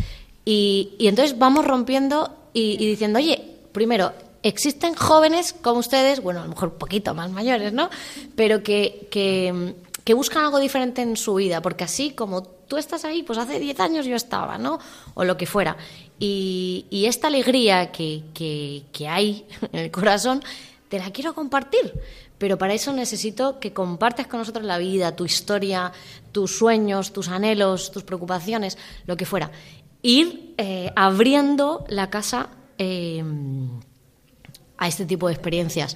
Y, 0.46 0.94
y 0.98 1.08
entonces 1.08 1.38
vamos 1.38 1.66
rompiendo 1.66 2.36
y, 2.54 2.84
y 2.84 2.88
diciendo, 2.88 3.20
oye, 3.20 3.42
primero, 3.72 4.14
existen 4.44 4.96
jóvenes 4.96 5.54
como 5.54 5.80
ustedes, 5.80 6.22
bueno, 6.22 6.42
a 6.42 6.44
lo 6.44 6.50
mejor 6.50 6.70
un 6.70 6.78
poquito 6.78 7.14
más 7.14 7.32
mayores, 7.32 7.74
¿no? 7.74 7.90
Pero 8.36 8.64
que, 8.64 9.08
que, 9.12 9.76
que, 10.04 10.14
buscan 10.14 10.46
algo 10.46 10.60
diferente 10.60 11.02
en 11.02 11.18
su 11.18 11.36
vida, 11.36 11.62
porque 11.62 11.84
así 11.84 12.12
como 12.12 12.44
tú 12.44 12.78
estás 12.78 13.06
ahí, 13.06 13.24
pues 13.24 13.40
hace 13.40 13.60
10 13.60 13.80
años 13.80 14.06
yo 14.06 14.16
estaba, 14.16 14.58
¿no? 14.58 14.80
O 15.14 15.24
lo 15.24 15.38
que 15.38 15.46
fuera. 15.46 15.78
Y, 16.20 16.86
esta 17.08 17.28
alegría 17.28 17.92
que, 17.92 18.24
que, 18.34 18.84
que 18.92 19.08
hay 19.08 19.46
en 19.72 19.80
el 19.80 19.92
corazón, 19.92 20.44
te 20.88 21.00
la 21.00 21.12
quiero 21.12 21.34
compartir. 21.34 21.94
Pero 22.38 22.58
para 22.58 22.74
eso 22.74 22.94
necesito 22.94 23.60
que 23.60 23.74
compartas 23.74 24.28
con 24.28 24.40
nosotros 24.40 24.64
la 24.66 24.78
vida, 24.78 25.16
tu 25.16 25.26
historia, 25.26 25.92
tus 26.32 26.58
sueños, 26.58 27.12
tus 27.12 27.28
anhelos, 27.28 27.92
tus 27.92 28.04
preocupaciones, 28.04 28.78
lo 29.06 29.18
que 29.18 29.26
fuera. 29.26 29.52
Ir 30.02 30.56
eh, 30.58 30.90
abriendo 30.96 31.84
la 31.90 32.10
casa 32.10 32.50
eh, 32.78 33.22
a 34.80 34.88
este 34.88 35.06
tipo 35.06 35.28
de 35.28 35.34
experiencias 35.34 35.96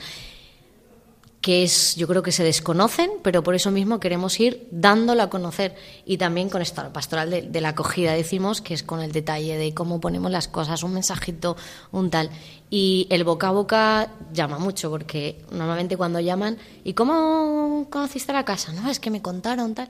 que 1.44 1.64
es, 1.64 1.98
yo 1.98 2.08
creo 2.08 2.24
que 2.24 2.32
se 2.32 2.42
desconocen, 2.42 3.12
pero 3.22 3.44
por 3.44 3.54
eso 3.54 3.70
mismo 3.70 4.00
queremos 4.00 4.40
ir 4.40 4.66
dándolo 4.72 5.24
a 5.24 5.30
conocer. 5.30 5.76
Y 6.06 6.18
también 6.18 6.50
con 6.50 6.62
esta 6.62 6.94
pastoral 6.94 7.52
de, 7.52 7.62
la 7.62 7.70
acogida, 7.70 8.14
decimos, 8.14 8.62
que 8.62 8.74
es 8.74 8.82
con 8.82 9.02
el 9.02 9.12
detalle 9.12 9.58
de 9.58 9.74
cómo 9.74 10.00
ponemos 10.00 10.32
las 10.32 10.48
cosas, 10.48 10.84
un 10.84 10.94
mensajito, 10.94 11.58
un 11.92 12.10
tal. 12.10 12.30
Y 12.70 13.08
el 13.10 13.26
boca 13.26 13.50
a 13.50 13.52
boca 13.52 14.10
llama 14.32 14.58
mucho, 14.58 14.90
porque 14.90 15.44
normalmente 15.52 15.98
cuando 15.98 16.22
llaman, 16.22 16.58
¿y 16.86 16.94
cómo 16.94 17.88
conociste 17.90 18.32
la 18.32 18.46
casa? 18.46 18.72
No, 18.72 18.90
es 18.90 19.02
que 19.02 19.12
me 19.12 19.22
contaron 19.22 19.76
tal. 19.76 19.90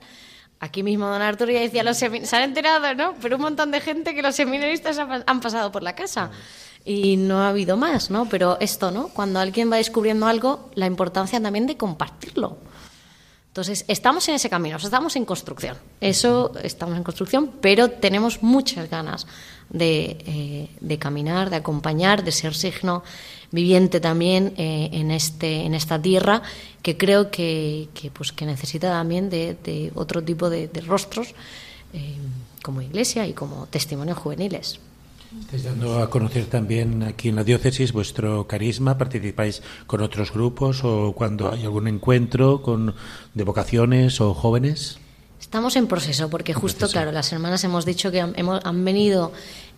Aquí 0.58 0.82
mismo 0.82 1.06
don 1.06 1.22
Arturo 1.22 1.52
ya 1.52 1.60
decía, 1.60 1.84
los 1.84 1.98
se 1.98 2.06
han 2.08 2.42
enterado, 2.42 2.96
¿no? 2.96 3.14
Pero 3.22 3.36
un 3.36 3.42
montón 3.42 3.70
de 3.70 3.80
gente 3.80 4.12
que 4.12 4.22
los 4.22 4.34
seminaristas 4.34 4.98
han 4.98 5.40
pasado 5.40 5.70
por 5.70 5.84
la 5.84 5.94
casa 5.94 6.32
y 6.84 7.16
no 7.16 7.40
ha 7.40 7.48
habido 7.48 7.76
más, 7.76 8.10
¿no? 8.10 8.28
Pero 8.28 8.58
esto, 8.60 8.90
¿no? 8.90 9.08
Cuando 9.08 9.40
alguien 9.40 9.70
va 9.72 9.76
descubriendo 9.76 10.26
algo, 10.26 10.70
la 10.74 10.86
importancia 10.86 11.40
también 11.40 11.66
de 11.66 11.76
compartirlo. 11.76 12.58
Entonces, 13.48 13.84
estamos 13.86 14.28
en 14.28 14.34
ese 14.34 14.50
camino, 14.50 14.76
estamos 14.76 15.14
en 15.14 15.24
construcción. 15.24 15.78
Eso, 16.00 16.52
estamos 16.62 16.96
en 16.96 17.04
construcción, 17.04 17.52
pero 17.60 17.88
tenemos 17.88 18.42
muchas 18.42 18.90
ganas 18.90 19.28
de, 19.70 20.68
eh, 20.82 20.98
caminar, 20.98 21.50
de 21.50 21.56
acompañar, 21.56 22.24
de 22.24 22.32
ser 22.32 22.54
signo 22.54 23.04
viviente 23.52 24.00
también 24.00 24.54
eh, 24.56 24.90
en, 24.92 25.12
este, 25.12 25.64
en 25.64 25.74
esta 25.74 26.02
tierra, 26.02 26.42
que 26.82 26.96
creo 26.96 27.30
que, 27.30 27.88
que 27.94 28.10
pues, 28.10 28.32
que 28.32 28.44
necesita 28.44 28.88
también 28.90 29.30
de, 29.30 29.56
de 29.62 29.92
otro 29.94 30.20
tipo 30.22 30.50
de, 30.50 30.66
de 30.66 30.80
rostros, 30.80 31.34
eh, 31.92 32.16
como 32.60 32.82
iglesia 32.82 33.24
y 33.24 33.34
como 33.34 33.66
testimonios 33.66 34.18
juveniles. 34.18 34.80
Estáis 35.40 35.64
dando 35.64 35.98
a 35.98 36.10
conocer 36.10 36.46
también 36.46 37.02
aquí 37.02 37.28
en 37.28 37.36
la 37.36 37.44
diócesis 37.44 37.92
vuestro 37.92 38.46
carisma, 38.46 38.96
participáis 38.96 39.62
con 39.86 40.00
otros 40.00 40.32
grupos 40.32 40.84
o 40.84 41.12
cuando 41.12 41.52
hay 41.52 41.64
algún 41.64 41.88
encuentro 41.88 42.62
con 42.62 42.94
de 43.34 43.44
vocaciones 43.44 44.20
o 44.20 44.34
jóvenes. 44.34 44.98
Estamos 45.40 45.76
en 45.76 45.86
proceso 45.86 46.30
porque 46.30 46.52
en 46.52 46.58
justo, 46.58 46.80
proceso. 46.80 46.92
claro, 46.92 47.12
las 47.12 47.32
hermanas 47.32 47.64
hemos 47.64 47.84
dicho 47.84 48.10
que 48.10 48.20
han, 48.20 48.32
hemos, 48.36 48.64
han 48.64 48.84
venido 48.84 49.32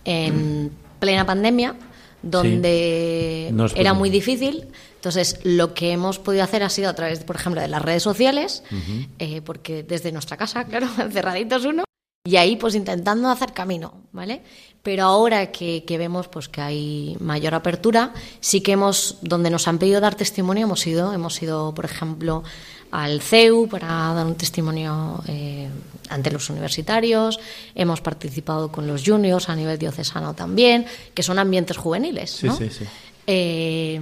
en 0.05 0.71
plena 0.99 1.25
pandemia, 1.25 1.75
donde 2.21 3.47
sí. 3.49 3.53
no 3.53 3.65
era 3.75 3.93
muy 3.93 4.09
difícil. 4.09 4.65
Entonces, 4.95 5.39
lo 5.43 5.73
que 5.73 5.91
hemos 5.91 6.19
podido 6.19 6.43
hacer 6.43 6.63
ha 6.63 6.69
sido 6.69 6.89
a 6.89 6.93
través, 6.93 7.19
por 7.23 7.35
ejemplo, 7.35 7.61
de 7.61 7.67
las 7.67 7.81
redes 7.81 8.03
sociales, 8.03 8.63
uh 8.71 8.75
-huh. 8.75 9.07
eh, 9.19 9.41
porque 9.41 9.83
desde 9.83 10.11
nuestra 10.11 10.37
casa, 10.37 10.65
claro, 10.69 10.87
cerraditos 11.11 11.65
uno, 11.65 11.83
y 12.27 12.35
ahí 12.35 12.57
pues 12.57 12.75
intentando 12.75 13.29
hacer 13.29 13.53
camino, 13.53 13.93
¿vale? 14.11 14.41
Pero 14.83 15.03
ahora 15.03 15.49
que, 15.49 15.85
que, 15.85 15.97
vemos 15.97 16.27
pues 16.27 16.49
que 16.49 16.59
hay 16.59 17.15
mayor 17.21 17.55
apertura, 17.55 18.13
sí 18.41 18.59
que 18.59 18.73
hemos, 18.73 19.19
donde 19.21 19.49
nos 19.49 19.65
han 19.69 19.77
pedido 19.79 20.01
dar 20.01 20.15
testimonio, 20.15 20.65
hemos 20.65 20.85
ido, 20.85 21.13
hemos 21.13 21.41
ido, 21.41 21.73
por 21.73 21.85
ejemplo, 21.85 22.43
al 22.91 23.21
CEU 23.21 23.69
para 23.69 23.87
dar 23.87 24.25
un 24.25 24.35
testimonio 24.35 25.23
eh, 25.27 25.69
ante 26.09 26.29
los 26.29 26.49
universitarios, 26.49 27.39
hemos 27.75 28.01
participado 28.01 28.73
con 28.73 28.87
los 28.87 29.03
juniors 29.05 29.47
a 29.47 29.55
nivel 29.55 29.77
diocesano 29.77 30.33
también, 30.33 30.85
que 31.13 31.23
son 31.23 31.39
ambientes 31.39 31.77
juveniles, 31.77 32.43
¿no? 32.43 32.57
Sí, 32.57 32.69
sí, 32.69 32.79
sí. 32.79 32.85
Eh, 33.29 33.99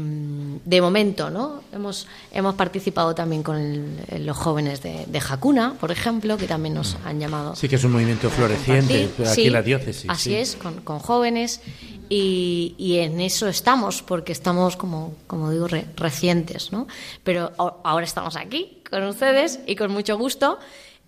de 0.65 0.81
momento, 0.81 1.31
¿no? 1.31 1.63
Hemos, 1.73 2.07
hemos 2.31 2.53
participado 2.53 3.15
también 3.15 3.41
con 3.41 3.55
el, 3.57 4.23
los 4.23 4.37
jóvenes 4.37 4.83
de, 4.83 5.05
de, 5.07 5.19
Jacuna, 5.19 5.73
por 5.79 5.91
ejemplo, 5.91 6.37
que 6.37 6.45
también 6.45 6.75
nos 6.75 6.95
han 7.03 7.19
llamado. 7.19 7.55
Sí, 7.55 7.67
que 7.67 7.77
es 7.77 7.83
un 7.83 7.93
movimiento 7.93 8.29
floreciente 8.29 9.09
aquí 9.19 9.27
sí, 9.27 9.45
en 9.47 9.53
la 9.53 9.63
diócesis. 9.63 10.09
Así 10.09 10.29
sí. 10.29 10.35
es, 10.35 10.55
con, 10.55 10.81
con 10.81 10.99
jóvenes. 10.99 11.61
Y, 12.07 12.75
y, 12.77 12.99
en 12.99 13.19
eso 13.19 13.47
estamos, 13.47 14.03
porque 14.03 14.31
estamos, 14.31 14.77
como, 14.77 15.15
como 15.25 15.49
digo, 15.49 15.67
re, 15.67 15.85
recientes, 15.95 16.71
¿no? 16.71 16.85
Pero 17.23 17.51
ahora 17.57 18.05
estamos 18.05 18.35
aquí 18.35 18.83
con 18.87 19.01
ustedes 19.05 19.59
y 19.65 19.75
con 19.75 19.91
mucho 19.91 20.19
gusto. 20.19 20.59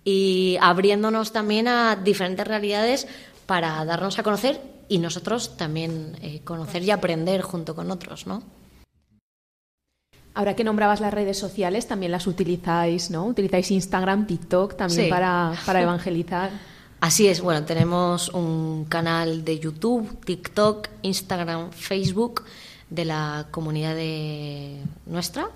y 0.04 0.58
abriéndonos 0.60 1.30
también 1.30 1.68
a 1.68 1.94
diferentes 1.94 2.46
realidades 2.48 3.06
para 3.46 3.84
darnos 3.84 4.18
a 4.18 4.24
conocer 4.24 4.60
y 4.88 4.98
nosotros 4.98 5.56
también 5.56 6.16
eh, 6.22 6.40
conocer 6.44 6.82
y 6.82 6.90
aprender 6.90 7.42
junto 7.42 7.74
con 7.74 7.90
otros, 7.90 8.26
¿no? 8.26 8.42
Ahora 10.34 10.54
que 10.54 10.62
nombrabas 10.64 11.00
las 11.00 11.12
redes 11.12 11.36
sociales, 11.36 11.88
también 11.88 12.12
las 12.12 12.26
utilizáis, 12.26 13.10
¿no? 13.10 13.26
Utilizáis 13.26 13.70
Instagram, 13.70 14.26
TikTok 14.26 14.76
también 14.76 15.06
Sí. 15.06 15.10
para, 15.10 15.52
para 15.66 15.82
evangelizar. 15.86 16.50
Así 17.00 17.28
es, 17.28 17.40
bueno, 17.40 17.64
tenemos 17.64 18.28
un 18.30 18.84
canal 18.88 19.44
de 19.44 19.58
YouTube, 19.58 20.18
TikTok, 20.24 20.88
Instagram, 21.02 21.70
Facebook 21.72 22.44
de 22.90 23.04
la 23.04 23.46
comunidad 23.50 23.94
de 23.94 24.80
nuestra, 25.06 25.50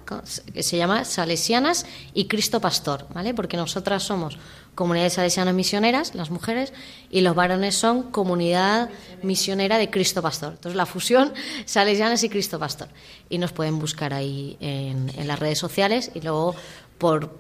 que 0.52 0.62
se 0.62 0.76
llama 0.76 1.04
Salesianas 1.04 1.86
y 2.12 2.26
Cristo 2.26 2.60
Pastor, 2.60 3.06
¿vale? 3.14 3.34
Porque 3.34 3.56
nosotras 3.56 4.02
somos 4.02 4.38
comunidades 4.74 5.14
salesianas 5.14 5.54
misioneras, 5.54 6.14
las 6.14 6.30
mujeres, 6.30 6.72
y 7.10 7.20
los 7.20 7.34
varones 7.34 7.74
son 7.74 8.10
comunidad 8.10 8.90
misionera 9.22 9.78
de 9.78 9.90
Cristo 9.90 10.22
Pastor. 10.22 10.52
Entonces 10.54 10.76
la 10.76 10.86
fusión 10.86 11.32
Salesianas 11.64 12.22
y 12.24 12.28
Cristo 12.28 12.58
Pastor. 12.58 12.88
Y 13.28 13.38
nos 13.38 13.52
pueden 13.52 13.78
buscar 13.78 14.14
ahí 14.14 14.56
en, 14.60 15.10
en 15.16 15.28
las 15.28 15.38
redes 15.38 15.58
sociales 15.58 16.10
y 16.14 16.20
luego 16.20 16.54
por 16.98 17.30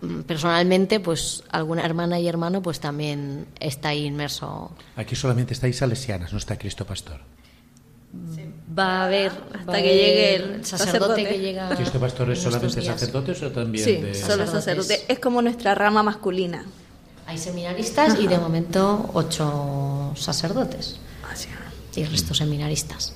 mm, 0.00 0.20
personalmente, 0.22 1.00
pues 1.00 1.42
alguna 1.50 1.84
hermana 1.84 2.20
y 2.20 2.28
hermano 2.28 2.62
pues 2.62 2.80
también 2.80 3.46
está 3.60 3.90
ahí 3.90 4.04
inmerso. 4.04 4.72
Aquí 4.96 5.16
solamente 5.16 5.54
estáis 5.54 5.78
salesianas, 5.78 6.32
no 6.32 6.38
está 6.38 6.58
Cristo 6.58 6.84
Pastor. 6.84 7.20
Va 8.76 9.02
a 9.02 9.04
haber 9.04 9.30
Hasta 9.30 9.70
va 9.72 9.76
que 9.76 9.82
llegue 9.82 10.34
el 10.34 10.64
sacerdote, 10.64 10.90
sacerdote. 10.92 11.28
que 11.28 11.38
llega. 11.38 11.68
¿Cristo 11.76 12.00
Pastor 12.00 12.30
es 12.32 12.40
solamente 12.40 12.82
sacerdotes 12.82 13.42
o 13.42 13.50
también 13.52 13.84
Sí, 13.84 13.92
de... 13.96 14.14
solo 14.14 14.46
Sacerdotes. 14.46 14.50
sacerdote. 14.64 15.00
Es 15.08 15.18
como 15.20 15.42
nuestra 15.42 15.74
rama 15.76 16.02
masculina. 16.02 16.64
Hay 17.26 17.38
seminaristas 17.38 18.18
y 18.20 18.26
de 18.26 18.36
momento 18.38 19.10
ocho 19.14 20.12
sacerdotes 20.16 20.98
y 21.96 22.02
el 22.02 22.10
resto 22.10 22.34
seminaristas. 22.34 23.14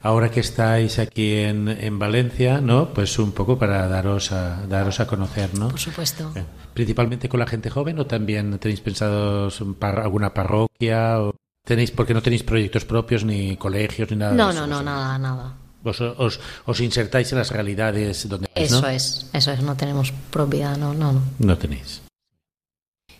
Ahora 0.00 0.30
que 0.30 0.38
estáis 0.40 1.00
aquí 1.00 1.34
en, 1.34 1.66
en 1.68 1.98
Valencia, 1.98 2.60
¿no? 2.60 2.94
Pues 2.94 3.18
un 3.18 3.32
poco 3.32 3.58
para 3.58 3.88
daros 3.88 4.30
a, 4.30 4.64
daros 4.68 5.00
a 5.00 5.08
conocer, 5.08 5.58
¿no? 5.58 5.68
Por 5.70 5.80
supuesto. 5.80 6.30
Principalmente 6.72 7.28
con 7.28 7.40
la 7.40 7.46
gente 7.48 7.68
joven 7.68 7.98
o 7.98 8.06
también 8.06 8.56
tenéis 8.60 8.80
pensados 8.80 9.60
en 9.60 9.74
par- 9.74 9.98
alguna 9.98 10.32
parroquia 10.32 11.20
o 11.20 11.34
tenéis 11.68 11.90
porque 11.92 12.14
no 12.14 12.22
tenéis 12.22 12.42
proyectos 12.42 12.84
propios 12.84 13.24
ni 13.24 13.56
colegios 13.56 14.10
ni 14.10 14.16
nada. 14.16 14.32
No, 14.32 14.48
de 14.48 14.54
eso, 14.54 14.66
no, 14.66 14.66
no, 14.66 14.74
o 14.80 14.82
sea, 14.82 14.92
nada, 14.92 15.18
nada. 15.18 15.54
Vos 15.84 16.00
os, 16.00 16.40
os 16.66 16.80
insertáis 16.80 17.30
en 17.32 17.38
las 17.38 17.50
realidades 17.52 18.28
donde 18.28 18.48
Eso 18.54 18.80
¿no? 18.80 18.88
es, 18.88 19.30
eso 19.32 19.52
es, 19.52 19.62
no 19.62 19.76
tenemos 19.76 20.12
propiedad, 20.30 20.76
no, 20.76 20.92
no, 20.94 21.12
no. 21.12 21.22
No 21.38 21.56
tenéis. 21.56 22.02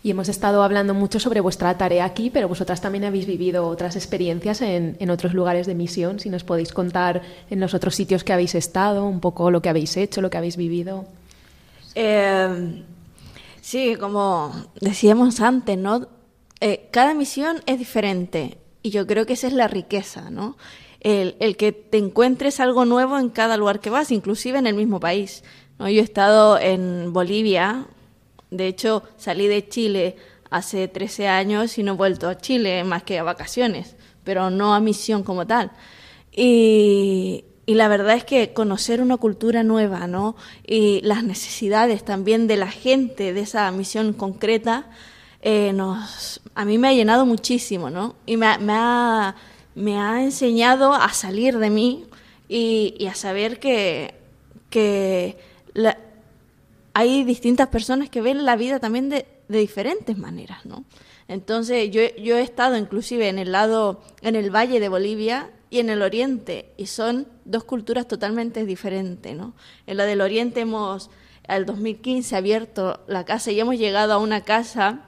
Y 0.03 0.11
hemos 0.11 0.29
estado 0.29 0.63
hablando 0.63 0.95
mucho 0.95 1.21
sobre 1.21 1.41
vuestra 1.41 1.77
tarea 1.77 2.05
aquí, 2.05 2.31
pero 2.31 2.49
vosotras 2.49 2.81
también 2.81 3.05
habéis 3.05 3.27
vivido 3.27 3.67
otras 3.67 3.97
experiencias 3.97 4.63
en, 4.63 4.97
en 4.99 5.11
otros 5.11 5.35
lugares 5.35 5.67
de 5.67 5.75
misión. 5.75 6.19
Si 6.19 6.31
nos 6.31 6.45
podéis 6.45 6.73
contar 6.73 7.23
en 7.51 7.61
los 7.61 7.75
otros 7.75 7.95
sitios 7.95 8.25
que 8.25 8.33
habéis 8.33 8.55
estado, 8.55 9.05
un 9.05 9.21
poco 9.21 9.51
lo 9.51 9.61
que 9.61 9.69
habéis 9.69 9.97
hecho, 9.97 10.21
lo 10.21 10.31
que 10.31 10.39
habéis 10.39 10.57
vivido. 10.57 11.05
Eh, 11.95 12.83
sí, 13.61 13.97
como 13.99 14.53
decíamos 14.81 15.41
antes, 15.41 15.77
¿no? 15.77 16.18
Eh, 16.61 16.89
cada 16.91 17.15
misión 17.15 17.63
es 17.67 17.79
diferente 17.79 18.59
y 18.83 18.91
yo 18.91 19.07
creo 19.07 19.27
que 19.27 19.35
esa 19.35 19.47
es 19.47 19.53
la 19.53 19.69
riqueza, 19.69 20.31
¿no? 20.31 20.57
El, 21.01 21.37
el 21.39 21.57
que 21.57 21.73
te 21.73 21.99
encuentres 21.99 22.59
algo 22.59 22.85
nuevo 22.85 23.19
en 23.19 23.29
cada 23.29 23.57
lugar 23.57 23.81
que 23.81 23.91
vas, 23.91 24.11
inclusive 24.11 24.59
en 24.59 24.67
el 24.67 24.75
mismo 24.75 24.99
país. 24.99 25.45
¿no? 25.79 25.89
Yo 25.89 26.01
he 26.01 26.05
estado 26.05 26.59
en 26.59 27.13
Bolivia, 27.13 27.87
de 28.51 28.67
hecho 28.67 29.05
salí 29.17 29.47
de 29.47 29.69
Chile 29.69 30.17
hace 30.51 30.89
13 30.89 31.29
años 31.29 31.79
y 31.79 31.83
no 31.83 31.93
he 31.93 31.97
vuelto 31.97 32.29
a 32.29 32.39
Chile 32.39 32.83
más 32.85 33.03
que 33.03 33.19
a 33.19 33.23
vacaciones, 33.23 33.97
pero 34.25 34.51
no 34.51 34.75
a 34.75 34.81
misión 34.81 35.23
como 35.23 35.47
tal. 35.47 35.71
Y, 36.33 37.45
y 37.67 37.75
la 37.75 37.89
verdad 37.89 38.17
es 38.17 38.25
que 38.25 38.53
conocer 38.53 39.03
una 39.03 39.19
cultura 39.19 39.63
nueva, 39.63 40.07
¿no? 40.07 40.37
Y 40.67 41.01
las 41.03 41.23
necesidades 41.23 42.05
también 42.05 42.47
de 42.47 42.57
la 42.57 42.71
gente 42.71 43.33
de 43.33 43.41
esa 43.41 43.71
misión 43.73 44.13
concreta, 44.15 44.87
eh, 45.43 45.73
nos, 45.73 46.41
a 46.55 46.65
mí 46.65 46.79
me 46.79 46.89
ha 46.89 46.93
llenado 46.93 47.25
muchísimo, 47.27 47.91
¿no? 47.91 48.17
Y 48.27 48.37
me, 48.37 48.47
ha- 48.47 48.59
me 48.59 48.73
ha, 48.75 49.37
me 49.75 49.99
ha 49.99 50.23
enseñado 50.23 50.93
a 50.95 51.13
salir 51.13 51.59
de 51.59 51.71
mí 51.71 52.07
y, 52.49 52.95
y 52.99 53.07
a 53.07 53.15
saber 53.15 53.61
que, 53.61 54.15
que 54.71 55.39
la- 55.75 55.99
hay 56.95 57.23
distintas 57.25 57.69
personas 57.69 58.11
que 58.11 58.21
ven 58.21 58.45
la 58.45 58.57
vida 58.57 58.81
también 58.81 59.09
de, 59.09 59.27
de 59.49 59.59
diferentes 59.59 60.19
maneras, 60.19 60.67
¿no? 60.67 60.85
Entonces, 61.29 61.91
yo, 61.91 62.01
yo 62.17 62.37
he 62.39 62.43
estado 62.43 62.77
inclusive 62.77 63.29
en 63.29 63.39
el 63.39 63.53
lado, 63.53 64.01
en 64.23 64.35
el 64.35 64.51
valle 64.55 64.81
de 64.81 64.89
Bolivia 64.89 65.51
y 65.71 65.79
en 65.81 65.91
el 65.91 66.01
oriente, 66.03 66.71
y 66.79 66.87
son 66.87 67.29
dos 67.45 67.65
culturas 67.65 68.09
totalmente 68.09 68.65
diferentes, 68.65 69.37
¿no? 69.37 69.53
En 69.87 69.99
la 69.99 70.07
del 70.07 70.23
oriente 70.23 70.61
hemos, 70.61 71.11
al 71.47 71.67
2015, 71.67 72.35
abierto 72.35 73.01
la 73.07 73.25
casa 73.27 73.53
y 73.53 73.61
hemos 73.61 73.77
llegado 73.79 74.15
a 74.15 74.19
una 74.19 74.41
casa 74.41 75.01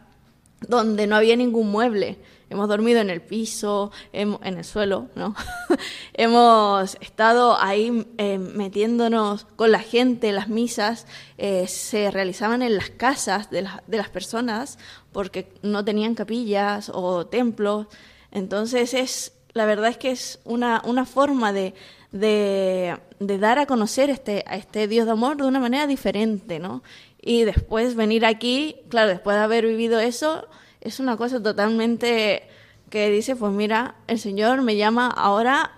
donde 0.68 1.06
no 1.06 1.16
había 1.16 1.36
ningún 1.36 1.70
mueble. 1.70 2.18
Hemos 2.50 2.68
dormido 2.68 3.00
en 3.00 3.10
el 3.10 3.20
piso, 3.22 3.92
en 4.12 4.36
el 4.42 4.64
suelo, 4.64 5.06
¿no? 5.14 5.36
Hemos 6.14 6.96
estado 7.00 7.56
ahí 7.60 8.06
eh, 8.18 8.38
metiéndonos 8.38 9.44
con 9.56 9.70
la 9.70 9.78
gente, 9.78 10.32
las 10.32 10.48
misas 10.48 11.06
eh, 11.38 11.66
se 11.68 12.10
realizaban 12.10 12.62
en 12.62 12.76
las 12.76 12.90
casas 12.90 13.50
de, 13.50 13.62
las- 13.62 13.80
de 13.86 13.96
las 13.96 14.08
personas 14.08 14.78
porque 15.12 15.52
no 15.62 15.84
tenían 15.84 16.14
capillas 16.14 16.90
o 16.92 17.26
templos. 17.26 17.86
Entonces 18.32 18.94
es, 18.94 19.32
la 19.52 19.64
verdad 19.66 19.90
es 19.90 19.98
que 19.98 20.10
es 20.10 20.40
una, 20.44 20.82
una 20.84 21.04
forma 21.06 21.52
de, 21.52 21.74
de, 22.10 22.98
de 23.20 23.38
dar 23.38 23.58
a 23.60 23.66
conocer 23.66 24.10
este, 24.10 24.44
a 24.46 24.56
este 24.56 24.88
Dios 24.88 25.06
de 25.06 25.12
amor 25.12 25.36
de 25.36 25.44
una 25.44 25.60
manera 25.60 25.86
diferente, 25.86 26.58
¿no? 26.58 26.82
Y 27.22 27.44
después 27.44 27.94
venir 27.96 28.24
aquí, 28.24 28.76
claro, 28.88 29.08
después 29.08 29.36
de 29.36 29.42
haber 29.42 29.66
vivido 29.66 30.00
eso, 30.00 30.48
es 30.80 31.00
una 31.00 31.16
cosa 31.16 31.42
totalmente 31.42 32.48
que 32.88 33.10
dice, 33.10 33.36
pues 33.36 33.52
mira, 33.52 33.96
el 34.06 34.18
Señor 34.18 34.62
me 34.62 34.76
llama 34.76 35.08
ahora 35.08 35.72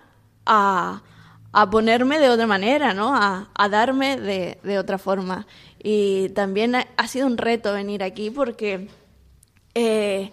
a, 0.45 1.03
a 1.51 1.69
ponerme 1.69 2.19
de 2.19 2.29
otra 2.29 2.47
manera, 2.47 2.93
¿no? 2.93 3.15
A, 3.15 3.49
a 3.53 3.69
darme 3.69 4.17
de, 4.17 4.57
de 4.63 4.79
otra 4.79 4.97
forma. 4.97 5.45
Y 5.81 6.29
también 6.29 6.75
ha, 6.75 6.87
ha 6.97 7.07
sido 7.07 7.27
un 7.27 7.37
reto 7.37 7.73
venir 7.73 8.03
aquí 8.03 8.29
porque 8.29 8.87
eh, 9.75 10.31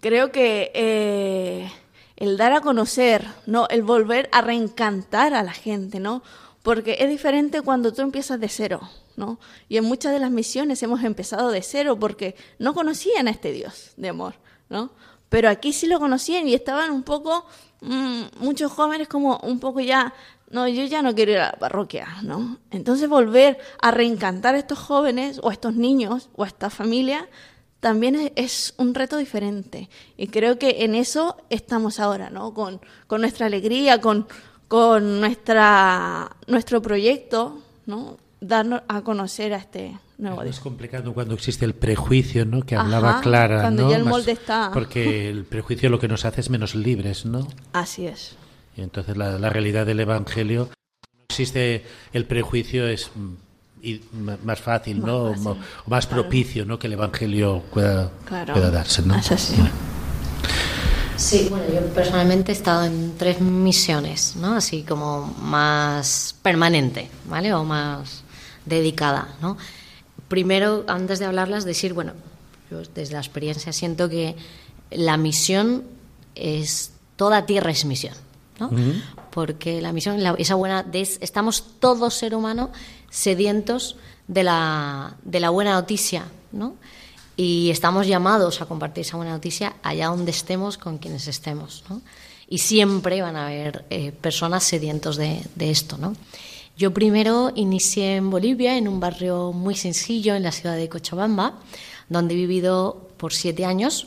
creo 0.00 0.30
que 0.32 0.70
eh, 0.74 1.70
el 2.16 2.36
dar 2.36 2.52
a 2.52 2.60
conocer, 2.60 3.26
¿no? 3.46 3.66
El 3.68 3.82
volver 3.82 4.28
a 4.32 4.42
reencantar 4.42 5.34
a 5.34 5.42
la 5.42 5.52
gente, 5.52 5.98
¿no? 5.98 6.22
Porque 6.62 6.96
es 7.00 7.08
diferente 7.08 7.60
cuando 7.60 7.92
tú 7.92 8.02
empiezas 8.02 8.38
de 8.38 8.48
cero, 8.48 8.80
¿no? 9.16 9.38
Y 9.68 9.78
en 9.78 9.84
muchas 9.84 10.12
de 10.12 10.20
las 10.20 10.30
misiones 10.30 10.82
hemos 10.82 11.02
empezado 11.02 11.50
de 11.50 11.62
cero 11.62 11.98
porque 11.98 12.36
no 12.58 12.72
conocían 12.72 13.26
a 13.26 13.32
este 13.32 13.52
Dios 13.52 13.92
de 13.96 14.08
amor, 14.08 14.34
¿no? 14.68 14.92
Pero 15.28 15.48
aquí 15.48 15.72
sí 15.72 15.86
lo 15.86 15.98
conocían 15.98 16.46
y 16.46 16.54
estaban 16.54 16.90
un 16.90 17.02
poco, 17.02 17.46
mm, 17.80 18.22
muchos 18.38 18.70
jóvenes 18.70 19.08
como 19.08 19.38
un 19.38 19.58
poco 19.58 19.80
ya, 19.80 20.14
no, 20.50 20.68
yo 20.68 20.84
ya 20.84 21.02
no 21.02 21.14
quiero 21.14 21.32
ir 21.32 21.38
a 21.38 21.52
la 21.52 21.58
parroquia, 21.58 22.06
¿no? 22.22 22.58
Entonces 22.70 23.08
volver 23.08 23.58
a 23.80 23.90
reencantar 23.90 24.54
a 24.54 24.58
estos 24.58 24.78
jóvenes 24.78 25.40
o 25.42 25.48
a 25.48 25.52
estos 25.52 25.74
niños 25.74 26.28
o 26.36 26.44
a 26.44 26.46
esta 26.46 26.70
familia 26.70 27.28
también 27.80 28.30
es 28.36 28.74
un 28.76 28.94
reto 28.94 29.16
diferente. 29.16 29.88
Y 30.16 30.28
creo 30.28 30.56
que 30.56 30.84
en 30.84 30.94
eso 30.94 31.38
estamos 31.50 31.98
ahora, 31.98 32.30
¿no? 32.30 32.54
Con, 32.54 32.80
con 33.08 33.22
nuestra 33.22 33.46
alegría, 33.46 34.00
con, 34.00 34.28
con 34.72 35.20
nuestra, 35.20 36.30
nuestro 36.46 36.80
proyecto, 36.80 37.58
¿no? 37.84 38.16
Darnos 38.40 38.80
a 38.88 39.02
conocer 39.02 39.52
a 39.52 39.58
este 39.58 39.98
nuevo 40.16 40.40
Es 40.40 40.48
más 40.48 40.60
complicado 40.60 41.12
cuando 41.12 41.34
existe 41.34 41.66
el 41.66 41.74
prejuicio, 41.74 42.46
¿no? 42.46 42.62
Que 42.62 42.74
hablaba 42.74 43.10
Ajá, 43.10 43.20
Clara, 43.20 43.60
cuando 43.60 43.82
¿no? 43.82 43.90
ya 43.90 43.96
el 43.98 44.04
Más- 44.04 44.10
molde 44.12 44.32
está. 44.32 44.70
Porque 44.72 45.28
el 45.28 45.44
prejuicio 45.44 45.90
lo 45.90 45.98
que 46.00 46.08
nos 46.08 46.24
hace 46.24 46.40
es 46.40 46.48
menos 46.48 46.74
libres, 46.74 47.26
¿no? 47.26 47.46
Así 47.74 48.06
es. 48.06 48.34
Y 48.74 48.80
entonces 48.80 49.14
la, 49.14 49.38
la 49.38 49.50
realidad 49.50 49.84
del 49.84 50.00
Evangelio, 50.00 50.70
existe 51.28 51.84
el 52.14 52.24
prejuicio, 52.24 52.88
es 52.88 53.10
mm, 53.14 53.32
y 53.82 54.00
más 54.42 54.58
fácil, 54.58 55.00
Más 55.00 55.06
¿no? 55.06 55.28
fácil, 55.34 55.48
O 55.84 55.90
más 55.90 56.06
propicio, 56.06 56.64
¿no? 56.64 56.78
Que 56.78 56.86
el 56.86 56.94
Evangelio 56.94 57.62
pueda, 57.74 58.10
Claro. 58.24 58.54
pueda 58.54 58.70
darse, 58.70 59.02
¿no? 59.02 59.16
Es 59.16 59.30
así. 59.32 59.54
Sí, 61.22 61.46
bueno, 61.50 61.64
yo 61.72 61.80
personalmente 61.94 62.52
he 62.52 62.54
estado 62.54 62.84
en 62.84 63.14
tres 63.16 63.40
misiones, 63.40 64.34
¿no? 64.36 64.54
Así 64.56 64.82
como 64.82 65.26
más 65.40 66.34
permanente, 66.42 67.08
¿vale? 67.28 67.52
O 67.54 67.64
más 67.64 68.22
dedicada, 68.66 69.28
¿no? 69.40 69.56
Primero, 70.28 70.84
antes 70.88 71.18
de 71.18 71.26
hablarlas, 71.26 71.64
decir, 71.64 71.92
bueno, 71.94 72.12
yo 72.70 72.82
desde 72.94 73.12
la 73.14 73.20
experiencia 73.20 73.72
siento 73.72 74.08
que 74.08 74.34
la 74.90 75.16
misión 75.16 75.84
es, 76.34 76.92
toda 77.16 77.46
tierra 77.46 77.70
es 77.70 77.84
misión, 77.84 78.14
¿no? 78.58 78.70
Porque 79.30 79.80
la 79.80 79.92
misión, 79.92 80.22
la- 80.22 80.34
esa 80.38 80.54
buena, 80.56 80.84
estamos 80.92 81.64
todo 81.80 82.10
ser 82.10 82.34
humano 82.34 82.70
sedientos 83.10 83.96
de 84.28 84.42
la, 84.42 85.14
de 85.24 85.40
la 85.40 85.50
buena 85.50 85.72
noticia 85.72 86.24
¿no? 86.52 86.74
Y 87.44 87.70
estamos 87.70 88.06
llamados 88.06 88.62
a 88.62 88.66
compartir 88.66 89.00
esa 89.00 89.16
buena 89.16 89.32
noticia 89.32 89.74
allá 89.82 90.06
donde 90.06 90.30
estemos, 90.30 90.78
con 90.78 90.98
quienes 90.98 91.26
estemos. 91.26 91.82
Y 92.48 92.58
siempre 92.58 93.20
van 93.20 93.34
a 93.34 93.46
haber 93.48 93.84
eh, 93.90 94.12
personas 94.12 94.62
sedientos 94.62 95.16
de, 95.16 95.42
esto, 95.58 95.98
¿no? 95.98 96.14
Yo 96.76 96.94
primero 96.94 97.50
inicié 97.56 98.14
en 98.14 98.30
Bolivia, 98.30 98.78
en 98.78 98.86
un 98.86 99.00
barrio 99.00 99.52
muy 99.52 99.74
sencillo, 99.74 100.36
en 100.36 100.44
la 100.44 100.52
ciudad 100.52 100.76
de 100.76 100.88
Cochabamba, 100.88 101.58
donde 102.08 102.34
he 102.34 102.36
vivido 102.36 103.08
por 103.16 103.32
siete 103.32 103.64
años. 103.64 104.06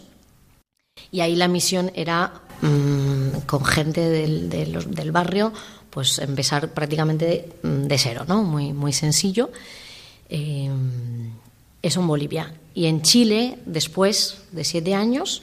Y 1.12 1.20
ahí 1.20 1.36
la 1.36 1.50
misión 1.50 1.92
era, 1.94 2.42
mm, 2.62 3.40
con 3.48 3.66
gente 3.66 4.00
del, 4.00 4.50
del- 4.50 5.12
barrio, 5.12 5.52
pues 5.90 6.20
empezar 6.20 6.74
prácticamente 6.74 7.26
de, 7.26 7.68
mm, 7.68 7.88
de 7.88 7.98
cero, 7.98 8.24
¿no? 8.30 8.44
Muy, 8.44 8.72
muy 8.72 8.94
sencillo. 8.94 9.50
Eh, 10.30 10.72
eso 11.82 12.00
en 12.00 12.08
Bolivia. 12.08 12.54
Y 12.76 12.88
en 12.88 13.02
Chile, 13.02 13.58
después 13.66 14.38
de 14.52 14.66
siete 14.66 14.94
años, 14.94 15.42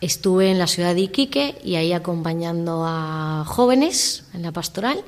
estuve 0.00 0.52
en 0.52 0.58
la 0.60 0.68
ciudad 0.68 0.94
de 0.94 1.00
Iquique 1.02 1.56
y 1.64 1.74
ahí 1.74 1.92
acompañando 1.92 2.84
a 2.86 3.44
jóvenes 3.44 4.24
en 4.32 4.42
la 4.42 4.52
pastoral 4.52 5.02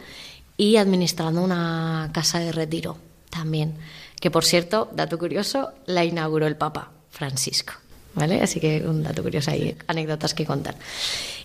y 0.57 0.77
administrando 0.77 1.41
una 1.43 2.11
casa 2.13 2.41
de 2.41 2.51
retiro 2.51 2.99
también, 3.31 3.75
que 4.21 4.31
por 4.31 4.45
cierto, 4.45 4.91
dato 4.93 5.19
curioso, 5.19 5.71
la 5.87 6.05
inauguró 6.05 6.49
el 6.49 6.57
Papa 6.57 6.91
Francisco. 7.11 7.75
¿Vale? 8.15 8.41
Así 8.41 8.61
que 8.61 8.83
un 8.85 9.03
dato 9.03 9.23
curioso 9.23 9.51
ahí, 9.51 9.77
anécdotas 9.87 10.33
que 10.33 10.47
contar. 10.47 10.75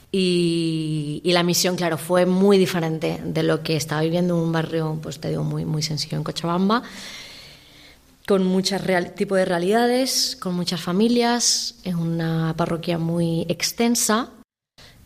Y, 0.09 1.21
y 1.23 1.33
la 1.33 1.43
misión, 1.43 1.75
claro, 1.75 1.97
fue 1.97 2.25
muy 2.25 2.57
diferente 2.57 3.19
de 3.23 3.43
lo 3.43 3.61
que 3.61 3.75
estaba 3.75 4.01
viviendo 4.01 4.35
en 4.35 4.43
un 4.45 4.51
barrio, 4.53 4.97
pues 5.03 5.19
te 5.19 5.29
digo, 5.29 5.43
muy, 5.43 5.65
muy 5.65 5.83
sencillo 5.83 6.17
en 6.17 6.23
Cochabamba 6.23 6.83
con 8.31 8.45
muchos 8.45 8.81
tipos 9.17 9.37
de 9.37 9.43
realidades, 9.43 10.37
con 10.39 10.55
muchas 10.55 10.79
familias, 10.79 11.75
en 11.83 11.97
una 11.97 12.53
parroquia 12.55 12.97
muy 12.97 13.45
extensa, 13.49 14.29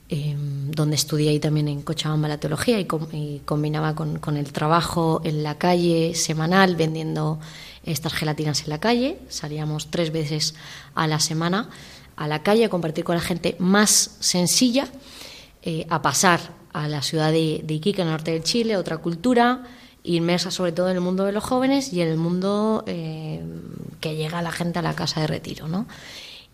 eh, 0.09 0.36
donde 0.38 0.95
estudié 0.95 1.32
ahí 1.32 1.39
también 1.39 1.67
en 1.67 1.82
Cochabamba 1.82 2.28
la 2.28 2.39
teología 2.39 2.80
y, 2.80 2.86
com- 2.86 3.07
y 3.11 3.41
combinaba 3.43 3.95
con, 3.95 4.19
con 4.19 4.38
el 4.38 4.53
trabajo 4.53 5.21
en 5.23 5.41
la 5.41 5.57
calle 5.57 6.13
semanal 6.13 6.76
vendiendo 6.76 7.39
estas 7.84 8.13
gelatinas 8.13 8.61
en 8.61 8.69
la 8.69 8.80
calle. 8.80 9.17
Salíamos 9.30 9.89
tres 9.89 10.11
veces 10.11 10.53
a 10.93 11.07
la 11.07 11.19
semana 11.19 11.71
a 12.17 12.28
la 12.28 12.43
calle 12.43 12.65
a 12.65 12.69
compartir 12.69 13.05
con 13.05 13.15
la 13.15 13.21
gente 13.21 13.55
más 13.57 14.17
sencilla, 14.19 14.88
eh, 15.63 15.88
a 15.89 16.03
pasar 16.03 16.41
a 16.73 16.88
la 16.88 17.01
ciudad 17.01 17.32
de, 17.32 17.61
de 17.63 17.73
Iquique, 17.73 18.03
en 18.03 18.07
el 18.09 18.11
norte 18.13 18.30
de 18.30 18.43
Chile, 18.43 18.78
otra 18.78 18.97
cultura, 18.97 19.63
inmersa 20.06 20.51
sobre 20.51 20.72
todo 20.72 20.89
en 20.89 20.95
el 20.95 21.01
mundo 21.01 21.26
de 21.26 21.32
los 21.32 21.43
jóvenes 21.43 21.91
y 21.93 22.01
en 22.01 22.08
el 22.10 22.18
mundo 22.18 22.84
eh, 22.88 23.43
que 23.99 24.16
llega 24.16 24.41
la 24.41 24.51
gente 24.51 24.80
a 24.80 24.82
la 24.82 24.93
casa 24.95 25.22
de 25.22 25.28
retiro, 25.28 25.68
¿no? 25.68 25.88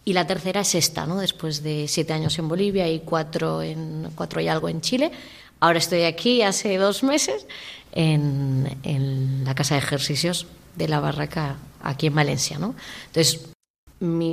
Y 0.04 0.14
la 0.14 0.26
tercera 0.26 0.62
es 0.62 0.74
esta, 0.74 1.06
¿no? 1.06 1.18
Después 1.20 1.62
de 1.62 1.88
siete 1.88 2.14
años 2.14 2.38
en 2.40 2.48
Bolivia 2.48 2.88
y 2.90 3.02
cuatro, 3.02 3.62
en, 3.62 4.10
cuatro 4.16 4.42
y 4.42 4.48
algo 4.48 4.68
en 4.70 4.82
Chile. 4.82 5.12
Ahora 5.60 5.78
estoy 5.78 6.04
aquí 6.04 6.42
hace 6.42 6.78
dos 6.78 7.04
meses 7.04 7.46
en, 7.92 8.78
en 8.84 9.44
la 9.46 9.54
casa 9.54 9.76
de 9.76 9.80
ejercicios 9.82 10.48
de 10.76 10.88
la 10.88 11.00
Barraca 11.00 11.58
aquí 11.84 12.08
en 12.08 12.16
Valencia, 12.16 12.58
¿no? 12.58 12.74
Entonces, 13.08 13.48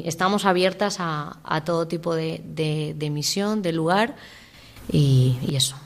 estamos 0.06 0.46
abiertas 0.46 0.96
a, 1.00 1.62
todo 1.66 1.86
tipo 1.86 2.14
de, 2.14 2.40
de- 2.44 2.94
de 2.96 3.10
misión, 3.10 3.60
de 3.60 3.72
lugar 3.72 4.16
y 4.90 5.36
eso. 5.52 5.76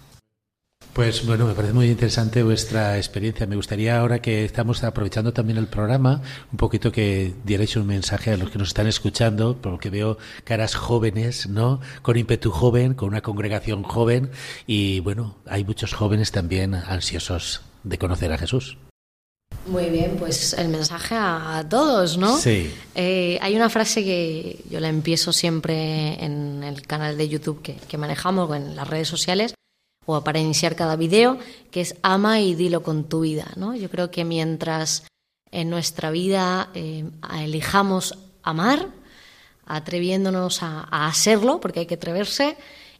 Pues 0.92 1.24
bueno, 1.24 1.46
me 1.46 1.54
parece 1.54 1.72
muy 1.72 1.88
interesante 1.88 2.42
vuestra 2.42 2.98
experiencia. 2.98 3.46
Me 3.46 3.56
gustaría 3.56 3.98
ahora 3.98 4.20
que 4.20 4.44
estamos 4.44 4.84
aprovechando 4.84 5.32
también 5.32 5.56
el 5.56 5.66
programa, 5.66 6.20
un 6.52 6.58
poquito 6.58 6.92
que 6.92 7.32
dierais 7.44 7.76
un 7.76 7.86
mensaje 7.86 8.30
a 8.32 8.36
los 8.36 8.50
que 8.50 8.58
nos 8.58 8.68
están 8.68 8.86
escuchando, 8.86 9.56
porque 9.56 9.88
veo 9.88 10.18
caras 10.44 10.74
jóvenes, 10.74 11.48
¿no? 11.48 11.80
Con 12.02 12.18
ímpetu 12.18 12.50
joven, 12.50 12.92
con 12.92 13.08
una 13.08 13.22
congregación 13.22 13.84
joven 13.84 14.30
y 14.66 15.00
bueno, 15.00 15.36
hay 15.46 15.64
muchos 15.64 15.94
jóvenes 15.94 16.30
también 16.30 16.74
ansiosos 16.74 17.62
de 17.84 17.96
conocer 17.96 18.30
a 18.30 18.36
Jesús. 18.36 18.76
Muy 19.66 19.88
bien, 19.88 20.16
pues 20.18 20.52
el 20.52 20.68
mensaje 20.68 21.14
a, 21.16 21.64
todos, 21.70 22.18
¿no? 22.18 22.36
Sí. 22.36 22.70
Eh, 22.94 23.38
hay 23.40 23.56
una 23.56 23.70
frase 23.70 24.04
que 24.04 24.62
yo 24.68 24.78
la 24.78 24.88
empiezo 24.88 25.32
siempre 25.32 26.22
en 26.22 26.62
el 26.62 26.86
canal 26.86 27.16
de 27.16 27.30
YouTube 27.30 27.62
que, 27.62 27.76
que 27.76 27.96
manejamos 27.96 28.50
o 28.50 28.54
en 28.54 28.76
las 28.76 28.86
redes 28.88 29.08
sociales 29.08 29.54
o 30.06 30.22
para 30.22 30.38
iniciar 30.38 30.76
cada 30.76 30.96
video, 30.96 31.38
que 31.70 31.80
es 31.80 31.96
ama 32.02 32.40
y 32.40 32.54
dilo 32.54 32.82
con 32.82 33.04
tu 33.04 33.20
vida, 33.20 33.52
¿no? 33.56 33.74
Yo 33.74 33.88
creo 33.88 34.10
que 34.10 34.24
mientras 34.24 35.04
en 35.50 35.70
nuestra 35.70 36.10
vida 36.10 36.70
eh, 36.74 37.04
elijamos 37.38 38.18
amar, 38.42 38.88
atreviéndonos 39.66 40.62
a, 40.62 41.06
hacerlo, 41.06 41.60
porque 41.60 41.80
hay 41.80 41.86
que 41.86 41.94
atreverse, 41.94 42.56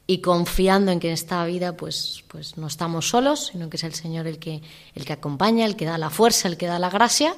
y 0.06 0.18
confiando 0.18 0.90
en 0.90 1.00
que 1.00 1.08
en 1.08 1.14
esta 1.14 1.44
vida 1.44 1.76
pues, 1.76 2.24
pues 2.28 2.56
no 2.56 2.66
estamos 2.66 3.08
solos, 3.08 3.50
sino 3.52 3.70
que 3.70 3.76
es 3.76 3.84
el 3.84 3.94
Señor 3.94 4.26
el 4.26 4.38
que, 4.38 4.60
el 4.94 5.04
que 5.04 5.12
acompaña, 5.12 5.64
el 5.64 5.76
que 5.76 5.84
da 5.84 5.96
la 5.96 6.10
fuerza, 6.10 6.48
el 6.48 6.56
que 6.56 6.66
da 6.66 6.78
la 6.78 6.90
gracia, 6.90 7.34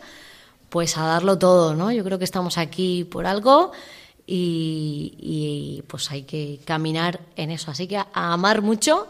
pues 0.71 0.97
a 0.97 1.05
darlo 1.05 1.39
todo, 1.39 1.75
¿no? 1.75 1.93
Yo 1.93 2.03
creo 2.05 2.19
que 2.19 2.25
estamos 2.25 2.59
aquí 2.59 3.05
por 3.05 3.27
algo 3.27 3.73
y, 4.27 5.15
y, 5.21 5.83
pues 5.87 6.11
hay 6.11 6.23
que 6.23 6.59
caminar 6.65 7.21
en 7.37 7.51
eso. 7.51 7.71
Así 7.71 7.87
que 7.87 7.99
a 7.99 8.07
amar 8.13 8.63
mucho, 8.63 9.07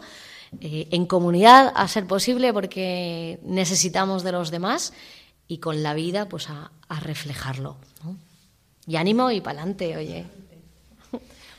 eh, 0.61 0.87
en 0.91 1.05
comunidad, 1.05 1.71
a 1.75 1.87
ser 1.87 2.07
posible, 2.07 2.53
porque 2.53 3.39
necesitamos 3.43 4.23
de 4.23 4.31
los 4.31 4.51
demás 4.51 4.93
y 5.47 5.59
con 5.59 5.83
la 5.83 5.93
vida, 5.93 6.27
pues 6.27 6.49
a, 6.49 6.71
reflejarlo. 7.01 7.77
Y 8.87 8.95
ánimo 8.95 9.31
y 9.31 9.41
pa'lante, 9.41 9.97
oye. 9.97 10.25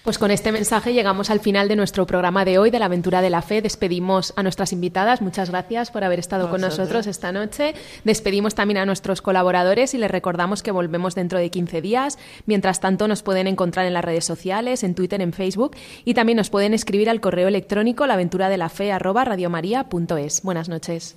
Pues 0.07 0.19
con 0.19 0.31
este 0.31 0.53
mensaje 0.53 0.93
llegamos 0.93 1.31
al 1.31 1.41
final 1.41 1.67
de 1.67 1.75
nuestro 1.75 2.07
programa 2.07 2.45
de 2.45 2.59
hoy, 2.59 2.71
de 2.71 2.79
la 2.79 2.85
aventura 2.85 3.23
de 3.23 3.29
la 3.29 3.43
fe. 3.43 3.61
Despedimos 3.61 4.33
a 4.37 4.45
nuestras 4.45 4.73
invitadas. 4.73 5.21
Muchas 5.21 5.51
gracias 5.51 5.91
por 5.91 6.05
haber 6.05 6.21
estado 6.21 6.49
con 6.49 6.61
nosotros 6.61 7.09
esta 7.09 7.33
noche. 7.33 7.75
Despedimos 8.05 8.55
también 8.55 8.79
a 8.79 8.87
nuestros 8.87 9.21
colaboradores 9.21 9.95
y 9.95 9.99
les 9.99 10.09
recordamos 10.09 10.63
que 10.63 10.71
volvemos 10.71 11.17
dentro 11.17 11.41
de 11.41 11.51
15 11.51 11.81
días. 11.81 12.21
Mientras 12.47 12.79
tanto, 12.79 13.09
nos 13.09 13.25
pueden 13.25 13.49
encontrar 13.49 13.85
en 13.85 13.95
las 13.95 14.05
redes 14.05 14.25
sociales, 14.25 14.85
en 14.85 14.95
Twitter, 14.95 15.21
en 15.21 15.33
Facebook 15.33 15.75
y 16.05 16.15
también 16.15 16.37
nos 16.37 16.51
pueden 16.51 16.73
escribir 16.73 17.11
al 17.11 17.21
correo 17.21 17.49
electrónico 17.49 18.07
laventuradelafe@radiomaria.es. 18.07 20.43
Buenas 20.45 20.69
noches. 20.69 21.17